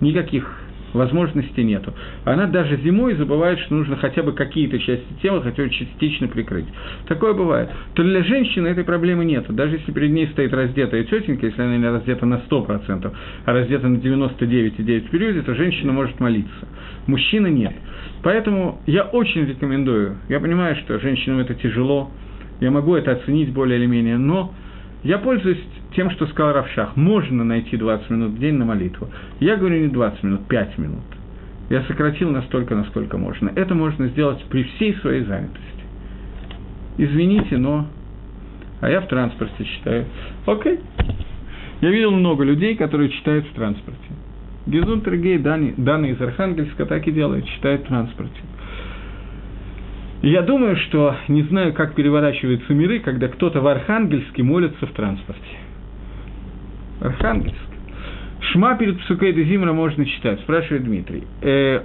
Никаких 0.00 0.48
возможности 0.94 1.60
нету. 1.60 1.92
Она 2.24 2.46
даже 2.46 2.76
зимой 2.78 3.14
забывает, 3.16 3.58
что 3.60 3.74
нужно 3.74 3.96
хотя 3.96 4.22
бы 4.22 4.32
какие-то 4.32 4.78
части 4.78 5.06
тела 5.22 5.42
хотя 5.42 5.64
бы 5.64 5.70
частично 5.70 6.28
прикрыть. 6.28 6.66
Такое 7.06 7.34
бывает. 7.34 7.70
То 7.94 8.02
для 8.02 8.22
женщины 8.22 8.68
этой 8.68 8.84
проблемы 8.84 9.24
нет. 9.24 9.44
Даже 9.48 9.76
если 9.76 9.92
перед 9.92 10.10
ней 10.10 10.28
стоит 10.28 10.54
раздетая 10.54 11.04
тетенька, 11.04 11.46
если 11.46 11.60
она 11.60 11.76
не 11.76 11.88
раздета 11.88 12.24
на 12.24 12.40
100%, 12.48 13.12
а 13.44 13.52
раздета 13.52 13.88
на 13.88 13.96
99,9 13.98 15.08
в 15.08 15.10
периоде, 15.10 15.42
то 15.42 15.54
женщина 15.54 15.92
может 15.92 16.18
молиться. 16.20 16.68
Мужчина 17.06 17.48
нет. 17.48 17.74
Поэтому 18.22 18.80
я 18.86 19.02
очень 19.02 19.44
рекомендую. 19.46 20.16
Я 20.28 20.40
понимаю, 20.40 20.76
что 20.76 20.98
женщинам 20.98 21.40
это 21.40 21.54
тяжело. 21.54 22.10
Я 22.60 22.70
могу 22.70 22.94
это 22.94 23.12
оценить 23.12 23.52
более 23.52 23.78
или 23.78 23.86
менее, 23.86 24.16
но 24.16 24.54
я 25.02 25.18
пользуюсь 25.18 25.58
тем, 25.94 26.10
что 26.10 26.26
сказал 26.26 26.52
Равшах. 26.52 26.96
Можно 26.96 27.44
найти 27.44 27.76
20 27.76 28.10
минут 28.10 28.32
в 28.32 28.38
день 28.38 28.54
на 28.54 28.64
молитву. 28.64 29.08
Я 29.40 29.56
говорю 29.56 29.80
не 29.80 29.88
20 29.88 30.22
минут, 30.22 30.46
5 30.48 30.78
минут. 30.78 31.04
Я 31.70 31.82
сократил 31.84 32.30
настолько, 32.30 32.74
насколько 32.74 33.16
можно. 33.16 33.50
Это 33.54 33.74
можно 33.74 34.08
сделать 34.08 34.44
при 34.50 34.64
всей 34.64 34.94
своей 34.96 35.24
занятости. 35.24 35.60
Извините, 36.98 37.56
но... 37.56 37.86
А 38.80 38.90
я 38.90 39.00
в 39.00 39.08
транспорте 39.08 39.64
читаю. 39.64 40.04
Окей. 40.46 40.78
Я 41.80 41.90
видел 41.90 42.10
много 42.10 42.44
людей, 42.44 42.76
которые 42.76 43.08
читают 43.10 43.46
в 43.46 43.54
транспорте. 43.54 44.00
Гизун 44.66 45.02
Тергей, 45.02 45.38
Дана 45.38 46.06
из 46.06 46.20
Архангельска 46.20 46.86
так 46.86 47.06
и 47.06 47.12
делает, 47.12 47.46
читает 47.46 47.82
в 47.82 47.88
транспорте. 47.88 48.40
Я 50.22 50.40
думаю, 50.40 50.76
что 50.76 51.16
не 51.28 51.42
знаю, 51.42 51.74
как 51.74 51.94
переворачиваются 51.94 52.72
миры, 52.72 53.00
когда 53.00 53.28
кто-то 53.28 53.60
в 53.60 53.66
Архангельске 53.66 54.42
молится 54.42 54.86
в 54.86 54.92
транспорте. 54.92 55.42
Архангельск. 57.04 57.58
Шма 58.52 58.76
перед 58.76 58.98
Псукой 59.00 59.32
Зимра 59.44 59.72
можно 59.72 60.04
читать, 60.04 60.40
спрашивает 60.40 60.84
Дмитрий. 60.84 61.24
Э, 61.42 61.82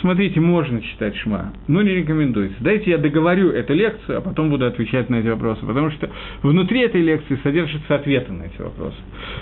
смотрите, 0.00 0.40
можно 0.40 0.80
читать 0.82 1.16
Шма, 1.16 1.52
но 1.68 1.82
не 1.82 1.90
рекомендуется. 1.90 2.56
Дайте 2.60 2.90
я 2.90 2.98
договорю 2.98 3.50
эту 3.50 3.74
лекцию, 3.74 4.18
а 4.18 4.20
потом 4.20 4.50
буду 4.50 4.66
отвечать 4.66 5.10
на 5.10 5.16
эти 5.16 5.28
вопросы, 5.28 5.64
потому 5.64 5.90
что 5.90 6.10
внутри 6.42 6.80
этой 6.80 7.02
лекции 7.02 7.38
содержатся 7.42 7.94
ответы 7.94 8.32
на 8.32 8.44
эти 8.44 8.60
вопросы. 8.60 8.96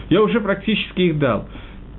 Я 0.08 0.22
уже 0.22 0.40
практически 0.40 1.02
их 1.02 1.18
дал. 1.18 1.48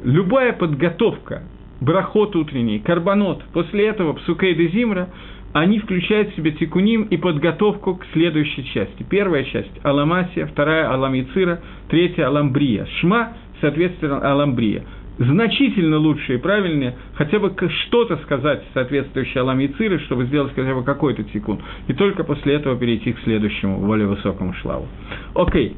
Любая 0.03 0.53
подготовка, 0.53 1.43
брахот 1.79 2.35
утренний, 2.35 2.79
карбонот, 2.79 3.43
после 3.53 3.87
этого 3.87 4.13
Псукей 4.13 4.55
Зимра– 4.69 5.09
они 5.53 5.79
включают 5.79 6.31
в 6.31 6.35
себя 6.35 6.51
тикуним 6.51 7.03
и 7.03 7.17
подготовку 7.17 7.95
к 7.95 8.05
следующей 8.13 8.65
части. 8.73 9.03
Первая 9.09 9.43
часть– 9.45 9.71
Аламасия, 9.83 10.45
вторая– 10.45 10.91
Аламицира, 10.93 11.61
третья– 11.89 12.25
Аламбрия. 12.27 12.87
Шма, 12.99 13.33
соответственно, 13.59 14.19
Аламбрия. 14.19 14.83
Значительно 15.17 15.97
лучше 15.97 16.35
и 16.35 16.37
правильнее 16.37 16.95
хотя 17.13 17.37
бы 17.37 17.53
что-то 17.85 18.17
сказать 18.23 18.63
соответствующее 18.73 19.41
Аламициры, 19.41 19.99
чтобы 19.99 20.25
сделать 20.25 20.53
хотя 20.55 20.73
бы 20.73 20.83
какой-то 20.83 21.23
тикун. 21.23 21.59
И 21.87 21.93
только 21.93 22.23
после 22.23 22.55
этого 22.55 22.77
перейти 22.77 23.13
к 23.13 23.19
следующему, 23.19 23.77
более 23.79 24.07
высокому 24.07 24.53
шлаву. 24.53 24.87
Окей. 25.35 25.75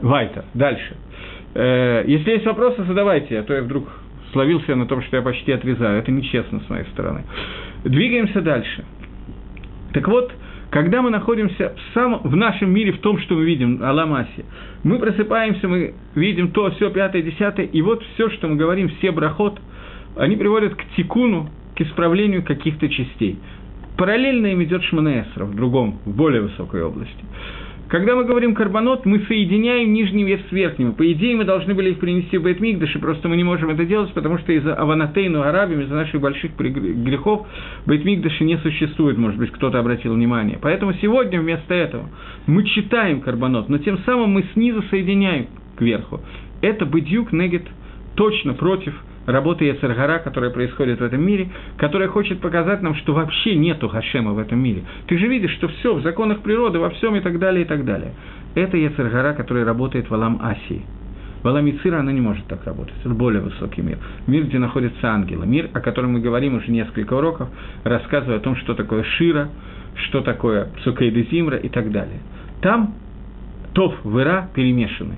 Вайтер. 0.00 0.44
Дальше. 0.54 0.96
Э, 1.54 2.02
если 2.06 2.32
есть 2.32 2.46
вопросы, 2.46 2.82
задавайте, 2.84 3.38
а 3.38 3.42
то 3.42 3.54
я 3.54 3.62
вдруг 3.62 3.88
словился 4.32 4.74
на 4.74 4.86
том, 4.86 5.02
что 5.02 5.16
я 5.16 5.22
почти 5.22 5.52
отрезаю. 5.52 6.00
Это 6.00 6.10
нечестно 6.10 6.60
с 6.66 6.68
моей 6.68 6.84
стороны. 6.86 7.22
Двигаемся 7.84 8.40
дальше. 8.40 8.84
Так 9.92 10.08
вот, 10.08 10.32
когда 10.70 11.02
мы 11.02 11.10
находимся 11.10 11.74
в, 11.76 11.94
самом, 11.94 12.20
в 12.22 12.34
нашем 12.34 12.72
мире, 12.72 12.92
в 12.92 12.98
том, 12.98 13.18
что 13.20 13.34
мы 13.34 13.44
видим, 13.44 13.82
Аламасе, 13.82 14.44
мы 14.82 14.98
просыпаемся, 14.98 15.68
мы 15.68 15.94
видим 16.14 16.50
то, 16.50 16.70
все, 16.72 16.90
пятое, 16.90 17.22
десятое, 17.22 17.66
и 17.66 17.82
вот 17.82 18.02
все, 18.14 18.30
что 18.30 18.48
мы 18.48 18.56
говорим, 18.56 18.88
все 18.98 19.12
брахот, 19.12 19.60
они 20.16 20.36
приводят 20.36 20.74
к 20.74 20.82
тикуну, 20.96 21.50
к 21.76 21.80
исправлению 21.80 22.42
каких-то 22.42 22.88
частей. 22.88 23.38
Параллельно 23.96 24.48
им 24.48 24.62
идет 24.64 24.82
Шманаэсра 24.82 25.44
в 25.44 25.54
другом, 25.54 26.00
в 26.04 26.16
более 26.16 26.42
высокой 26.42 26.82
области. 26.82 27.24
Когда 27.88 28.16
мы 28.16 28.24
говорим 28.24 28.54
карбонот, 28.54 29.04
мы 29.04 29.20
соединяем 29.28 29.92
нижний 29.92 30.24
вес 30.24 30.40
с 30.48 30.52
верхним. 30.52 30.94
По 30.94 31.10
идее, 31.12 31.36
мы 31.36 31.44
должны 31.44 31.74
были 31.74 31.90
их 31.90 31.98
принести 31.98 32.38
в 32.38 32.42
Бейтмикдаш, 32.42 32.96
и 32.96 32.98
просто 32.98 33.28
мы 33.28 33.36
не 33.36 33.44
можем 33.44 33.70
это 33.70 33.84
делать, 33.84 34.12
потому 34.14 34.38
что 34.38 34.52
из-за 34.52 34.74
Аванатейну 34.74 35.42
Арабим, 35.42 35.80
из-за 35.82 35.94
наших 35.94 36.20
больших 36.20 36.56
грехов, 36.56 37.46
Бейтмикдаши 37.86 38.44
не 38.44 38.56
существует, 38.58 39.18
может 39.18 39.38
быть, 39.38 39.50
кто-то 39.50 39.78
обратил 39.78 40.14
внимание. 40.14 40.58
Поэтому 40.60 40.94
сегодня 40.94 41.40
вместо 41.40 41.74
этого 41.74 42.08
мы 42.46 42.64
читаем 42.64 43.20
карбонот, 43.20 43.68
но 43.68 43.78
тем 43.78 43.98
самым 43.98 44.30
мы 44.30 44.44
снизу 44.54 44.82
соединяем 44.90 45.46
кверху. 45.76 46.20
Это 46.62 46.86
бедюк 46.86 47.32
негет 47.32 47.64
точно 48.14 48.54
против 48.54 48.94
работы 49.26 49.64
Яцергара, 49.64 50.18
которая 50.18 50.50
происходит 50.50 51.00
в 51.00 51.02
этом 51.02 51.24
мире, 51.24 51.48
которая 51.76 52.08
хочет 52.08 52.40
показать 52.40 52.82
нам, 52.82 52.94
что 52.96 53.14
вообще 53.14 53.56
нету 53.56 53.88
Хашема 53.88 54.32
в 54.32 54.38
этом 54.38 54.58
мире. 54.58 54.82
Ты 55.06 55.18
же 55.18 55.26
видишь, 55.26 55.52
что 55.52 55.68
все 55.68 55.94
в 55.94 56.02
законах 56.02 56.40
природы, 56.40 56.78
во 56.78 56.90
всем 56.90 57.16
и 57.16 57.20
так 57.20 57.38
далее, 57.38 57.64
и 57.64 57.68
так 57.68 57.84
далее. 57.84 58.12
Это 58.54 58.76
Яцергара, 58.76 59.32
который 59.32 59.64
работает 59.64 60.08
в 60.08 60.14
Алам 60.14 60.40
Асии. 60.42 60.82
В 61.42 61.48
Алам 61.48 61.68
Ицира 61.68 61.98
она 61.98 62.10
не 62.10 62.22
может 62.22 62.46
так 62.46 62.64
работать. 62.64 62.94
Это 63.04 63.10
более 63.10 63.42
высокий 63.42 63.82
мир. 63.82 63.98
Мир, 64.26 64.44
где 64.44 64.58
находятся 64.58 65.08
ангелы. 65.08 65.46
Мир, 65.46 65.68
о 65.74 65.80
котором 65.80 66.12
мы 66.12 66.20
говорим 66.20 66.56
уже 66.56 66.70
несколько 66.70 67.14
уроков, 67.14 67.48
рассказывая 67.84 68.38
о 68.38 68.40
том, 68.40 68.56
что 68.56 68.74
такое 68.74 69.02
Шира, 69.02 69.50
что 70.06 70.22
такое 70.22 70.68
Цукейды 70.84 71.28
Зимра 71.30 71.58
и 71.58 71.68
так 71.68 71.92
далее. 71.92 72.20
Там 72.62 72.94
Тов 73.74 73.94
в 74.04 74.18
Ира 74.18 74.48
перемешаны. 74.54 75.16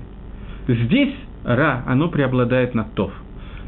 Здесь 0.67 1.13
Ра, 1.45 1.83
оно 1.87 2.09
преобладает 2.09 2.73
над 2.75 2.93
Тов– 2.93 3.13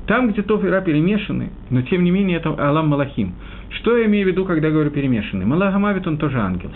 там, 0.09 0.31
где 0.31 0.41
Тов 0.41 0.65
и 0.65 0.67
Ра 0.67 0.81
перемешаны, 0.81 1.51
но 1.69 1.83
тем 1.83 2.03
не 2.03 2.09
менее 2.09 2.37
это 2.37 2.49
Алам 2.57 2.87
Малахим. 2.87 3.35
Что 3.69 3.95
я 3.95 4.07
имею 4.07 4.25
в 4.25 4.29
виду, 4.31 4.43
когда 4.43 4.71
говорю 4.71 4.89
перемешанный? 4.89 5.45
Малахамавит, 5.45 6.07
он 6.07 6.17
тоже 6.17 6.39
ангел. 6.39 6.71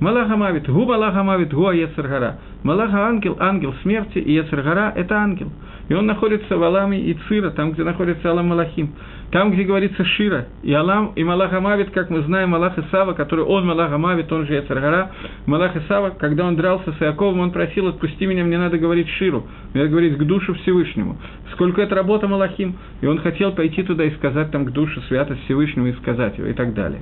Малахамавит, 0.00 0.68
гу 0.68 0.86
Малахамавит, 0.86 1.54
гу 1.54 1.70
Ецаргара. 1.70 2.38
Малаха 2.64 3.06
ангел, 3.06 3.36
ангел 3.38 3.74
смерти, 3.82 4.18
и 4.18 4.32
Ецаргара– 4.32 4.92
это 4.96 5.14
ангел. 5.14 5.52
И 5.88 5.94
он 5.94 6.06
находится 6.06 6.56
в 6.56 6.62
Аламе 6.62 6.98
и 7.00 7.14
Цира, 7.28 7.50
там, 7.50 7.72
где 7.72 7.84
находится 7.84 8.30
Алам 8.30 8.48
Малахим. 8.48 8.92
Там, 9.30 9.52
где 9.52 9.64
говорится 9.64 10.04
Шира, 10.04 10.46
и 10.62 10.72
Алам, 10.72 11.12
и 11.16 11.24
Малах 11.24 11.52
Амавит, 11.52 11.90
как 11.90 12.10
мы 12.10 12.22
знаем, 12.22 12.50
Малах 12.50 12.78
Исава, 12.78 13.12
который 13.12 13.44
он 13.44 13.66
Малах 13.66 13.92
Амавит, 13.92 14.30
он 14.32 14.46
же 14.46 14.54
Яцергара, 14.54 15.10
Малах 15.46 15.76
Исава, 15.76 16.10
когда 16.10 16.46
он 16.46 16.56
дрался 16.56 16.92
с 16.92 17.02
Иаковом, 17.02 17.40
он 17.40 17.50
просил, 17.50 17.88
отпусти 17.88 18.24
меня, 18.26 18.44
мне 18.44 18.56
надо 18.56 18.78
говорить 18.78 19.08
Ширу, 19.18 19.44
мне 19.74 19.82
надо 19.82 19.90
говорить 19.90 20.16
к 20.16 20.22
душу 20.22 20.54
Всевышнему. 20.54 21.18
Сколько 21.52 21.82
это 21.82 21.94
работа 21.96 22.28
Малахим, 22.28 22.76
и 23.00 23.06
он 23.06 23.18
хотел 23.18 23.52
пойти 23.52 23.82
туда 23.82 24.04
и 24.04 24.14
сказать 24.14 24.50
там 24.52 24.64
к 24.64 24.70
душе 24.70 25.00
святость 25.08 25.42
Всевышнему 25.44 25.88
и 25.88 25.92
сказать 25.94 26.38
его, 26.38 26.46
и 26.46 26.52
так 26.52 26.74
далее. 26.74 27.00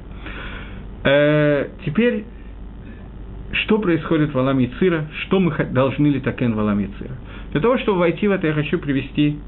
Э, 1.05 1.68
теперь, 1.85 2.24
что 3.53 3.78
происходит 3.78 4.32
в 4.32 4.39
Алам 4.39 4.59
Яцира, 4.59 5.07
что 5.24 5.41
мы 5.41 5.53
должны 5.70 6.07
ли 6.07 6.20
такен 6.20 6.55
в 6.55 6.61
Алам 6.61 6.78
Яцира? 6.78 7.14
Для 7.55 7.61
того, 7.61 7.78
чтобы 7.78 8.00
войти 8.00 8.26
в 8.26 8.32
это, 8.32 8.48
я 8.48 8.52
хочу 8.52 8.80
привести 8.80 9.38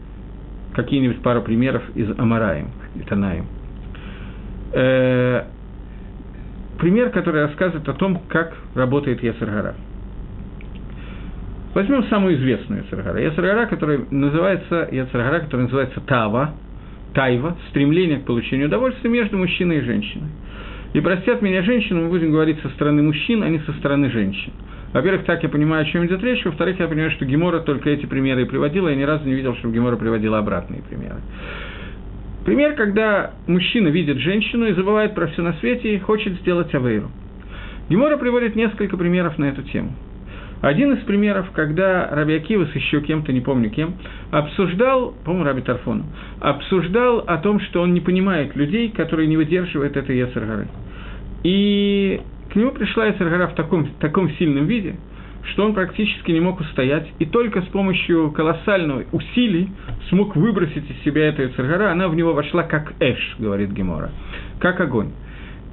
какие-нибудь 0.75 1.23
пару 1.23 1.43
примеров 1.43 1.83
из 1.97 2.09
Амараем 2.17 2.69
и 2.95 3.01
Танаем. 3.01 3.47
Э, 4.73 5.43
пример, 6.79 7.11
который 7.11 7.43
рассказывает 7.47 7.89
о 7.89 7.95
том, 7.95 8.21
как 8.29 8.57
работает 8.77 9.25
Ясаргара. 9.25 9.75
Возьмем 11.75 12.05
самую 12.05 12.37
известную 12.37 12.85
Яцергара. 12.85 13.21
Яцергара, 13.21 13.67
который 13.67 14.07
называется, 14.13 14.89
Яцергара, 14.93 15.41
который 15.41 15.63
называется 15.63 16.01
Тава, 16.03 16.55
Тайва, 17.13 17.57
стремление 17.71 18.19
к 18.19 18.25
получению 18.25 18.69
удовольствия 18.69 19.11
между 19.11 19.37
мужчиной 19.37 19.79
и 19.79 19.81
женщиной. 19.81 20.29
И 20.93 21.01
простят 21.01 21.43
меня 21.43 21.63
женщины, 21.63 22.03
мы 22.03 22.09
будем 22.11 22.31
говорить 22.31 22.61
со 22.63 22.69
стороны 22.69 23.03
мужчин, 23.03 23.43
а 23.43 23.49
не 23.49 23.59
со 23.59 23.73
стороны 23.73 24.11
женщин. 24.11 24.53
Во-первых, 24.97 25.27
так 25.27 25.43
я 25.43 25.51
понимаю, 25.51 25.83
о 25.83 25.85
чем 25.85 26.07
идет 26.07 26.23
речь. 26.25 26.43
Во-вторых, 26.43 26.81
я 26.81 26.89
понимаю, 26.89 27.11
что 27.11 27.27
Гемора 27.27 27.61
только 27.61 27.91
эти 27.91 28.07
примеры 28.07 28.43
и 28.43 28.45
приводила. 28.47 28.89
Я 28.89 28.97
ни 28.97 29.03
разу 29.03 29.27
не 29.27 29.35
видел, 29.35 29.55
чтобы 29.57 29.75
Гемора 29.75 29.97
приводила 29.97 30.39
обратные 30.39 30.81
примеры. 30.81 31.17
Пример, 32.47 32.73
когда 32.77 33.33
мужчина 33.47 33.89
видит 33.89 34.17
женщину 34.17 34.65
и 34.65 34.73
забывает 34.73 35.15
про 35.15 35.27
все 35.27 35.43
на 35.43 35.53
свете 35.55 35.95
и 35.95 35.99
хочет 35.99 36.41
сделать 36.41 36.75
авейру. 36.75 37.11
Гемора 37.91 38.17
приводит 38.17 38.57
несколько 38.57 38.97
примеров 38.97 39.37
на 39.37 39.45
эту 39.45 39.65
тему. 39.65 39.93
Один 40.63 40.95
из 40.95 41.05
примеров, 41.05 41.51
когда 41.53 42.09
Раби 42.11 42.35
Акива 42.35 42.65
с 42.65 42.75
еще 42.75 43.03
кем-то, 43.03 43.35
не 43.35 43.43
помню 43.43 43.69
кем, 43.69 43.97
обсуждал, 44.31 45.13
по-моему, 45.27 45.45
Раби 45.45 45.61
Тарфону, 45.61 46.07
обсуждал 46.41 47.19
о 47.27 47.37
том, 47.37 47.61
что 47.61 47.83
он 47.83 47.93
не 47.93 48.01
понимает 48.01 48.57
людей, 48.57 48.89
которые 48.89 49.29
не 49.29 49.37
выдерживают 49.37 49.95
этой 49.95 50.17
Яцергары. 50.17 50.69
И 51.45 52.23
к 52.51 52.57
нему 52.57 52.73
пришла 52.73 53.11
Эсергара 53.11 53.49
в 53.49 53.55
таком, 53.55 53.87
таком 54.01 54.31
сильном 54.33 54.67
виде, 54.67 54.97
что 55.53 55.65
он 55.65 55.75
практически 55.75 56.31
не 56.33 56.41
мог 56.41 56.61
устоять, 56.61 57.07
и 57.19 57.27
только 57.27 57.63
с 57.63 57.67
помощью 57.67 58.31
колоссальных 58.33 59.13
усилий 59.13 59.69
смог 60.09 60.35
выбросить 60.37 60.91
из 60.91 61.05
себя 61.05 61.29
эту 61.29 61.47
Эсергара, 61.47 61.93
она 61.93 62.09
в 62.09 62.15
него 62.15 62.33
вошла 62.33 62.63
как 62.65 62.95
эш, 63.01 63.37
говорит 63.39 63.71
Гемора, 63.71 64.11
как 64.61 64.81
огонь. 64.81 65.11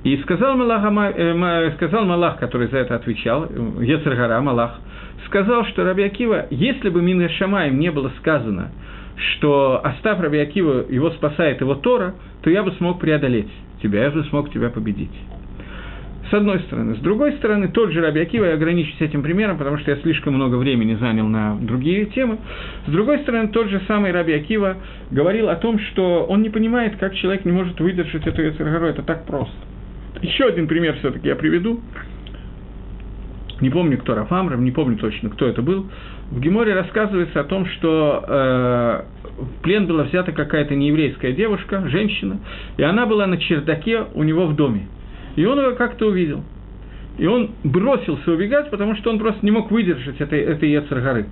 И 0.03 0.17
сказал 0.17 0.57
Малах, 0.57 0.83
э, 1.15 1.71
сказал 1.75 2.05
Малах, 2.05 2.37
который 2.37 2.67
за 2.67 2.77
это 2.79 2.95
отвечал, 2.95 3.45
Ецергара, 3.79 4.41
Малах, 4.41 4.79
сказал, 5.27 5.65
что 5.67 5.85
Раби 5.85 6.03
Акива, 6.03 6.45
если 6.49 6.89
бы 6.89 7.01
Мин 7.01 7.27
Шамаем 7.29 7.79
не 7.79 7.89
было 7.89 8.11
сказано, 8.19 8.71
что 9.15 9.79
оставь 9.83 10.19
Раби 10.19 10.39
Акива, 10.39 10.85
его 10.89 11.11
спасает 11.11 11.61
его 11.61 11.75
Тора, 11.75 12.15
то 12.41 12.49
я 12.49 12.63
бы 12.63 12.71
смог 12.73 12.99
преодолеть 12.99 13.49
тебя, 13.81 14.03
я 14.03 14.11
бы 14.11 14.23
смог 14.25 14.51
тебя 14.51 14.69
победить. 14.69 15.11
С 16.29 16.33
одной 16.33 16.59
стороны. 16.61 16.95
С 16.95 16.99
другой 16.99 17.33
стороны, 17.33 17.67
тот 17.67 17.91
же 17.91 18.01
Раби 18.01 18.21
Акива, 18.21 18.45
я 18.45 18.53
ограничусь 18.53 18.99
этим 18.99 19.23
примером, 19.23 19.57
потому 19.57 19.77
что 19.77 19.91
я 19.91 19.97
слишком 19.97 20.33
много 20.33 20.55
времени 20.55 20.95
занял 20.95 21.27
на 21.27 21.57
другие 21.59 22.05
темы. 22.05 22.37
С 22.87 22.91
другой 22.91 23.19
стороны, 23.19 23.49
тот 23.49 23.67
же 23.67 23.81
самый 23.87 24.11
Раби 24.11 24.33
Акива 24.33 24.77
говорил 25.11 25.49
о 25.49 25.55
том, 25.55 25.79
что 25.79 26.23
он 26.23 26.41
не 26.41 26.49
понимает, 26.49 26.95
как 26.97 27.13
человек 27.15 27.45
не 27.45 27.51
может 27.51 27.79
выдержать 27.79 28.25
эту 28.25 28.41
Ецергару, 28.41 28.85
это 28.85 29.03
так 29.03 29.25
просто. 29.25 29.55
Еще 30.21 30.45
один 30.45 30.67
пример 30.67 30.95
все-таки 30.99 31.27
я 31.27 31.35
приведу. 31.35 31.81
Не 33.59 33.69
помню, 33.69 33.97
кто 33.97 34.15
Рафамров, 34.15 34.59
не 34.59 34.71
помню 34.71 34.97
точно, 34.97 35.29
кто 35.29 35.47
это 35.47 35.61
был. 35.61 35.87
В 36.31 36.39
Геморе 36.39 36.73
рассказывается 36.73 37.39
о 37.39 37.43
том, 37.43 37.65
что 37.65 38.23
э, 38.27 39.03
в 39.37 39.61
плен 39.61 39.85
была 39.87 40.03
взята 40.03 40.31
какая-то 40.31 40.75
нееврейская 40.75 41.33
девушка, 41.33 41.87
женщина, 41.87 42.39
и 42.77 42.83
она 42.83 43.05
была 43.05 43.27
на 43.27 43.37
чердаке 43.37 44.05
у 44.13 44.23
него 44.23 44.47
в 44.47 44.55
доме. 44.55 44.87
И 45.35 45.45
он 45.45 45.59
его 45.59 45.75
как-то 45.75 46.07
увидел. 46.07 46.43
И 47.17 47.25
он 47.27 47.51
бросился 47.63 48.31
убегать, 48.31 48.69
потому 48.69 48.95
что 48.95 49.09
он 49.11 49.19
просто 49.19 49.45
не 49.45 49.51
мог 49.51 49.71
выдержать 49.71 50.19
этой, 50.19 50.39
этой 50.41 50.69
Ецаргары. 50.71 51.27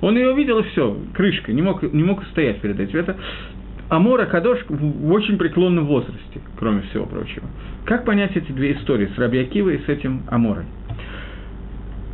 Он 0.00 0.16
ее 0.16 0.30
увидел, 0.32 0.58
и 0.58 0.62
все, 0.70 0.96
крышкой, 1.14 1.54
не 1.54 1.62
мог, 1.62 1.82
не 1.82 2.02
мог 2.02 2.24
стоять 2.26 2.60
перед 2.60 2.78
этим. 2.78 2.98
Это 2.98 3.16
Амора 3.88 4.26
Кадош 4.26 4.58
в 4.68 5.12
очень 5.12 5.38
преклонном 5.38 5.86
возрасте, 5.86 6.40
кроме 6.58 6.82
всего 6.82 7.06
прочего. 7.06 7.46
Как 7.84 8.04
понять 8.04 8.36
эти 8.36 8.52
две 8.52 8.72
истории 8.74 9.08
с 9.14 9.18
Раби 9.18 9.38
Акивой 9.38 9.76
и 9.76 9.84
с 9.84 9.88
этим 9.88 10.22
Аморой? 10.28 10.64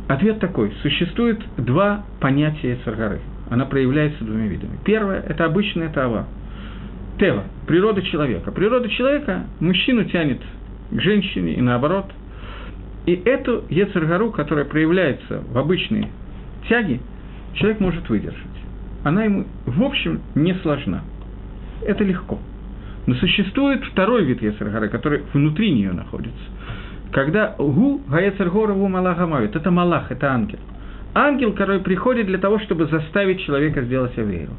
Ответ 0.07 0.39
такой. 0.39 0.71
Существует 0.81 1.39
два 1.57 2.05
понятия 2.19 2.77
Царгары. 2.85 3.19
Она 3.49 3.65
проявляется 3.65 4.23
двумя 4.23 4.47
видами. 4.47 4.79
Первое– 4.83 5.21
это 5.27 5.45
обычная 5.45 5.89
тава. 5.89 6.27
Тева– 7.19 7.43
природа 7.67 8.01
человека. 8.01 8.51
Природа 8.51 8.89
человека 8.89 9.45
мужчину 9.59 10.05
тянет 10.05 10.41
к 10.91 10.99
женщине 10.99 11.53
и 11.53 11.61
наоборот. 11.61 12.05
И 13.05 13.13
эту 13.13 13.63
Ецергару, 13.69 14.31
которая 14.31 14.65
проявляется 14.65 15.43
в 15.51 15.57
обычной 15.57 16.09
тяге, 16.67 16.99
человек 17.53 17.79
может 17.79 18.09
выдержать. 18.09 18.41
Она 19.03 19.23
ему, 19.23 19.45
в 19.65 19.83
общем, 19.83 20.21
не 20.33 20.55
сложна. 20.55 21.01
Это 21.85 22.03
легко. 22.03 22.39
Но 23.05 23.13
существует 23.15 23.83
второй 23.85 24.25
вид 24.25 24.41
Ецергары, 24.41 24.89
который 24.89 25.21
внутри 25.33 25.71
нее 25.71 25.91
находится. 25.91 26.41
Когда 27.11 27.55
гу 27.57 28.01
гаецергорову 28.07 28.87
малахамавит, 28.87 29.55
это 29.55 29.69
малах, 29.69 30.11
это 30.11 30.33
ангел. 30.33 30.59
Ангел, 31.13 31.53
который 31.53 31.79
приходит 31.79 32.25
для 32.25 32.39
того, 32.39 32.59
чтобы 32.59 32.87
заставить 32.87 33.41
человека 33.41 33.83
сделать 33.83 34.17
авейру. 34.17 34.53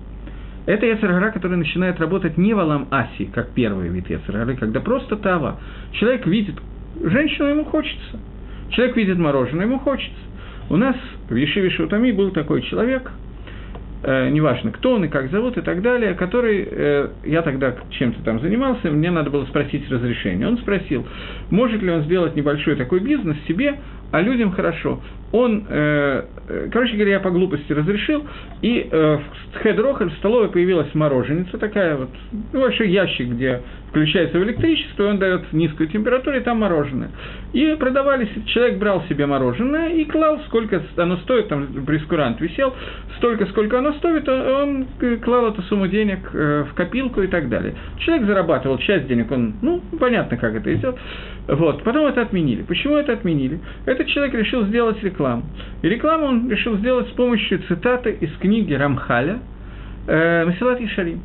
Это 0.66 0.84
Яцергара, 0.84 1.30
который 1.30 1.56
начинает 1.56 2.00
работать 2.00 2.36
не 2.36 2.52
валам 2.52 2.88
аси, 2.90 3.26
как 3.26 3.50
первый 3.50 3.88
вид 3.88 4.10
Яцергары, 4.10 4.56
когда 4.56 4.80
просто 4.80 5.16
тава. 5.16 5.60
Человек 5.92 6.26
видит, 6.26 6.56
женщину 7.02 7.48
ему 7.48 7.64
хочется. 7.64 8.18
Человек 8.70 8.96
видит 8.96 9.16
мороженое, 9.16 9.64
ему 9.66 9.78
хочется. 9.78 10.18
У 10.68 10.76
нас 10.76 10.96
в 11.30 11.34
Ешиве 11.34 11.70
Шутами 11.70 12.10
был 12.10 12.32
такой 12.32 12.62
человек, 12.62 13.12
э, 14.02 14.30
неважно, 14.30 14.72
кто 14.72 14.94
он 14.94 15.04
и 15.04 15.08
как 15.08 15.30
зовут 15.30 15.56
и 15.56 15.60
так 15.60 15.82
далее, 15.82 16.14
который, 16.14 16.66
э, 16.68 17.08
я 17.24 17.42
тогда 17.42 17.76
чем-то 17.90 18.24
там 18.24 18.40
занимался, 18.40 18.90
мне 18.90 19.12
надо 19.12 19.30
было 19.30 19.44
спросить 19.46 19.88
разрешение. 19.88 20.48
Он 20.48 20.58
спросил, 20.58 21.06
может 21.50 21.80
ли 21.80 21.90
он 21.92 22.02
сделать 22.02 22.34
небольшой 22.34 22.74
такой 22.74 22.98
бизнес 22.98 23.36
себе, 23.46 23.76
а 24.12 24.20
людям 24.20 24.52
хорошо. 24.52 25.00
Он, 25.32 25.66
э, 25.68 26.24
э 26.48 26.68
короче 26.72 26.94
говоря, 26.94 27.12
я 27.12 27.20
по 27.20 27.30
глупости 27.30 27.72
разрешил, 27.72 28.24
и 28.62 28.88
э, 28.90 29.18
в 29.52 29.62
Хедрохель 29.62 30.10
в 30.10 30.14
столовой 30.18 30.48
появилась 30.48 30.94
мороженица 30.94 31.58
такая 31.58 31.96
вот, 31.96 32.10
ну, 32.52 32.60
большой 32.60 32.90
ящик, 32.90 33.28
где 33.28 33.60
включается 33.90 34.38
в 34.38 34.44
электричество, 34.44 35.04
и 35.04 35.06
он 35.06 35.18
дает 35.18 35.52
низкую 35.52 35.88
температуру, 35.88 36.36
и 36.36 36.40
там 36.40 36.60
мороженое. 36.60 37.10
И 37.52 37.74
продавались, 37.78 38.28
человек 38.46 38.78
брал 38.78 39.02
себе 39.08 39.26
мороженое 39.26 39.90
и 39.90 40.04
клал, 40.04 40.40
сколько 40.46 40.82
оно 40.96 41.16
стоит, 41.18 41.48
там 41.48 41.66
прескурант 41.86 42.40
висел, 42.40 42.74
столько, 43.16 43.46
сколько 43.46 43.78
оно 43.78 43.92
стоит, 43.94 44.28
он 44.28 44.86
клал 45.22 45.48
эту 45.48 45.62
сумму 45.62 45.88
денег 45.88 46.18
э, 46.32 46.64
в 46.70 46.74
копилку 46.74 47.22
и 47.22 47.26
так 47.26 47.48
далее. 47.48 47.74
Человек 47.98 48.26
зарабатывал 48.26 48.78
часть 48.78 49.06
денег, 49.06 49.30
он, 49.30 49.54
ну, 49.62 49.80
понятно, 49.98 50.36
как 50.36 50.54
это 50.54 50.74
идет. 50.74 50.96
Вот, 51.48 51.82
потом 51.84 52.06
это 52.06 52.22
отменили. 52.22 52.62
Почему 52.62 52.96
это 52.96 53.12
отменили? 53.12 53.60
Этот 53.86 54.08
человек 54.08 54.34
решил 54.34 54.64
сделать 54.66 55.02
рекламу. 55.02 55.44
И 55.82 55.88
рекламу 55.88 56.26
он 56.26 56.50
решил 56.50 56.76
сделать 56.78 57.08
с 57.08 57.12
помощью 57.12 57.60
цитаты 57.68 58.16
из 58.20 58.32
книги 58.38 58.74
Рамхаля 58.74 59.38
э, 60.06 60.44
«Масилат 60.44 60.80
Ишарим». 60.80 61.20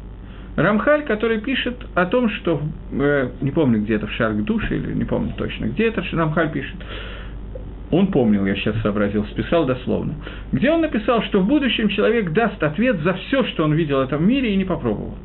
Рамхаль, 0.55 1.03
который 1.03 1.39
пишет 1.39 1.75
о 1.95 2.05
том, 2.05 2.29
что, 2.29 2.61
э, 2.91 3.29
не 3.41 3.51
помню, 3.51 3.81
где 3.81 3.95
это, 3.95 4.07
в 4.07 4.11
Шарк 4.11 4.35
Души, 4.43 4.75
или 4.75 4.93
не 4.93 5.05
помню 5.05 5.33
точно, 5.37 5.65
где 5.65 5.87
это 5.87 6.03
Рамхаль 6.11 6.51
пишет, 6.51 6.75
он 7.89 8.07
помнил, 8.07 8.45
я 8.45 8.55
сейчас 8.55 8.75
сообразил, 8.81 9.25
списал 9.25 9.65
дословно, 9.65 10.13
где 10.51 10.71
он 10.71 10.81
написал, 10.81 11.21
что 11.23 11.41
в 11.41 11.47
будущем 11.47 11.89
человек 11.89 12.31
даст 12.31 12.61
ответ 12.63 12.99
за 13.01 13.13
все, 13.13 13.43
что 13.45 13.63
он 13.65 13.73
видел 13.73 13.97
в 13.97 14.01
этом 14.01 14.25
мире 14.25 14.53
и 14.53 14.55
не 14.55 14.65
попробовал. 14.65 15.15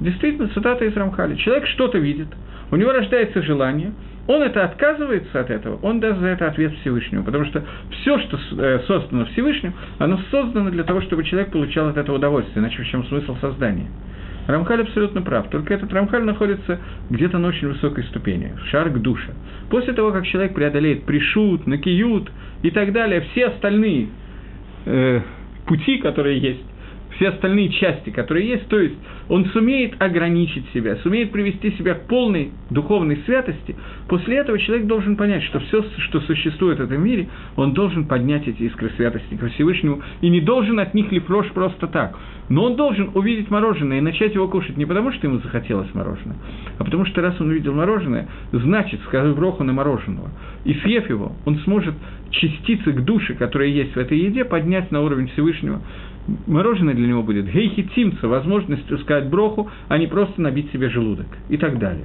Действительно, 0.00 0.48
цитата 0.48 0.84
из 0.84 0.96
Рамхаля. 0.96 1.36
Человек 1.36 1.66
что-то 1.68 1.98
видит, 1.98 2.28
у 2.70 2.76
него 2.76 2.92
рождается 2.92 3.42
желание, 3.42 3.92
он 4.26 4.42
это 4.42 4.64
отказывается 4.64 5.40
от 5.40 5.50
этого, 5.50 5.78
он 5.82 6.00
даст 6.00 6.20
за 6.20 6.28
это 6.28 6.46
ответ 6.46 6.72
Всевышнему, 6.80 7.24
потому 7.24 7.44
что 7.46 7.64
все, 7.90 8.18
что 8.20 8.38
э, 8.56 8.80
создано 8.86 9.24
Всевышним, 9.26 9.74
оно 9.98 10.18
создано 10.30 10.70
для 10.70 10.84
того, 10.84 11.00
чтобы 11.02 11.24
человек 11.24 11.50
получал 11.50 11.88
от 11.88 11.96
этого 11.96 12.16
удовольствие, 12.16 12.62
иначе 12.62 12.82
в 12.82 12.86
чем 12.86 13.04
смысл 13.06 13.36
создания. 13.40 13.88
Рамхаль 14.46 14.82
абсолютно 14.82 15.22
прав, 15.22 15.48
только 15.50 15.74
этот 15.74 15.92
Рамхаль 15.92 16.24
находится 16.24 16.80
где-то 17.10 17.38
на 17.38 17.48
очень 17.48 17.68
высокой 17.68 18.04
ступени, 18.04 18.52
шар 18.70 18.90
к 18.90 18.98
душе. 19.00 19.32
После 19.70 19.92
того, 19.92 20.12
как 20.12 20.26
человек 20.26 20.54
преодолеет 20.54 21.04
пришут, 21.04 21.66
накиют 21.66 22.30
и 22.62 22.70
так 22.70 22.92
далее, 22.92 23.20
все 23.32 23.46
остальные 23.46 24.08
э, 24.86 25.20
пути, 25.66 25.98
которые 25.98 26.38
есть, 26.38 26.64
все 27.16 27.28
остальные 27.28 27.70
части, 27.70 28.10
которые 28.10 28.48
есть, 28.48 28.68
то 28.68 28.78
есть 28.78 28.94
он 29.28 29.46
сумеет 29.46 30.00
ограничить 30.00 30.64
себя, 30.72 30.96
сумеет 30.96 31.32
привести 31.32 31.72
себя 31.72 31.94
к 31.94 32.06
полной 32.06 32.52
духовной 32.70 33.18
святости, 33.24 33.74
после 34.08 34.38
этого 34.38 34.58
человек 34.58 34.86
должен 34.86 35.16
понять, 35.16 35.42
что 35.44 35.60
все, 35.60 35.84
что 35.98 36.20
существует 36.20 36.78
в 36.78 36.82
этом 36.82 37.02
мире, 37.02 37.28
он 37.56 37.72
должен 37.72 38.06
поднять 38.06 38.46
эти 38.48 38.62
искры 38.62 38.90
святости 38.96 39.34
к 39.34 39.48
Всевышнему 39.50 40.02
и 40.20 40.28
не 40.28 40.40
должен 40.40 40.78
от 40.78 40.94
них 40.94 41.10
лифрош 41.12 41.48
просто 41.52 41.86
так. 41.86 42.16
Но 42.48 42.64
он 42.64 42.76
должен 42.76 43.10
увидеть 43.14 43.50
мороженое 43.50 43.98
и 43.98 44.00
начать 44.00 44.34
его 44.34 44.48
кушать 44.48 44.76
не 44.76 44.84
потому, 44.84 45.12
что 45.12 45.26
ему 45.26 45.38
захотелось 45.38 45.94
мороженое, 45.94 46.36
а 46.78 46.84
потому 46.84 47.06
что 47.06 47.22
раз 47.22 47.40
он 47.40 47.50
увидел 47.50 47.72
мороженое, 47.72 48.28
значит, 48.52 49.00
сказав 49.06 49.36
броху 49.36 49.64
на 49.64 49.72
мороженого, 49.72 50.28
и 50.64 50.74
съев 50.74 51.08
его, 51.08 51.32
он 51.46 51.58
сможет 51.60 51.94
частицы 52.30 52.92
к 52.92 53.04
душе, 53.04 53.34
которые 53.34 53.74
есть 53.74 53.94
в 53.94 53.98
этой 53.98 54.18
еде, 54.18 54.44
поднять 54.44 54.90
на 54.90 55.02
уровень 55.02 55.28
Всевышнего, 55.28 55.80
мороженое 56.46 56.94
для 56.94 57.06
него 57.06 57.22
будет 57.22 57.50
гейхитимца, 57.50 58.28
возможностью 58.28 58.98
сказать 58.98 59.28
броху, 59.28 59.70
а 59.88 59.98
не 59.98 60.06
просто 60.06 60.40
набить 60.40 60.70
себе 60.72 60.88
желудок 60.88 61.26
и 61.48 61.56
так 61.56 61.78
далее. 61.78 62.04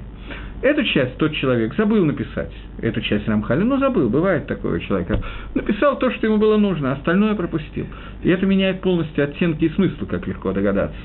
Эту 0.60 0.82
часть 0.84 1.16
тот 1.18 1.32
человек 1.34 1.74
забыл 1.76 2.04
написать, 2.04 2.52
эту 2.80 3.00
часть 3.00 3.28
Рамхали, 3.28 3.62
ну 3.62 3.78
забыл, 3.78 4.10
бывает 4.10 4.46
такое 4.46 4.78
у 4.78 4.80
человека. 4.80 5.22
Написал 5.54 5.98
то, 5.98 6.10
что 6.10 6.26
ему 6.26 6.38
было 6.38 6.56
нужно, 6.56 6.92
остальное 6.92 7.36
пропустил. 7.36 7.86
И 8.24 8.28
это 8.28 8.44
меняет 8.44 8.80
полностью 8.80 9.22
оттенки 9.22 9.66
и 9.66 9.70
смысл, 9.70 10.06
как 10.06 10.26
легко 10.26 10.52
догадаться. 10.52 10.98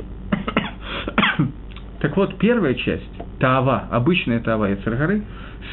так 1.99 2.17
вот, 2.17 2.39
первая 2.39 2.73
часть, 2.73 3.03
Таава, 3.39 3.89
обычная 3.91 4.39
Таава 4.39 4.71
Яцергары, 4.71 5.21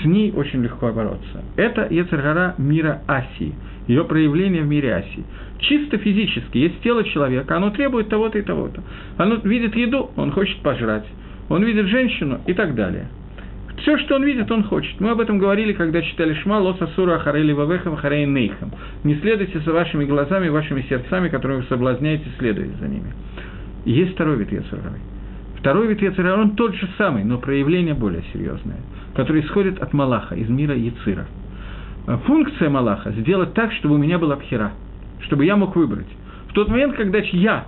с 0.03 0.05
ней 0.05 0.31
очень 0.31 0.63
легко 0.63 0.93
бороться. 0.93 1.43
Это 1.57 1.87
Яцергара 1.89 2.55
мира 2.59 3.01
Асии, 3.07 3.55
ее 3.89 4.05
проявление 4.05 4.63
в 4.63 4.67
мире 4.67 4.95
Асии 4.95 5.25
чисто 5.61 5.99
физически, 5.99 6.59
есть 6.59 6.81
тело 6.83 7.05
человека, 7.05 7.57
оно 7.57 7.71
требует 7.71 8.09
того-то 8.09 8.39
и 8.39 8.43
того-то. 8.43 8.83
Оно 9.17 9.37
видит 9.37 9.75
еду, 9.77 10.11
он 10.17 10.33
хочет 10.33 10.59
пожрать. 10.63 11.07
Он 11.49 11.65
видит 11.65 11.87
женщину 11.87 12.41
и 12.47 12.55
так 12.55 12.75
далее. 12.75 13.09
Все, 13.79 13.97
что 13.99 14.17
он 14.17 14.25
видит, 14.25 14.51
он 14.51 14.65
хочет. 14.65 15.01
Мы 15.01 15.11
об 15.11 15.21
этом 15.21 15.39
говорили, 15.39 15.73
когда 15.73 16.03
читали 16.03 16.35
Шма, 16.35 16.59
Лоса 16.59 16.87
Сура 16.95 17.17
Ахарели 17.17 17.53
Вавехам 17.53 17.97
Харей 17.97 18.27
Нейхам. 18.27 18.73
Не 19.05 19.17
следуйте 19.17 19.59
за 19.61 19.73
вашими 19.73 20.05
глазами, 20.05 20.49
вашими 20.49 20.83
сердцами, 20.83 21.29
которые 21.29 21.61
вы 21.61 21.67
соблазняете, 21.67 22.27
следуйте 22.39 22.75
за 22.79 22.89
ними. 22.89 23.13
Есть 23.87 24.13
второй 24.13 24.37
вид 24.37 24.53
Ецерары. 24.53 25.01
Второй 25.59 25.89
вид 25.89 26.03
Ецерары, 26.03 26.43
он 26.43 26.51
тот 26.57 26.75
же 26.75 26.89
самый, 26.99 27.25
но 27.25 27.39
проявление 27.39 27.95
более 27.95 28.23
серьезное, 28.33 28.81
которое 29.15 29.41
исходит 29.41 29.81
от 29.81 29.93
Малаха, 29.93 30.35
из 30.35 30.49
мира 30.49 30.75
Яцира. 30.75 31.27
Функция 32.27 32.69
Малаха– 32.71 33.11
сделать 33.13 33.55
так, 33.55 33.73
чтобы 33.73 33.95
у 33.95 33.99
меня 33.99 34.19
была 34.19 34.37
пхера– 34.37 34.73
чтобы 35.23 35.45
я 35.45 35.57
мог 35.57 35.77
выбрать. 35.77 36.07
В 36.49 36.53
тот 36.53 36.69
момент, 36.69 36.95
когда 36.97 37.19
я, 37.19 37.67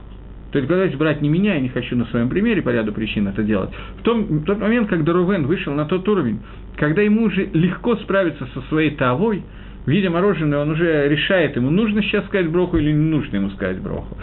то 0.51 0.59
есть 0.59 0.69
когда 0.69 0.97
брать 0.97 1.23
не 1.23 1.29
меня, 1.29 1.55
я 1.55 1.61
не 1.61 1.69
хочу 1.69 1.97
на 1.97 2.05
своем 2.07 2.29
примере 2.29 2.63
по 2.63 2.71
ряду 2.71 2.93
причин 2.93 3.29
это 3.29 3.43
делать, 3.43 3.71
в, 3.99 4.03
том, 4.03 4.25
в 4.25 4.45
тот 4.45 4.61
момент, 4.61 4.89
когда 4.89 5.13
Рувен 5.13 5.47
вышел 5.47 5.73
на 5.73 5.85
тот 5.85 6.09
уровень, 6.09 6.41
когда 6.77 7.03
ему 7.03 7.25
уже 7.25 7.45
легко 7.53 7.97
справиться 7.97 8.47
со 8.55 8.61
своей 8.63 8.91
тавой, 8.91 9.43
видя 9.87 10.11
мороженое, 10.11 10.61
он 10.61 10.71
уже 10.71 11.09
решает, 11.09 11.57
ему 11.57 11.71
нужно 11.71 12.03
сейчас 12.03 12.25
сказать 12.27 12.51
броху 12.51 12.77
или 12.79 12.93
не 12.93 13.11
нужно 13.11 13.37
ему 13.37 13.51
сказать 13.51 13.81
броху. 13.81 14.17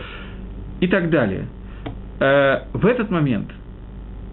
И 0.79 0.87
так 0.87 1.09
далее. 1.09 1.45
Э, 2.19 2.61
в 2.73 2.85
этот 2.85 3.09
момент 3.09 3.49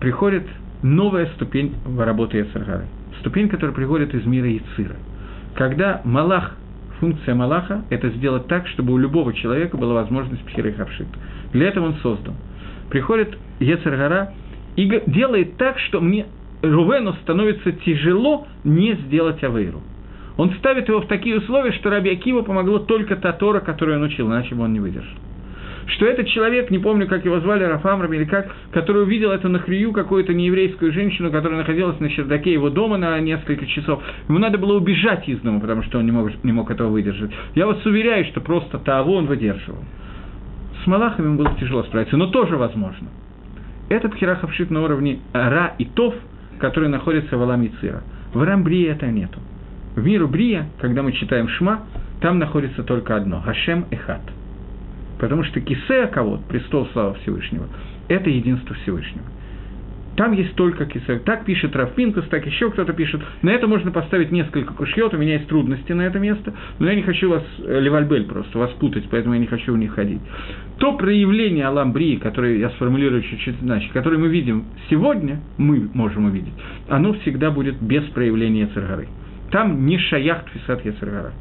приходит 0.00 0.44
новая 0.82 1.26
ступень 1.36 1.74
в 1.84 2.04
работе 2.04 2.38
Яцергары. 2.38 2.86
Ступень, 3.20 3.48
которая 3.48 3.74
приходит 3.74 4.14
из 4.14 4.24
мира 4.26 4.48
Яцира. 4.48 4.96
Когда 5.54 6.00
Малах 6.04 6.56
Функция 7.00 7.34
Малаха– 7.34 7.84
это 7.90 8.08
сделать 8.10 8.46
так, 8.46 8.66
чтобы 8.68 8.94
у 8.94 8.98
любого 8.98 9.32
человека 9.34 9.76
была 9.76 9.94
возможность 9.94 10.42
пхиры 10.44 10.72
хавшит. 10.72 11.08
Для 11.52 11.68
этого 11.68 11.86
он 11.86 11.94
создан. 12.02 12.34
Приходит 12.90 13.36
Ецергара 13.60 14.32
и 14.76 15.02
делает 15.06 15.56
так, 15.56 15.78
что 15.80 16.00
мне 16.00 16.26
Рувену 16.62 17.12
становится 17.22 17.72
тяжело 17.72 18.46
не 18.64 18.94
сделать 18.94 19.42
Авейру. 19.44 19.82
Он 20.36 20.52
ставит 20.54 20.88
его 20.88 21.00
в 21.00 21.06
такие 21.06 21.38
условия, 21.38 21.72
что 21.72 21.90
Раби 21.90 22.10
Акива 22.10 22.42
помогло 22.42 22.78
только 22.78 23.16
та 23.16 23.32
Тора, 23.32 23.60
которую 23.60 23.98
он 23.98 24.04
учил, 24.04 24.28
иначе 24.28 24.54
бы 24.54 24.64
он 24.64 24.72
не 24.72 24.80
выдержал 24.80 25.16
что 25.86 26.06
этот 26.06 26.26
человек, 26.28 26.70
не 26.70 26.78
помню, 26.78 27.06
как 27.06 27.24
его 27.24 27.38
звали, 27.40 27.62
Рафамрам 27.64 28.12
или 28.12 28.24
как, 28.24 28.52
который 28.72 29.02
увидел 29.02 29.30
эту 29.30 29.48
нахрию, 29.48 29.92
какую-то 29.92 30.34
нееврейскую 30.34 30.92
женщину, 30.92 31.30
которая 31.30 31.58
находилась 31.58 31.98
на 32.00 32.10
чердаке 32.10 32.52
его 32.52 32.70
дома 32.70 32.96
на 32.96 33.18
несколько 33.20 33.66
часов. 33.66 34.02
Ему 34.28 34.38
надо 34.38 34.58
было 34.58 34.76
убежать 34.76 35.28
из 35.28 35.38
дома, 35.40 35.60
потому 35.60 35.82
что 35.84 35.98
он 35.98 36.06
не 36.06 36.10
мог, 36.10 36.30
не 36.42 36.52
мог 36.52 36.70
этого 36.70 36.88
выдержать. 36.88 37.30
Я 37.54 37.66
вас 37.66 37.84
уверяю, 37.86 38.24
что 38.26 38.40
просто 38.40 38.78
того 38.78 39.14
он 39.14 39.26
выдерживал. 39.26 39.84
С 40.82 40.86
Малахами 40.86 41.26
ему 41.26 41.38
было 41.38 41.54
тяжело 41.58 41.84
справиться, 41.84 42.16
но 42.16 42.26
тоже 42.26 42.56
возможно. 42.56 43.08
Этот 43.88 44.14
херах 44.16 44.48
вшит 44.48 44.70
на 44.70 44.82
уровне 44.82 45.20
Ра 45.32 45.74
и 45.78 45.84
Тов, 45.84 46.14
который 46.58 46.88
находится 46.88 47.36
в 47.36 47.42
Аламе. 47.42 47.70
В 48.34 48.42
Рамбрии 48.42 48.88
это 48.88 49.06
нету. 49.06 49.38
В 49.94 50.04
миру 50.04 50.26
Брия, 50.28 50.66
когда 50.80 51.02
мы 51.02 51.12
читаем 51.12 51.48
Шма, 51.48 51.82
там 52.20 52.38
находится 52.38 52.82
только 52.82 53.16
одно– 53.16 53.40
Хашем 53.44 53.86
Эхат– 53.90 54.22
Потому 55.18 55.44
что 55.44 55.60
Кисея 55.60 56.06
кого 56.08 56.38
престол 56.48 56.86
славы 56.92 57.16
Всевышнего, 57.22 57.68
это 58.08 58.30
единство 58.30 58.74
Всевышнего. 58.76 59.24
Там 60.16 60.32
есть 60.32 60.54
только 60.54 60.86
кисе. 60.86 61.18
Так 61.24 61.44
пишет 61.44 61.76
Рафпинкус, 61.76 62.24
так 62.28 62.46
еще 62.46 62.70
кто-то 62.70 62.94
пишет. 62.94 63.20
На 63.42 63.50
это 63.50 63.66
можно 63.66 63.90
поставить 63.90 64.32
несколько 64.32 64.72
кушьет, 64.72 65.12
у 65.12 65.18
меня 65.18 65.34
есть 65.34 65.46
трудности 65.46 65.92
на 65.92 66.02
это 66.02 66.18
место, 66.18 66.54
но 66.78 66.88
я 66.88 66.94
не 66.94 67.02
хочу 67.02 67.28
вас, 67.28 67.44
э, 67.58 67.80
Левальбель 67.80 68.24
просто, 68.24 68.58
вас 68.58 68.70
путать, 68.72 69.04
поэтому 69.10 69.34
я 69.34 69.40
не 69.40 69.46
хочу 69.46 69.74
в 69.74 69.78
них 69.78 69.92
ходить. 69.92 70.20
То 70.78 70.96
проявление 70.96 71.66
Аламбрии, 71.66 72.16
которое 72.16 72.58
я 72.58 72.70
сформулирую 72.70 73.22
чуть-чуть 73.22 73.56
иначе, 73.62 73.90
которое 73.92 74.16
мы 74.16 74.28
видим 74.28 74.64
сегодня, 74.88 75.40
мы 75.58 75.88
можем 75.92 76.24
увидеть, 76.24 76.54
оно 76.88 77.12
всегда 77.14 77.50
будет 77.50 77.80
без 77.80 78.04
проявления 78.04 78.68
Цергары. 78.72 79.08
Там 79.50 79.84
не 79.84 79.98
шаях 79.98 80.44
Тфисат 80.46 80.84
Яцергара. 80.84 81.32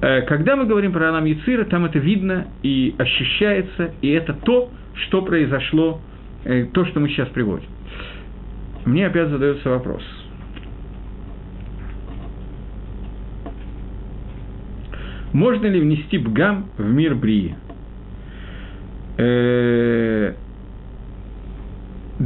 Э, 0.00 0.22
когда 0.22 0.56
мы 0.56 0.66
говорим 0.66 0.92
про 0.92 1.08
Алам 1.08 1.24
Яцира, 1.24 1.64
там 1.64 1.84
это 1.84 1.98
видно 1.98 2.48
и 2.62 2.94
ощущается, 2.98 3.92
и 4.00 4.10
это 4.10 4.32
то, 4.32 4.70
что 4.94 5.22
произошло, 5.22 6.00
э, 6.44 6.66
то, 6.72 6.84
что 6.86 7.00
мы 7.00 7.08
сейчас 7.08 7.28
приводим. 7.28 7.68
Мне 8.84 9.06
опять 9.06 9.28
задается 9.28 9.68
вопрос. 9.70 10.02
Можно 15.32 15.66
ли 15.66 15.80
внести 15.80 16.16
бгам 16.18 16.70
в 16.78 16.88
мир 16.90 17.14
Брии? 17.14 17.54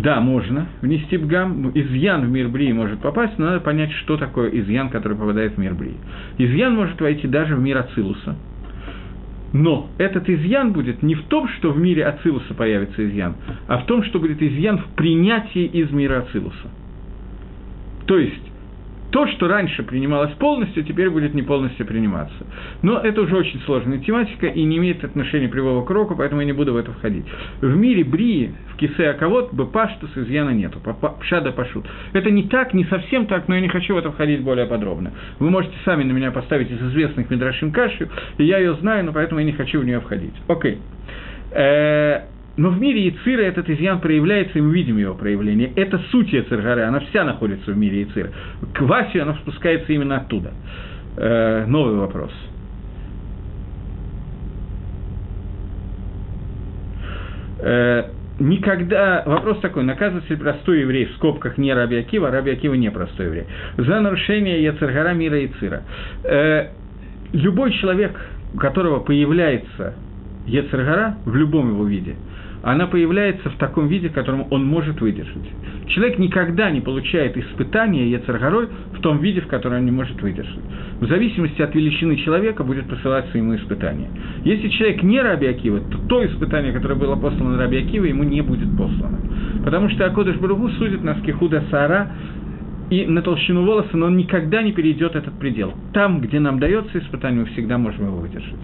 Да, 0.02 0.20
можно 0.20 0.66
внести 0.80 1.16
бгам. 1.16 1.70
Изъян 1.74 2.22
в 2.22 2.28
мир 2.28 2.48
Брии 2.48 2.72
может 2.72 2.98
попасть, 2.98 3.38
но 3.38 3.46
надо 3.46 3.60
понять, 3.60 3.92
что 3.92 4.16
такое 4.16 4.50
изъян, 4.50 4.88
который 4.90 5.16
попадает 5.16 5.52
в 5.52 5.58
мир 5.58 5.74
Брии. 5.74 5.94
Изъян 6.38 6.74
может 6.74 7.00
войти 7.00 7.28
даже 7.28 7.54
в 7.54 7.60
мир 7.60 7.78
Ацилуса. 7.78 8.34
Но 9.52 9.90
этот 9.98 10.28
изъян 10.28 10.72
будет 10.72 11.02
не 11.04 11.14
в 11.14 11.22
том, 11.24 11.46
что 11.46 11.70
в 11.70 11.78
мире 11.78 12.04
Ацилуса 12.04 12.52
появится 12.52 13.06
изъян, 13.06 13.36
а 13.68 13.78
в 13.78 13.86
том, 13.86 14.02
что 14.02 14.18
будет 14.18 14.42
изъян 14.42 14.78
в 14.78 14.86
принятии 14.96 15.66
из 15.66 15.92
мира 15.92 16.24
Ацилуса. 16.26 16.68
То 18.06 18.18
есть, 18.18 18.51
то, 19.12 19.26
что 19.28 19.46
раньше 19.46 19.82
принималось 19.82 20.32
полностью, 20.32 20.82
теперь 20.84 21.10
будет 21.10 21.34
не 21.34 21.42
полностью 21.42 21.86
приниматься. 21.86 22.34
Но 22.82 22.98
это 22.98 23.20
уже 23.20 23.36
очень 23.36 23.60
сложная 23.60 23.98
тематика 23.98 24.46
и 24.46 24.64
не 24.64 24.78
имеет 24.78 25.04
отношения 25.04 25.48
прямого 25.48 25.84
к 25.84 25.90
уроку, 25.90 26.16
поэтому 26.16 26.40
я 26.40 26.46
не 26.46 26.52
буду 26.52 26.72
в 26.72 26.76
это 26.76 26.92
входить. 26.92 27.26
В 27.60 27.76
мире 27.76 28.04
Брии, 28.04 28.54
в 28.72 28.76
Кисе 28.76 29.10
Аковод, 29.10 29.52
Бепаштус 29.52 30.10
изъяна 30.16 30.50
нету, 30.50 30.80
Пшада 31.20 31.52
Пашут. 31.52 31.86
Это 32.14 32.30
не 32.30 32.44
так, 32.44 32.72
не 32.72 32.84
совсем 32.86 33.26
так, 33.26 33.48
но 33.48 33.54
я 33.54 33.60
не 33.60 33.68
хочу 33.68 33.94
в 33.94 33.98
это 33.98 34.10
входить 34.10 34.40
более 34.40 34.66
подробно. 34.66 35.12
Вы 35.38 35.50
можете 35.50 35.74
сами 35.84 36.04
на 36.04 36.12
меня 36.12 36.30
поставить 36.30 36.70
из 36.70 36.82
известных 36.82 37.30
Мидрашим 37.30 37.70
Кашью, 37.70 38.08
и 38.38 38.44
я 38.44 38.58
ее 38.58 38.74
знаю, 38.76 39.04
но 39.04 39.12
поэтому 39.12 39.40
я 39.40 39.46
не 39.46 39.52
хочу 39.52 39.80
в 39.80 39.84
нее 39.84 40.00
входить. 40.00 40.34
Окей. 40.48 40.78
Э, 41.52 42.22
но 42.56 42.68
в 42.70 42.78
мире 42.78 43.06
Яцира 43.06 43.42
этот 43.42 43.68
изъян 43.70 44.00
проявляется, 44.00 44.58
и 44.58 44.60
мы 44.60 44.74
видим 44.74 44.98
его 44.98 45.14
проявление. 45.14 45.72
Это 45.74 45.98
суть 46.10 46.32
Яцергары, 46.32 46.82
она 46.82 47.00
вся 47.00 47.24
находится 47.24 47.72
в 47.72 47.76
мире 47.76 48.02
Яцира. 48.02 48.30
К 48.74 48.82
Васе 48.82 49.22
она 49.22 49.34
спускается 49.34 49.92
именно 49.92 50.18
оттуда. 50.18 50.52
Э, 51.16 51.64
новый 51.66 51.96
вопрос. 51.96 52.30
Э, 57.60 58.04
никогда, 58.38 59.22
вопрос 59.24 59.60
такой, 59.60 59.84
наказывается 59.84 60.34
ли 60.34 60.38
простой 60.38 60.80
еврей, 60.80 61.06
в 61.06 61.12
скобках 61.12 61.56
не 61.56 61.72
Раби 61.72 61.96
Акива, 61.96 62.28
а 62.28 62.30
Раби 62.32 62.50
Акива 62.50 62.74
не 62.74 62.90
простой 62.90 63.26
еврей, 63.26 63.44
за 63.78 64.00
нарушение 64.00 64.62
Яцергара 64.62 65.14
мира 65.14 65.38
Яцира. 65.38 65.84
Э, 66.24 66.66
любой 67.32 67.72
человек, 67.72 68.12
у 68.52 68.58
которого 68.58 69.00
появляется 69.00 69.94
Ецергара 70.46 71.16
в 71.24 71.34
любом 71.34 71.70
его 71.70 71.86
виде– 71.86 72.16
она 72.62 72.86
появляется 72.86 73.50
в 73.50 73.56
таком 73.56 73.88
виде, 73.88 74.08
в 74.08 74.12
котором 74.12 74.46
он 74.50 74.64
может 74.64 75.00
выдержать. 75.00 75.42
Человек 75.88 76.18
никогда 76.18 76.70
не 76.70 76.80
получает 76.80 77.36
испытания 77.36 78.08
Ецаргорой 78.10 78.68
в 78.92 79.00
том 79.00 79.18
виде, 79.18 79.40
в 79.40 79.48
котором 79.48 79.78
он 79.78 79.84
не 79.84 79.90
может 79.90 80.20
выдержать. 80.22 80.60
В 81.00 81.06
зависимости 81.06 81.60
от 81.60 81.74
величины 81.74 82.16
человека 82.16 82.62
будет 82.62 82.88
посылаться 82.88 83.36
ему 83.36 83.56
испытание. 83.56 84.08
Если 84.44 84.68
человек 84.68 85.02
не 85.02 85.20
Раби 85.20 85.48
Акива, 85.48 85.80
то 85.80 85.98
то 86.08 86.24
испытание, 86.24 86.72
которое 86.72 86.94
было 86.94 87.16
послано 87.16 87.58
Раби 87.58 87.78
Акива, 87.78 88.04
ему 88.04 88.22
не 88.22 88.42
будет 88.42 88.76
послано. 88.76 89.18
Потому 89.64 89.88
что 89.90 90.06
Акодыш 90.06 90.36
Баругу 90.36 90.68
судит 90.70 91.02
нас 91.02 91.20
Кихуда 91.22 91.64
Саара 91.70 92.12
и 92.90 93.06
на 93.06 93.22
толщину 93.22 93.64
волоса, 93.64 93.96
но 93.96 94.06
он 94.06 94.16
никогда 94.16 94.62
не 94.62 94.72
перейдет 94.72 95.16
этот 95.16 95.38
предел. 95.38 95.72
Там, 95.92 96.20
где 96.20 96.38
нам 96.38 96.60
дается 96.60 96.98
испытание, 96.98 97.40
мы 97.40 97.46
всегда 97.46 97.78
можем 97.78 98.06
его 98.06 98.18
выдержать. 98.18 98.60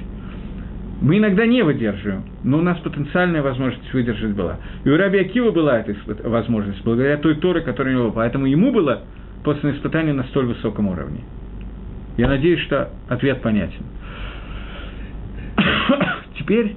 Мы 1.01 1.19
иногда 1.19 1.47
не 1.47 1.63
выдерживаем, 1.63 2.25
но 2.43 2.59
у 2.59 2.63
нас 2.63 2.79
потенциальная 2.79 3.41
возможность 3.41 3.93
выдержать 3.93 4.33
была. 4.33 4.59
И 4.85 4.91
у 4.91 4.97
Раби 4.97 5.21
Акива 5.21 5.53
была 5.53 5.79
эта 5.79 5.95
возможность, 6.29 6.83
благодаря 6.83 7.19
той 7.19 7.37
Торе, 7.37 7.61
которая 7.61 7.95
у 7.95 7.99
него 7.99 8.11
была. 8.11 8.25
Поэтому 8.25 8.47
ему 8.47 8.73
было 8.73 9.03
после 9.45 9.71
испытания 9.73 10.13
на 10.13 10.25
столь 10.25 10.47
высоком 10.47 10.89
уровне. 10.89 11.21
Я 12.17 12.27
надеюсь, 12.27 12.61
что 12.61 12.91
ответ 13.09 13.41
понятен. 13.43 13.85
Теперь 16.39 16.75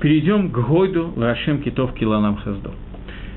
перейдем 0.00 0.50
к 0.50 0.52
Гойду 0.52 1.14
Лашем 1.16 1.62
Китов 1.62 1.94
Килалам 1.94 2.36
Хаздо. 2.36 2.72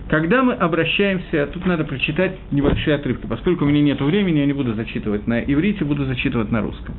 Когда 0.09 0.43
мы 0.43 0.53
обращаемся, 0.55 1.47
тут 1.53 1.66
надо 1.66 1.86
прочитать 1.86 2.36
небольшие 2.51 2.97
отрывки, 2.97 3.28
поскольку 3.28 3.64
у 3.64 3.68
меня 3.70 3.82
нет 3.82 4.01
времени, 4.01 4.39
я 4.39 4.45
не 4.45 4.51
буду 4.51 4.74
зачитывать 4.74 5.26
на 5.26 5.39
иврите, 5.39 5.86
буду 5.86 6.03
зачитывать 6.03 6.51
на 6.51 6.62
русском 6.62 6.95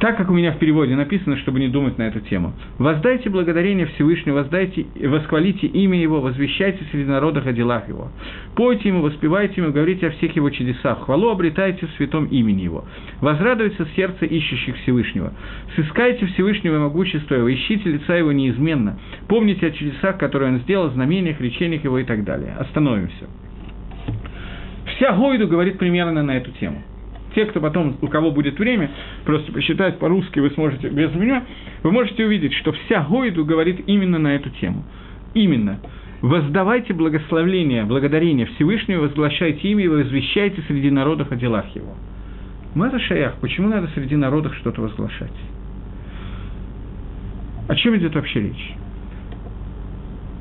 так 0.00 0.16
как 0.16 0.30
у 0.30 0.32
меня 0.32 0.52
в 0.52 0.58
переводе 0.58 0.96
написано, 0.96 1.36
чтобы 1.36 1.60
не 1.60 1.68
думать 1.68 1.98
на 1.98 2.04
эту 2.04 2.20
тему. 2.20 2.54
«Воздайте 2.78 3.28
благодарение 3.28 3.84
Всевышнему, 3.86 4.38
воздайте, 4.38 4.86
восхвалите 5.06 5.66
имя 5.66 6.00
Его, 6.00 6.22
возвещайте 6.22 6.82
среди 6.90 7.08
народов 7.08 7.46
о 7.46 7.52
делах 7.52 7.86
Его. 7.86 8.10
Пойте 8.56 8.88
Ему, 8.88 9.02
воспевайте 9.02 9.60
Ему, 9.60 9.72
говорите 9.72 10.06
о 10.06 10.10
всех 10.12 10.34
Его 10.34 10.48
чудесах. 10.48 11.04
Хвалу 11.04 11.28
обретайте 11.28 11.86
в 11.86 11.90
святом 11.92 12.24
имени 12.26 12.62
Его. 12.62 12.86
Возрадуется 13.20 13.86
сердце 13.94 14.24
ищущих 14.24 14.76
Всевышнего. 14.78 15.34
Сыскайте 15.76 16.24
Всевышнего 16.26 16.78
могущества 16.78 17.34
Его, 17.34 17.52
ищите 17.52 17.90
лица 17.90 18.16
Его 18.16 18.32
неизменно. 18.32 18.98
Помните 19.28 19.66
о 19.66 19.70
чудесах, 19.70 20.16
которые 20.16 20.52
Он 20.52 20.58
сделал, 20.60 20.88
знамениях, 20.90 21.40
речениях 21.40 21.84
Его 21.84 21.98
и 21.98 22.04
так 22.04 22.24
далее». 22.24 22.54
Остановимся. 22.58 23.28
Вся 24.86 25.12
Гойду 25.12 25.46
говорит 25.46 25.78
примерно 25.78 26.22
на 26.22 26.38
эту 26.38 26.50
тему 26.52 26.82
те, 27.34 27.46
кто 27.46 27.60
потом, 27.60 27.96
у 28.00 28.08
кого 28.08 28.30
будет 28.30 28.58
время, 28.58 28.90
просто 29.24 29.52
посчитать 29.52 29.98
по-русски 29.98 30.40
вы 30.40 30.50
сможете 30.50 30.88
без 30.88 31.14
меня, 31.14 31.44
вы 31.82 31.92
можете 31.92 32.24
увидеть, 32.24 32.54
что 32.54 32.72
вся 32.72 33.02
Гойду 33.02 33.44
говорит 33.44 33.84
именно 33.86 34.18
на 34.18 34.34
эту 34.34 34.50
тему. 34.50 34.84
Именно. 35.34 35.78
Воздавайте 36.22 36.92
благословление, 36.92 37.84
благодарение 37.84 38.46
Всевышнего, 38.46 39.02
возглашайте 39.02 39.68
имя 39.68 39.84
и 39.84 39.88
возвещайте 39.88 40.62
среди 40.68 40.90
народов 40.90 41.32
о 41.32 41.36
делах 41.36 41.64
его. 41.74 41.94
Мата 42.74 42.98
Шаях, 42.98 43.36
почему 43.40 43.68
надо 43.68 43.88
среди 43.94 44.16
народов 44.16 44.54
что-то 44.56 44.82
возглашать? 44.82 45.32
О 47.68 47.74
чем 47.74 47.96
идет 47.96 48.14
вообще 48.14 48.42
речь? 48.42 48.74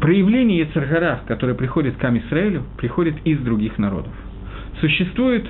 Проявление 0.02 0.60
Ецаргара, 0.60 1.22
которое 1.28 1.54
приходит 1.54 1.96
к 1.98 2.04
Амисраэлю, 2.04 2.64
приходит 2.78 3.16
из 3.26 3.40
других 3.40 3.78
народов. 3.78 4.14
Существует 4.80 5.46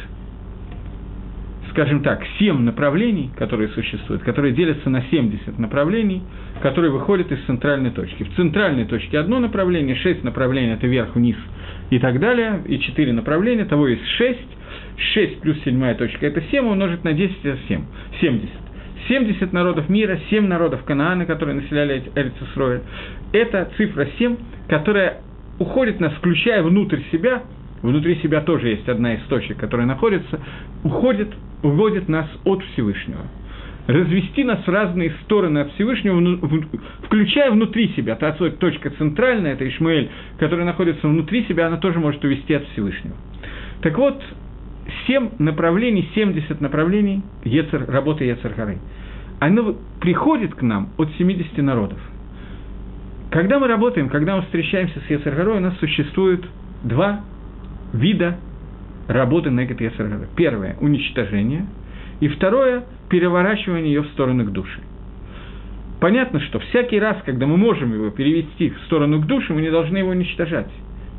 скажем 1.80 2.04
так, 2.04 2.22
семь 2.38 2.60
направлений, 2.60 3.32
которые 3.38 3.70
существуют, 3.70 4.22
которые 4.24 4.54
делятся 4.54 4.90
на 4.90 5.02
70 5.04 5.58
направлений, 5.60 6.22
которые 6.62 6.92
выходят 6.92 7.32
из 7.32 7.40
центральной 7.46 7.92
точки. 7.92 8.24
В 8.24 8.36
центральной 8.36 8.84
точке 8.84 9.18
одно 9.18 9.40
направление, 9.40 9.96
шесть 9.96 10.22
направлений– 10.26 10.74
это 10.74 10.88
вверх, 10.88 11.16
вниз 11.16 11.38
и 11.90 11.98
так 12.00 12.20
далее, 12.20 12.62
и 12.68 12.80
четыре 12.80 13.14
направления, 13.14 13.64
того 13.64 13.88
есть 13.88 14.06
шесть, 14.18 14.40
шесть 15.14 15.40
плюс 15.40 15.58
седьмая 15.64 15.96
точка– 15.96 16.26
это 16.28 16.44
семь 16.52 16.66
умножить 16.66 17.06
на 17.06 17.14
10– 17.14 17.38
это 17.46 17.60
семь, 17.70 17.84
семьдесят. 18.20 18.60
70 19.08 19.54
народов 19.54 19.88
мира, 19.88 20.20
7 20.30 20.46
народов 20.46 20.84
Канаана, 20.84 21.26
которые 21.26 21.56
населяли 21.62 22.04
Эрицесроэль. 22.14 22.82
Это 23.32 23.72
цифра 23.78 24.06
7, 24.20 24.36
которая 24.68 25.22
уходит 25.60 26.02
нас, 26.02 26.12
включая 26.16 26.62
внутрь 26.62 27.00
себя, 27.10 27.44
внутри 27.82 28.16
себя 28.18 28.42
тоже 28.42 28.70
есть 28.70 28.88
одна 28.88 29.16
из 29.16 29.22
точек, 29.24 29.58
которая 29.58 29.88
находится, 29.88 30.40
уходит 30.84 31.30
уводит 31.64 32.08
нас 32.08 32.28
от 32.46 32.64
Всевышнего. 32.64 33.22
Развести 33.88 34.44
нас 34.44 34.60
в 34.60 34.68
разные 34.68 35.12
стороны 35.24 35.60
от 35.60 35.72
Всевышнего, 35.74 36.38
включая 37.04 37.52
внутри 37.52 37.90
себя. 37.96 38.16
Та 38.16 38.34
точка 38.34 38.92
центральная, 38.92 39.54
это 39.54 39.68
Ишмаэль, 39.68 40.10
которая 40.38 40.66
находится 40.66 41.08
внутри 41.08 41.44
себя, 41.46 41.68
она 41.68 41.78
тоже 41.78 42.00
может 42.00 42.24
увести 42.24 42.54
от 42.54 42.66
Всевышнего. 42.70 43.16
Так 43.82 43.98
вот, 43.98 44.22
семь 45.08 45.30
направлений, 45.40 46.08
70 46.14 46.62
направлений 46.62 47.24
Ецер, 47.44 47.86
работы 47.90 48.26
Ецер 48.26 48.54
Оно 49.40 49.76
приходит 50.00 50.54
к 50.54 50.62
нам 50.62 50.90
от 50.98 51.10
70 51.18 51.58
народов. 51.60 52.00
Когда 53.32 53.60
мы 53.60 53.68
работаем, 53.68 54.10
когда 54.10 54.36
мы 54.36 54.44
встречаемся 54.44 55.00
с 55.00 55.10
Ецер 55.10 55.48
у 55.50 55.60
нас 55.60 55.76
существует 55.80 56.46
два 56.84 57.22
вида 57.94 58.38
работы 59.08 59.50
Негет 59.50 59.82
Ясаргара. 59.82 60.28
Первое– 60.36 60.78
уничтожение, 60.82 61.66
и 62.20 62.28
второе– 62.28 62.84
переворачивание 63.10 63.94
ее 63.94 64.02
в 64.02 64.08
сторону 64.10 64.46
к 64.46 64.52
душе. 64.52 64.80
Понятно, 66.00 66.40
что 66.40 66.60
всякий 66.60 67.00
раз, 67.00 67.18
когда 67.26 67.46
мы 67.46 67.58
можем 67.58 67.94
его 67.94 68.10
перевести 68.10 68.70
в 68.70 68.80
сторону 68.86 69.22
к 69.22 69.26
душе, 69.26 69.54
мы 69.54 69.62
не 69.62 69.72
должны 69.72 69.98
его 69.98 70.12
уничтожать. 70.12 70.70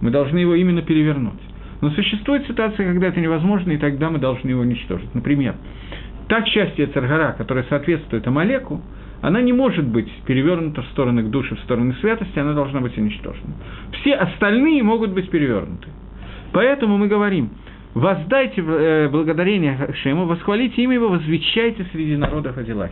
Мы 0.01 0.11
должны 0.11 0.39
его 0.39 0.55
именно 0.55 0.81
перевернуть. 0.81 1.41
Но 1.83 1.91
существует 1.91 2.47
ситуация, 2.47 2.87
когда 2.87 3.09
это 3.09 3.21
невозможно, 3.21 3.73
и 3.73 3.79
тогда 3.79 4.11
мы 4.11 4.19
должны 4.19 4.49
его 4.49 4.63
уничтожить. 4.63 5.15
Например, 5.15 5.55
та 6.29 6.43
часть 6.43 6.79
Яцергара, 6.79 7.35
которая 7.37 7.65
соответствует 7.65 8.27
Амалеку, 8.27 8.81
она 9.21 9.43
не 9.43 9.53
может 9.53 9.87
быть 9.87 10.11
перевернута 10.27 10.83
в 10.83 10.87
сторону 10.87 11.23
к 11.23 11.31
душе, 11.31 11.55
в 11.57 11.61
сторону 11.61 11.93
святости, 12.01 12.39
она 12.39 12.55
должна 12.55 12.81
быть 12.81 12.97
уничтожена. 12.97 13.53
Все 14.01 14.15
остальные 14.15 14.83
могут 14.83 15.11
быть 15.11 15.29
перевернуты. 15.29 15.89
Поэтому 16.53 16.99
мы 16.99 17.09
говорим, 17.09 17.51
воздайте 17.95 18.63
э, 18.67 19.09
благодарение 19.09 19.77
Хашему, 19.77 20.27
восхвалите 20.27 20.83
имя 20.83 20.95
его, 20.95 21.09
возвещайте 21.09 21.87
среди 21.93 22.17
народов 22.17 22.59
их. 22.59 22.91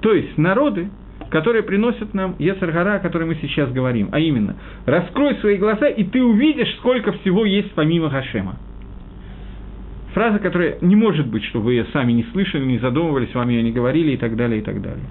То 0.00 0.14
есть 0.14 0.38
народы, 0.38 0.88
которые 1.30 1.62
приносят 1.62 2.14
нам 2.14 2.36
Ецаргара, 2.38 2.94
о 2.94 2.98
которой 3.00 3.24
мы 3.24 3.36
сейчас 3.36 3.70
говорим, 3.70 4.08
а 4.12 4.18
именно, 4.18 4.56
раскрой 4.86 5.36
свои 5.36 5.56
глаза, 5.56 5.88
и 5.88 6.04
ты 6.04 6.22
увидишь, 6.22 6.74
сколько 6.78 7.12
всего 7.12 7.44
есть 7.44 7.72
помимо 7.72 8.08
Хашема. 8.08 8.56
Фраза, 10.14 10.40
которая 10.40 10.78
не 10.80 10.96
может 10.96 11.28
быть, 11.28 11.44
чтобы 11.44 11.66
вы 11.66 11.74
ее 11.74 11.86
сами 11.92 12.12
не 12.12 12.24
слышали, 12.32 12.64
не 12.64 12.78
задумывались, 12.78 13.32
вам 13.34 13.48
ее 13.48 13.62
не 13.62 13.70
говорили 13.70 14.12
и 14.12 14.16
так 14.16 14.36
далее, 14.36 14.60
и 14.60 14.62
так 14.62 14.82
далее. 14.82 15.04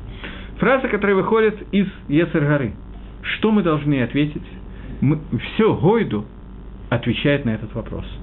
Фраза, 0.58 0.90
которая 0.90 1.16
выходит 1.16 1.56
из 1.72 1.88
Ецаргары. 2.10 2.74
Что 3.22 3.52
мы 3.52 3.64
должны 3.64 4.02
ответить? 4.02 4.44
Мы, 5.00 5.20
все 5.54 5.74
Гойду 5.74 6.26
отвечает 6.90 7.46
на 7.46 7.52
этот 7.52 7.74
вопрос– 7.74 8.06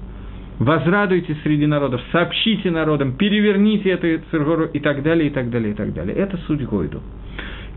возрадуйтесь 0.59 1.37
среди 1.43 1.65
народов, 1.65 2.01
сообщите 2.11 2.71
народам, 2.71 3.13
переверните 3.13 3.89
эту 3.89 4.23
циргору 4.31 4.65
и 4.65 4.79
так 4.79 5.03
далее, 5.03 5.27
и 5.27 5.29
так 5.29 5.49
далее, 5.49 5.71
и 5.71 5.75
так 5.75 5.93
далее. 5.93 6.15
Это 6.15 6.37
суть 6.47 6.63
Гойду. 6.63 7.01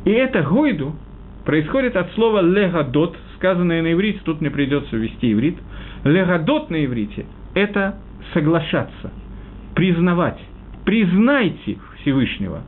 И 0.05 0.11
это 0.11 0.43
Гойду 0.43 0.95
происходит 1.45 1.97
от 1.97 2.13
слова 2.13 2.41
легадот, 2.41 3.17
сказанное 3.37 3.83
на 3.83 3.93
иврите, 3.93 4.21
тут 4.25 4.41
мне 4.41 4.51
придется 4.51 4.97
ввести 4.97 5.33
иврит. 5.33 5.57
Легадот 6.05 6.71
на 6.71 6.85
иврите– 6.85 7.27
это 7.55 7.99
соглашаться, 8.33 9.13
признавать. 9.75 10.39
Признайте 10.85 11.79
Всевышнего. 12.01 12.63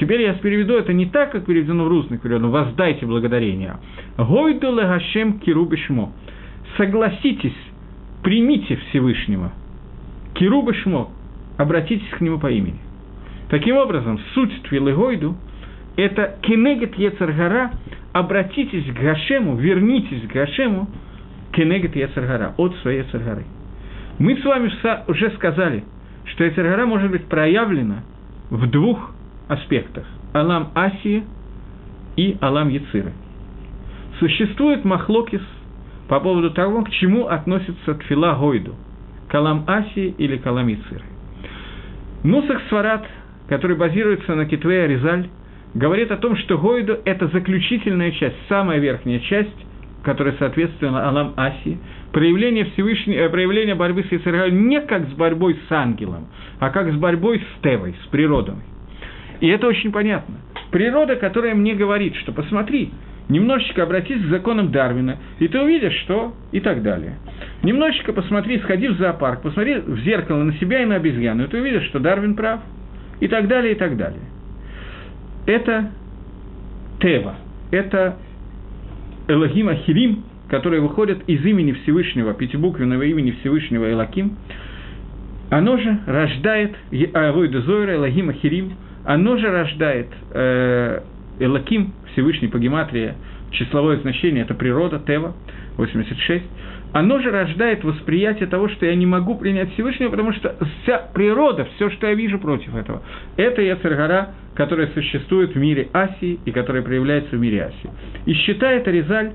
Теперь 0.00 0.22
я 0.22 0.34
переведу 0.34 0.74
это 0.74 0.92
не 0.92 1.06
так, 1.06 1.30
как 1.30 1.46
переведено 1.46 1.84
в 1.84 1.88
русских 1.88 2.20
переводах, 2.20 2.50
воздайте 2.50 3.06
благодарение. 3.06 3.76
Гойду 4.18 4.74
легашем 4.74 5.38
кирубишмо. 5.38 6.12
Согласитесь 6.76 7.54
примите 8.22 8.76
Всевышнего. 8.76 9.52
Кируба 10.34 10.74
Шмо, 10.74 11.10
обратитесь 11.56 12.08
к 12.10 12.20
нему 12.20 12.38
по 12.38 12.50
имени. 12.50 12.78
Таким 13.48 13.76
образом, 13.76 14.18
суть 14.34 14.62
Твилегойду– 14.62 15.36
это 15.96 16.36
кенегет 16.42 16.96
Ецаргара, 16.96 17.70
обратитесь 18.12 18.86
к 18.86 19.00
Гашему, 19.00 19.54
вернитесь 19.56 20.22
к 20.22 20.32
Гашему, 20.32 20.88
кенегет 21.52 21.94
Ецаргара, 21.94 22.54
от 22.56 22.74
своей 22.78 23.02
Ецаргары. 23.02 23.44
Мы 24.18 24.36
с 24.36 24.44
вами 24.44 24.72
уже 25.08 25.30
сказали, 25.32 25.84
что 26.24 26.42
Ецаргара 26.42 26.86
может 26.86 27.10
быть 27.10 27.26
проявлена 27.26 28.02
в 28.50 28.68
двух 28.68 29.12
аспектах– 29.46 30.06
Алам 30.32 30.70
Асии 30.74 31.22
и 32.16 32.36
Алам 32.40 32.70
Яциры. 32.70 33.12
Существует 34.18 34.84
Махлокис– 34.84 35.42
по 36.08 36.20
поводу 36.20 36.50
того, 36.50 36.82
к 36.82 36.90
чему 36.90 37.26
относится 37.26 37.94
тфила 37.94 38.34
Гойду– 38.34 38.74
Калам 39.28 39.64
Аси 39.66 40.14
или 40.18 40.36
Калам 40.36 40.72
Ицир. 40.72 41.02
Нусах 42.22 42.60
Сварат, 42.68 43.06
который 43.48 43.76
базируется 43.76 44.34
на 44.34 44.46
Китве 44.46 44.84
Аризаль, 44.84 45.28
говорит 45.74 46.10
о 46.10 46.16
том, 46.16 46.36
что 46.36 46.58
Гойду– 46.58 46.98
это 47.04 47.28
заключительная 47.28 48.12
часть, 48.12 48.36
самая 48.48 48.78
верхняя 48.78 49.20
часть 49.20 49.56
которое 50.04 50.36
соответствует 50.38 50.92
Алам 50.92 51.32
Аси, 51.36 51.78
проявление, 52.12 52.66
Всевышней, 52.66 53.16
э, 53.16 53.28
проявление 53.28 53.74
борьбы 53.74 54.04
с 54.04 54.12
Ецергарой 54.12 54.52
не 54.52 54.80
как 54.82 55.08
с 55.08 55.12
борьбой 55.14 55.58
с 55.68 55.72
ангелом, 55.72 56.28
а 56.60 56.70
как 56.70 56.92
с 56.92 56.96
борьбой 56.96 57.40
с 57.40 57.62
Тевой, 57.62 57.96
с 58.04 58.06
природой. 58.08 58.56
И 59.40 59.48
это 59.48 59.66
очень 59.66 59.90
понятно. 59.90 60.36
Природа, 60.70 61.16
которая 61.16 61.54
мне 61.54 61.74
говорит, 61.74 62.14
что 62.16 62.32
посмотри, 62.32 62.92
немножечко 63.28 63.82
обратись 63.82 64.22
к 64.22 64.26
законам 64.26 64.70
Дарвина, 64.70 65.18
и 65.38 65.48
ты 65.48 65.60
увидишь, 65.60 65.94
что 66.04 66.34
и 66.52 66.60
так 66.60 66.82
далее. 66.82 67.14
Немножечко 67.62 68.12
посмотри, 68.12 68.58
сходи 68.60 68.88
в 68.88 68.98
зоопарк, 68.98 69.42
посмотри 69.42 69.76
в 69.76 69.98
зеркало 70.00 70.42
на 70.42 70.52
себя 70.54 70.82
и 70.82 70.86
на 70.86 70.96
обезьяну, 70.96 71.44
и 71.44 71.46
ты 71.46 71.60
увидишь, 71.60 71.84
что 71.84 71.98
Дарвин 71.98 72.34
прав, 72.34 72.60
и 73.20 73.28
так 73.28 73.48
далее, 73.48 73.72
и 73.72 73.76
так 73.76 73.96
далее. 73.96 74.20
Это 75.46 75.90
Тева, 77.00 77.36
это 77.70 78.16
Элогим 79.28 79.68
Ахирим, 79.68 80.24
которые 80.48 80.82
выходят 80.82 81.26
из 81.26 81.44
имени 81.44 81.72
Всевышнего, 81.72 82.34
пятибуквенного 82.34 83.02
имени 83.02 83.32
Всевышнего 83.40 83.90
Элаким, 83.90 84.36
оно 85.50 85.76
же 85.76 86.00
рождает 86.06 86.74
Авойда 87.12 87.60
Зойра, 87.62 87.94
Элогим 87.94 88.30
Ахирим, 88.30 88.74
оно 89.04 89.36
же 89.36 89.50
рождает 89.50 90.08
э, 90.32 91.00
Элаким, 91.38 91.92
Всевышний 92.12 92.48
по 92.48 92.58
гематрии, 92.58 93.14
числовое 93.50 93.98
значение, 93.98 94.44
это 94.44 94.54
природа, 94.54 95.00
Тева, 95.04 95.34
86, 95.76 96.44
оно 96.92 97.18
же 97.18 97.30
рождает 97.30 97.82
восприятие 97.82 98.48
того, 98.48 98.68
что 98.68 98.86
я 98.86 98.94
не 98.94 99.04
могу 99.06 99.34
принять 99.36 99.72
Всевышнего, 99.74 100.10
потому 100.10 100.32
что 100.32 100.56
вся 100.82 100.98
природа, 101.12 101.66
все, 101.74 101.90
что 101.90 102.06
я 102.06 102.14
вижу 102.14 102.38
против 102.38 102.74
этого, 102.76 103.02
это 103.36 103.62
Яцергара, 103.62 104.34
которая 104.54 104.86
существует 104.94 105.54
в 105.54 105.58
мире 105.58 105.88
Асии 105.92 106.38
и 106.44 106.52
которая 106.52 106.82
проявляется 106.82 107.36
в 107.36 107.40
мире 107.40 107.64
Асии. 107.64 107.90
И 108.26 108.34
считает 108.34 108.86
Аризаль, 108.86 109.32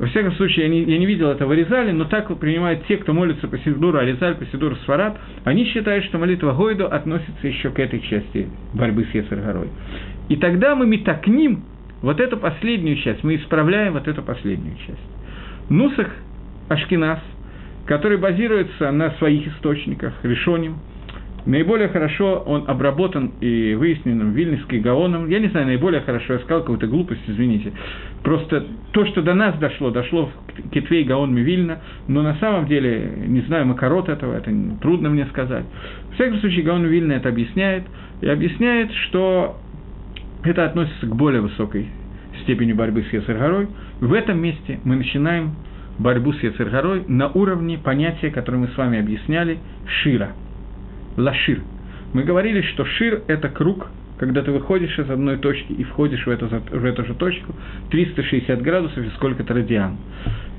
во 0.00 0.06
всяком 0.06 0.32
случае, 0.32 0.64
я 0.64 0.70
не, 0.70 0.82
я 0.84 0.98
не 0.98 1.04
видел 1.04 1.28
этого 1.28 1.52
Аризали, 1.52 1.90
но 1.90 2.06
так 2.06 2.34
принимают 2.38 2.86
те, 2.86 2.96
кто 2.96 3.12
молится 3.12 3.46
по 3.48 3.58
Сидуру 3.58 3.98
Аризаль, 3.98 4.34
по 4.34 4.46
Сидуру 4.46 4.74
Сварат, 4.86 5.20
они 5.44 5.66
считают, 5.66 6.06
что 6.06 6.16
молитва 6.16 6.54
Гойду 6.54 6.86
относится 6.86 7.46
еще 7.46 7.68
к 7.68 7.78
этой 7.78 8.00
части 8.00 8.48
борьбы 8.72 9.04
с 9.04 9.14
Яцергорой. 9.14 9.68
И 10.30 10.36
тогда 10.36 10.74
мы 10.74 10.86
метакним 10.86 11.64
вот 12.00 12.18
эту 12.18 12.38
последнюю 12.38 12.96
часть, 12.96 13.22
мы 13.22 13.36
исправляем 13.36 13.92
вот 13.92 14.08
эту 14.08 14.22
последнюю 14.22 14.74
часть. 14.86 14.98
Нусах 15.68 16.08
Ашкинас, 16.70 17.20
который 17.84 18.16
базируется 18.16 18.90
на 18.92 19.10
своих 19.18 19.48
источниках, 19.48 20.14
решением, 20.22 20.78
наиболее 21.46 21.88
хорошо 21.88 22.42
он 22.46 22.64
обработан 22.68 23.32
и 23.40 23.74
выяснен 23.74 24.30
Вильнюсской 24.30 24.80
Гаоном. 24.80 25.28
Я 25.28 25.38
не 25.38 25.48
знаю, 25.48 25.66
наиболее 25.66 26.00
хорошо, 26.00 26.34
я 26.34 26.38
сказал 26.40 26.60
какую-то 26.60 26.86
глупость, 26.86 27.22
извините. 27.26 27.72
Просто 28.22 28.66
то, 28.92 29.06
что 29.06 29.22
до 29.22 29.34
нас 29.34 29.56
дошло, 29.58 29.90
дошло 29.90 30.26
в 30.26 30.70
Китвей 30.70 31.04
Гаон 31.04 31.34
Мивильна, 31.34 31.80
но 32.08 32.22
на 32.22 32.34
самом 32.36 32.66
деле, 32.66 33.12
не 33.26 33.40
знаю 33.42 33.66
макарот 33.66 34.08
этого, 34.08 34.36
это 34.36 34.52
трудно 34.80 35.10
мне 35.10 35.26
сказать. 35.26 35.64
В 36.10 36.14
всяком 36.14 36.38
случае, 36.40 36.62
Гаон 36.62 36.84
Мивильна 36.84 37.12
это 37.12 37.28
объясняет, 37.28 37.84
и 38.20 38.28
объясняет, 38.28 38.92
что 39.08 39.58
это 40.44 40.64
относится 40.64 41.06
к 41.06 41.14
более 41.14 41.40
высокой 41.40 41.86
степени 42.42 42.72
борьбы 42.72 43.04
с 43.08 43.12
Есаргорой. 43.12 43.68
В 44.00 44.12
этом 44.12 44.40
месте 44.40 44.80
мы 44.84 44.96
начинаем 44.96 45.54
борьбу 45.98 46.32
с 46.32 46.42
Яцергорой 46.42 47.04
на 47.08 47.28
уровне 47.28 47.78
понятия, 47.78 48.30
которое 48.30 48.58
мы 48.58 48.68
с 48.68 48.76
вами 48.76 48.98
объясняли, 48.98 49.58
шира, 50.02 50.30
лашир. 51.16 51.60
Мы 52.12 52.22
говорили, 52.22 52.62
что 52.62 52.84
шир– 52.84 53.22
это 53.28 53.48
круг, 53.48 53.88
когда 54.18 54.42
ты 54.42 54.50
выходишь 54.50 54.98
из 54.98 55.08
одной 55.08 55.38
точки 55.38 55.72
и 55.72 55.84
входишь 55.84 56.26
в 56.26 56.30
эту, 56.30 56.48
в 56.48 56.84
эту 56.84 57.04
же 57.04 57.14
точку, 57.14 57.54
360 57.90 58.60
градусов 58.60 58.98
и 58.98 59.08
сколько-то 59.16 59.54
радиан. 59.54 59.96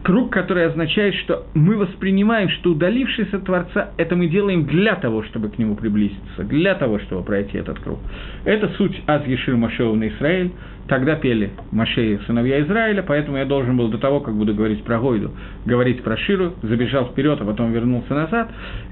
Круг, 0.03 0.31
который 0.31 0.65
означает, 0.65 1.13
что 1.15 1.45
мы 1.53 1.77
воспринимаем, 1.77 2.49
что 2.49 2.71
удалившись 2.71 3.31
от 3.33 3.45
Творца, 3.45 3.91
это 3.97 4.15
мы 4.15 4.27
делаем 4.27 4.65
для 4.65 4.95
того, 4.95 5.21
чтобы 5.23 5.49
к 5.49 5.59
нему 5.59 5.75
приблизиться, 5.75 6.43
для 6.43 6.73
того, 6.73 6.97
чтобы 6.99 7.23
пройти 7.23 7.59
этот 7.59 7.79
круг. 7.79 7.99
Это 8.45 8.69
суть 8.77 8.99
Аз 9.05 9.27
Ешир 9.27 9.55
Машеу 9.57 9.93
на 9.93 10.07
Израиль, 10.07 10.51
Тогда 10.91 11.15
пели 11.15 11.51
Машеи, 11.71 12.19
сыновья 12.27 12.61
Израиля, 12.63 13.01
поэтому 13.01 13.37
я 13.37 13.45
должен 13.45 13.77
был 13.77 13.87
до 13.87 13.97
того, 13.97 14.19
как 14.19 14.35
буду 14.35 14.53
говорить 14.53 14.83
про 14.83 14.99
Гойду, 14.99 15.31
говорить 15.65 16.03
про 16.03 16.17
Ширу, 16.17 16.53
забежал 16.63 17.05
вперед, 17.05 17.39
а 17.39 17.45
потом 17.45 17.71
вернулся 17.71 18.13
назад. 18.13 18.49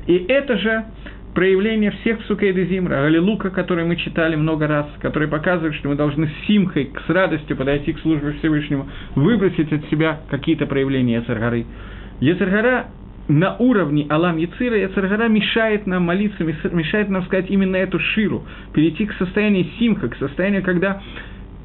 И 0.07 0.15
это 0.29 0.57
же 0.57 0.85
проявление 1.33 1.91
всех 1.91 2.21
Сукейда 2.25 2.65
Зимра, 2.65 3.01
Галилука, 3.01 3.49
который 3.49 3.85
мы 3.85 3.95
читали 3.95 4.35
много 4.35 4.67
раз, 4.67 4.87
который 4.99 5.27
показывает, 5.27 5.75
что 5.75 5.89
мы 5.89 5.95
должны 5.95 6.27
с 6.27 6.47
симхой, 6.47 6.91
с 7.05 7.09
радостью 7.09 7.55
подойти 7.55 7.93
к 7.93 7.99
службе 7.99 8.33
Всевышнему, 8.39 8.87
выбросить 9.15 9.71
от 9.71 9.85
себя 9.89 10.21
какие-то 10.29 10.65
проявления 10.65 11.15
Ецаргары. 11.15 11.65
Ецаргара 12.19 12.87
на 13.29 13.55
уровне 13.57 14.07
Алам 14.09 14.37
Яцира, 14.37 14.75
Яцергара 14.75 15.27
мешает 15.27 15.85
нам 15.85 16.03
молиться, 16.03 16.43
мешает 16.43 17.09
нам 17.09 17.23
сказать 17.25 17.45
именно 17.49 17.75
эту 17.75 17.99
ширу, 17.99 18.43
перейти 18.73 19.05
к 19.05 19.13
состоянию 19.13 19.65
симха, 19.77 20.09
к 20.09 20.17
состоянию, 20.17 20.63
когда 20.63 21.01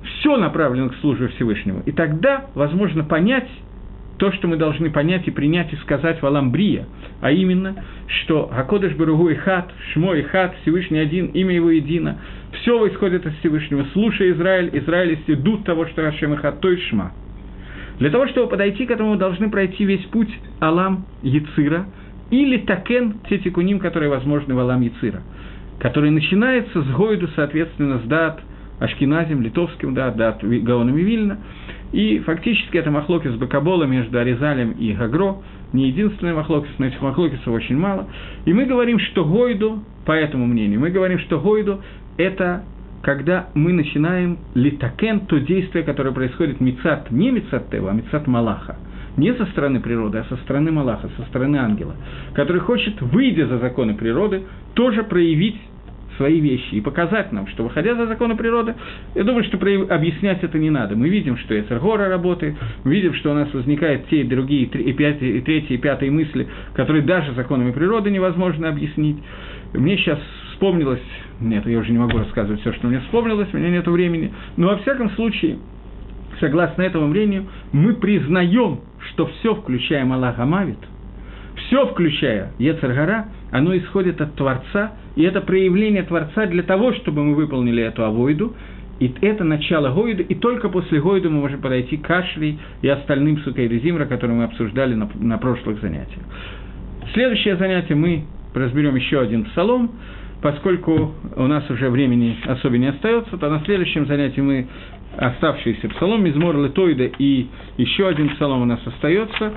все 0.04 0.36
направлено 0.36 0.90
к 0.90 0.96
службе 0.96 1.28
Всевышнему. 1.28 1.82
И 1.86 1.92
тогда 1.92 2.46
возможно 2.54 3.02
понять 3.02 3.48
то, 4.18 4.32
что 4.32 4.48
мы 4.48 4.56
должны 4.56 4.90
понять 4.90 5.26
и 5.26 5.30
принять 5.30 5.72
и 5.72 5.76
сказать 5.76 6.22
в 6.22 6.26
Аламбрия, 6.26 6.86
а 7.20 7.30
именно, 7.30 7.84
что 8.06 8.48
Хакодыш 8.48 8.94
Баругу 8.94 9.28
и 9.28 9.34
Хат, 9.34 9.72
Шмо 9.92 10.14
и 10.14 10.22
Хат, 10.22 10.54
Всевышний 10.62 10.98
один, 10.98 11.26
имя 11.26 11.54
его 11.54 11.70
едино, 11.70 12.18
все 12.52 12.86
исходит 12.88 13.26
от 13.26 13.34
Всевышнего. 13.38 13.84
Слушай 13.92 14.32
Израиль, 14.32 14.70
Израиль 14.72 15.18
дуд 15.26 15.64
того, 15.64 15.86
что 15.86 16.02
Хашем 16.02 16.34
и 16.34 16.36
Хат, 16.36 16.60
то 16.60 16.70
и 16.70 16.76
Шма. 16.76 17.12
Для 17.98 18.10
того, 18.10 18.26
чтобы 18.28 18.48
подойти 18.48 18.86
к 18.86 18.90
этому, 18.90 19.10
мы 19.10 19.16
должны 19.16 19.50
пройти 19.50 19.84
весь 19.84 20.04
путь 20.06 20.30
Алам 20.60 21.06
Яцира 21.22 21.86
или 22.30 22.58
Такен, 22.58 23.20
те 23.28 23.38
тикуним, 23.38 23.78
которые 23.78 24.10
возможны 24.10 24.54
в 24.54 24.58
Алам 24.58 24.80
Яцира, 24.80 25.22
который 25.78 26.10
начинается 26.10 26.82
с 26.82 26.86
Гойду, 26.90 27.28
соответственно, 27.34 27.98
с 27.98 28.02
Дат– 28.02 28.40
Ашкиназим, 28.84 29.42
литовским, 29.42 29.94
да, 29.94 30.10
да, 30.10 30.38
Гаоном 30.40 30.96
и 30.96 31.02
Вильна. 31.02 31.38
И 31.92 32.18
фактически 32.20 32.76
это 32.76 32.90
махлокис 32.90 33.32
Бакабола 33.34 33.84
между 33.84 34.18
Аризалем 34.18 34.72
и 34.72 34.92
Гагро, 34.92 35.36
не 35.72 35.88
единственный 35.88 36.34
махлокис, 36.34 36.70
но 36.78 36.86
этих 36.86 37.00
махлокисов 37.00 37.48
очень 37.48 37.76
мало. 37.76 38.08
И 38.44 38.52
мы 38.52 38.64
говорим, 38.64 38.98
что 38.98 39.24
Гойду, 39.24 39.84
по 40.04 40.12
этому 40.12 40.46
мнению, 40.46 40.80
мы 40.80 40.90
говорим, 40.90 41.18
что 41.20 41.40
Гойду– 41.40 41.80
это 42.16 42.64
когда 43.02 43.48
мы 43.54 43.74
начинаем 43.74 44.38
литакен, 44.54 45.20
то 45.26 45.38
действие, 45.38 45.84
которое 45.84 46.12
происходит 46.12 46.60
мицат, 46.60 47.10
не 47.10 47.30
мицат 47.30 47.70
Тева, 47.70 47.90
а 47.90 47.94
мицат 47.94 48.26
Малаха– 48.26 48.76
не 49.16 49.32
со 49.34 49.46
стороны 49.46 49.80
природы, 49.80 50.18
а 50.18 50.24
со 50.24 50.36
стороны 50.38 50.72
Малаха, 50.72 51.08
со 51.16 51.22
стороны 51.26 51.56
ангела, 51.56 51.94
который 52.34 52.60
хочет, 52.60 53.00
выйдя 53.00 53.46
за 53.46 53.58
законы 53.58 53.94
природы, 53.94 54.42
тоже 54.74 55.04
проявить 55.04 55.60
свои 56.16 56.40
вещи 56.40 56.74
и 56.74 56.80
показать 56.80 57.32
нам, 57.32 57.46
что 57.48 57.64
выходя 57.64 57.94
за 57.94 58.06
законы 58.06 58.36
природы, 58.36 58.74
я 59.14 59.24
думаю, 59.24 59.44
что 59.44 59.56
объяснять 59.56 60.42
это 60.42 60.58
не 60.58 60.70
надо. 60.70 60.96
Мы 60.96 61.08
видим, 61.08 61.36
что 61.38 61.58
Эцергора 61.58 62.08
работает, 62.08 62.54
мы 62.84 62.94
видим, 62.94 63.14
что 63.14 63.32
у 63.32 63.34
нас 63.34 63.52
возникают 63.52 64.08
те 64.08 64.20
и 64.20 64.24
другие, 64.24 64.64
и, 64.64 64.92
пятые, 64.92 65.38
и 65.38 65.40
третьи, 65.40 65.74
и 65.74 65.78
пятые 65.78 66.10
мысли, 66.10 66.48
которые 66.74 67.02
даже 67.02 67.32
законами 67.34 67.72
природы 67.72 68.10
невозможно 68.10 68.68
объяснить. 68.68 69.18
Мне 69.72 69.96
сейчас 69.96 70.18
вспомнилось, 70.52 71.02
нет, 71.40 71.66
я 71.66 71.78
уже 71.78 71.90
не 71.90 71.98
могу 71.98 72.18
рассказывать 72.18 72.60
все, 72.60 72.72
что 72.72 72.86
мне 72.86 73.00
вспомнилось, 73.00 73.48
у 73.52 73.56
меня 73.56 73.70
нет 73.70 73.86
времени, 73.86 74.32
но 74.56 74.68
во 74.68 74.76
всяком 74.78 75.10
случае, 75.10 75.58
согласно 76.40 76.82
этому 76.82 77.08
мнению, 77.08 77.46
мы 77.72 77.94
признаем, 77.94 78.80
что 79.10 79.26
все, 79.26 79.54
включая 79.54 80.04
Малаха 80.04 80.46
Мавит, 80.46 80.78
все, 81.56 81.86
включая 81.86 82.52
Ецаргара, 82.58 83.26
оно 83.50 83.76
исходит 83.76 84.20
от 84.20 84.34
Творца, 84.34 84.92
и 85.16 85.22
это 85.22 85.40
проявление 85.40 86.02
Творца 86.02 86.46
для 86.46 86.62
того, 86.62 86.92
чтобы 86.94 87.24
мы 87.24 87.34
выполнили 87.34 87.82
эту 87.82 88.04
авойду, 88.04 88.54
и 89.00 89.12
это 89.22 89.44
начало 89.44 89.90
Гойда, 89.90 90.22
и 90.22 90.34
только 90.34 90.68
после 90.68 91.00
Гойда 91.00 91.28
мы 91.28 91.40
можем 91.40 91.60
подойти 91.60 91.96
к 91.96 92.08
Ашри 92.10 92.58
и 92.82 92.88
остальным 92.88 93.38
Сукейду 93.38 93.76
Зимра, 93.78 94.06
которые 94.06 94.36
мы 94.36 94.44
обсуждали 94.44 94.94
на, 94.94 95.08
на 95.14 95.38
прошлых 95.38 95.80
занятиях. 95.80 96.22
Следующее 97.12 97.56
занятие 97.56 97.96
мы 97.96 98.24
разберем 98.54 98.94
еще 98.94 99.20
один 99.20 99.44
псалом, 99.44 99.90
поскольку 100.42 101.12
у 101.36 101.46
нас 101.46 101.68
уже 101.70 101.90
времени 101.90 102.36
особо 102.46 102.78
не 102.78 102.86
остается, 102.86 103.36
то 103.36 103.50
на 103.50 103.60
следующем 103.64 104.06
занятии 104.06 104.40
мы 104.40 104.68
оставшийся 105.16 105.88
псалом, 105.88 106.24
Мизмор 106.24 106.56
Летоида 106.56 107.04
и 107.18 107.46
еще 107.76 108.08
один 108.08 108.30
псалом 108.30 108.62
у 108.62 108.64
нас 108.64 108.80
остается. 108.86 109.52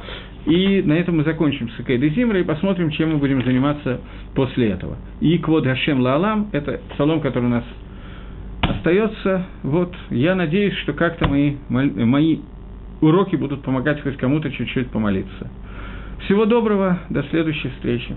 И 0.48 0.82
на 0.82 0.94
этом 0.94 1.18
мы 1.18 1.24
закончим 1.26 1.70
с 1.72 1.80
Экейда 1.82 2.08
Зимра 2.10 2.40
и 2.40 2.44
посмотрим, 2.44 2.90
чем 2.92 3.12
мы 3.12 3.18
будем 3.18 3.44
заниматься 3.44 4.00
после 4.34 4.70
этого. 4.70 4.96
И 5.20 5.38
Квод 5.40 5.66
Хашем 5.66 6.00
Лаалам– 6.00 6.48
это 6.54 6.80
псалом, 6.94 7.20
который 7.20 7.46
у 7.46 7.50
нас 7.50 7.66
остается. 8.62 9.46
Вот, 9.64 9.94
я 10.10 10.36
надеюсь, 10.36 10.74
что 10.78 10.94
как-то 10.94 11.28
мои, 11.28 11.56
мои 11.68 12.40
уроки 13.02 13.36
будут 13.36 13.62
помогать 13.62 14.02
хоть 14.02 14.16
кому-то 14.16 14.50
чуть-чуть 14.50 14.88
помолиться. 14.90 15.52
Всего 16.24 16.46
доброго, 16.46 16.98
до 17.10 17.24
следующей 17.24 17.68
встречи. 17.72 18.16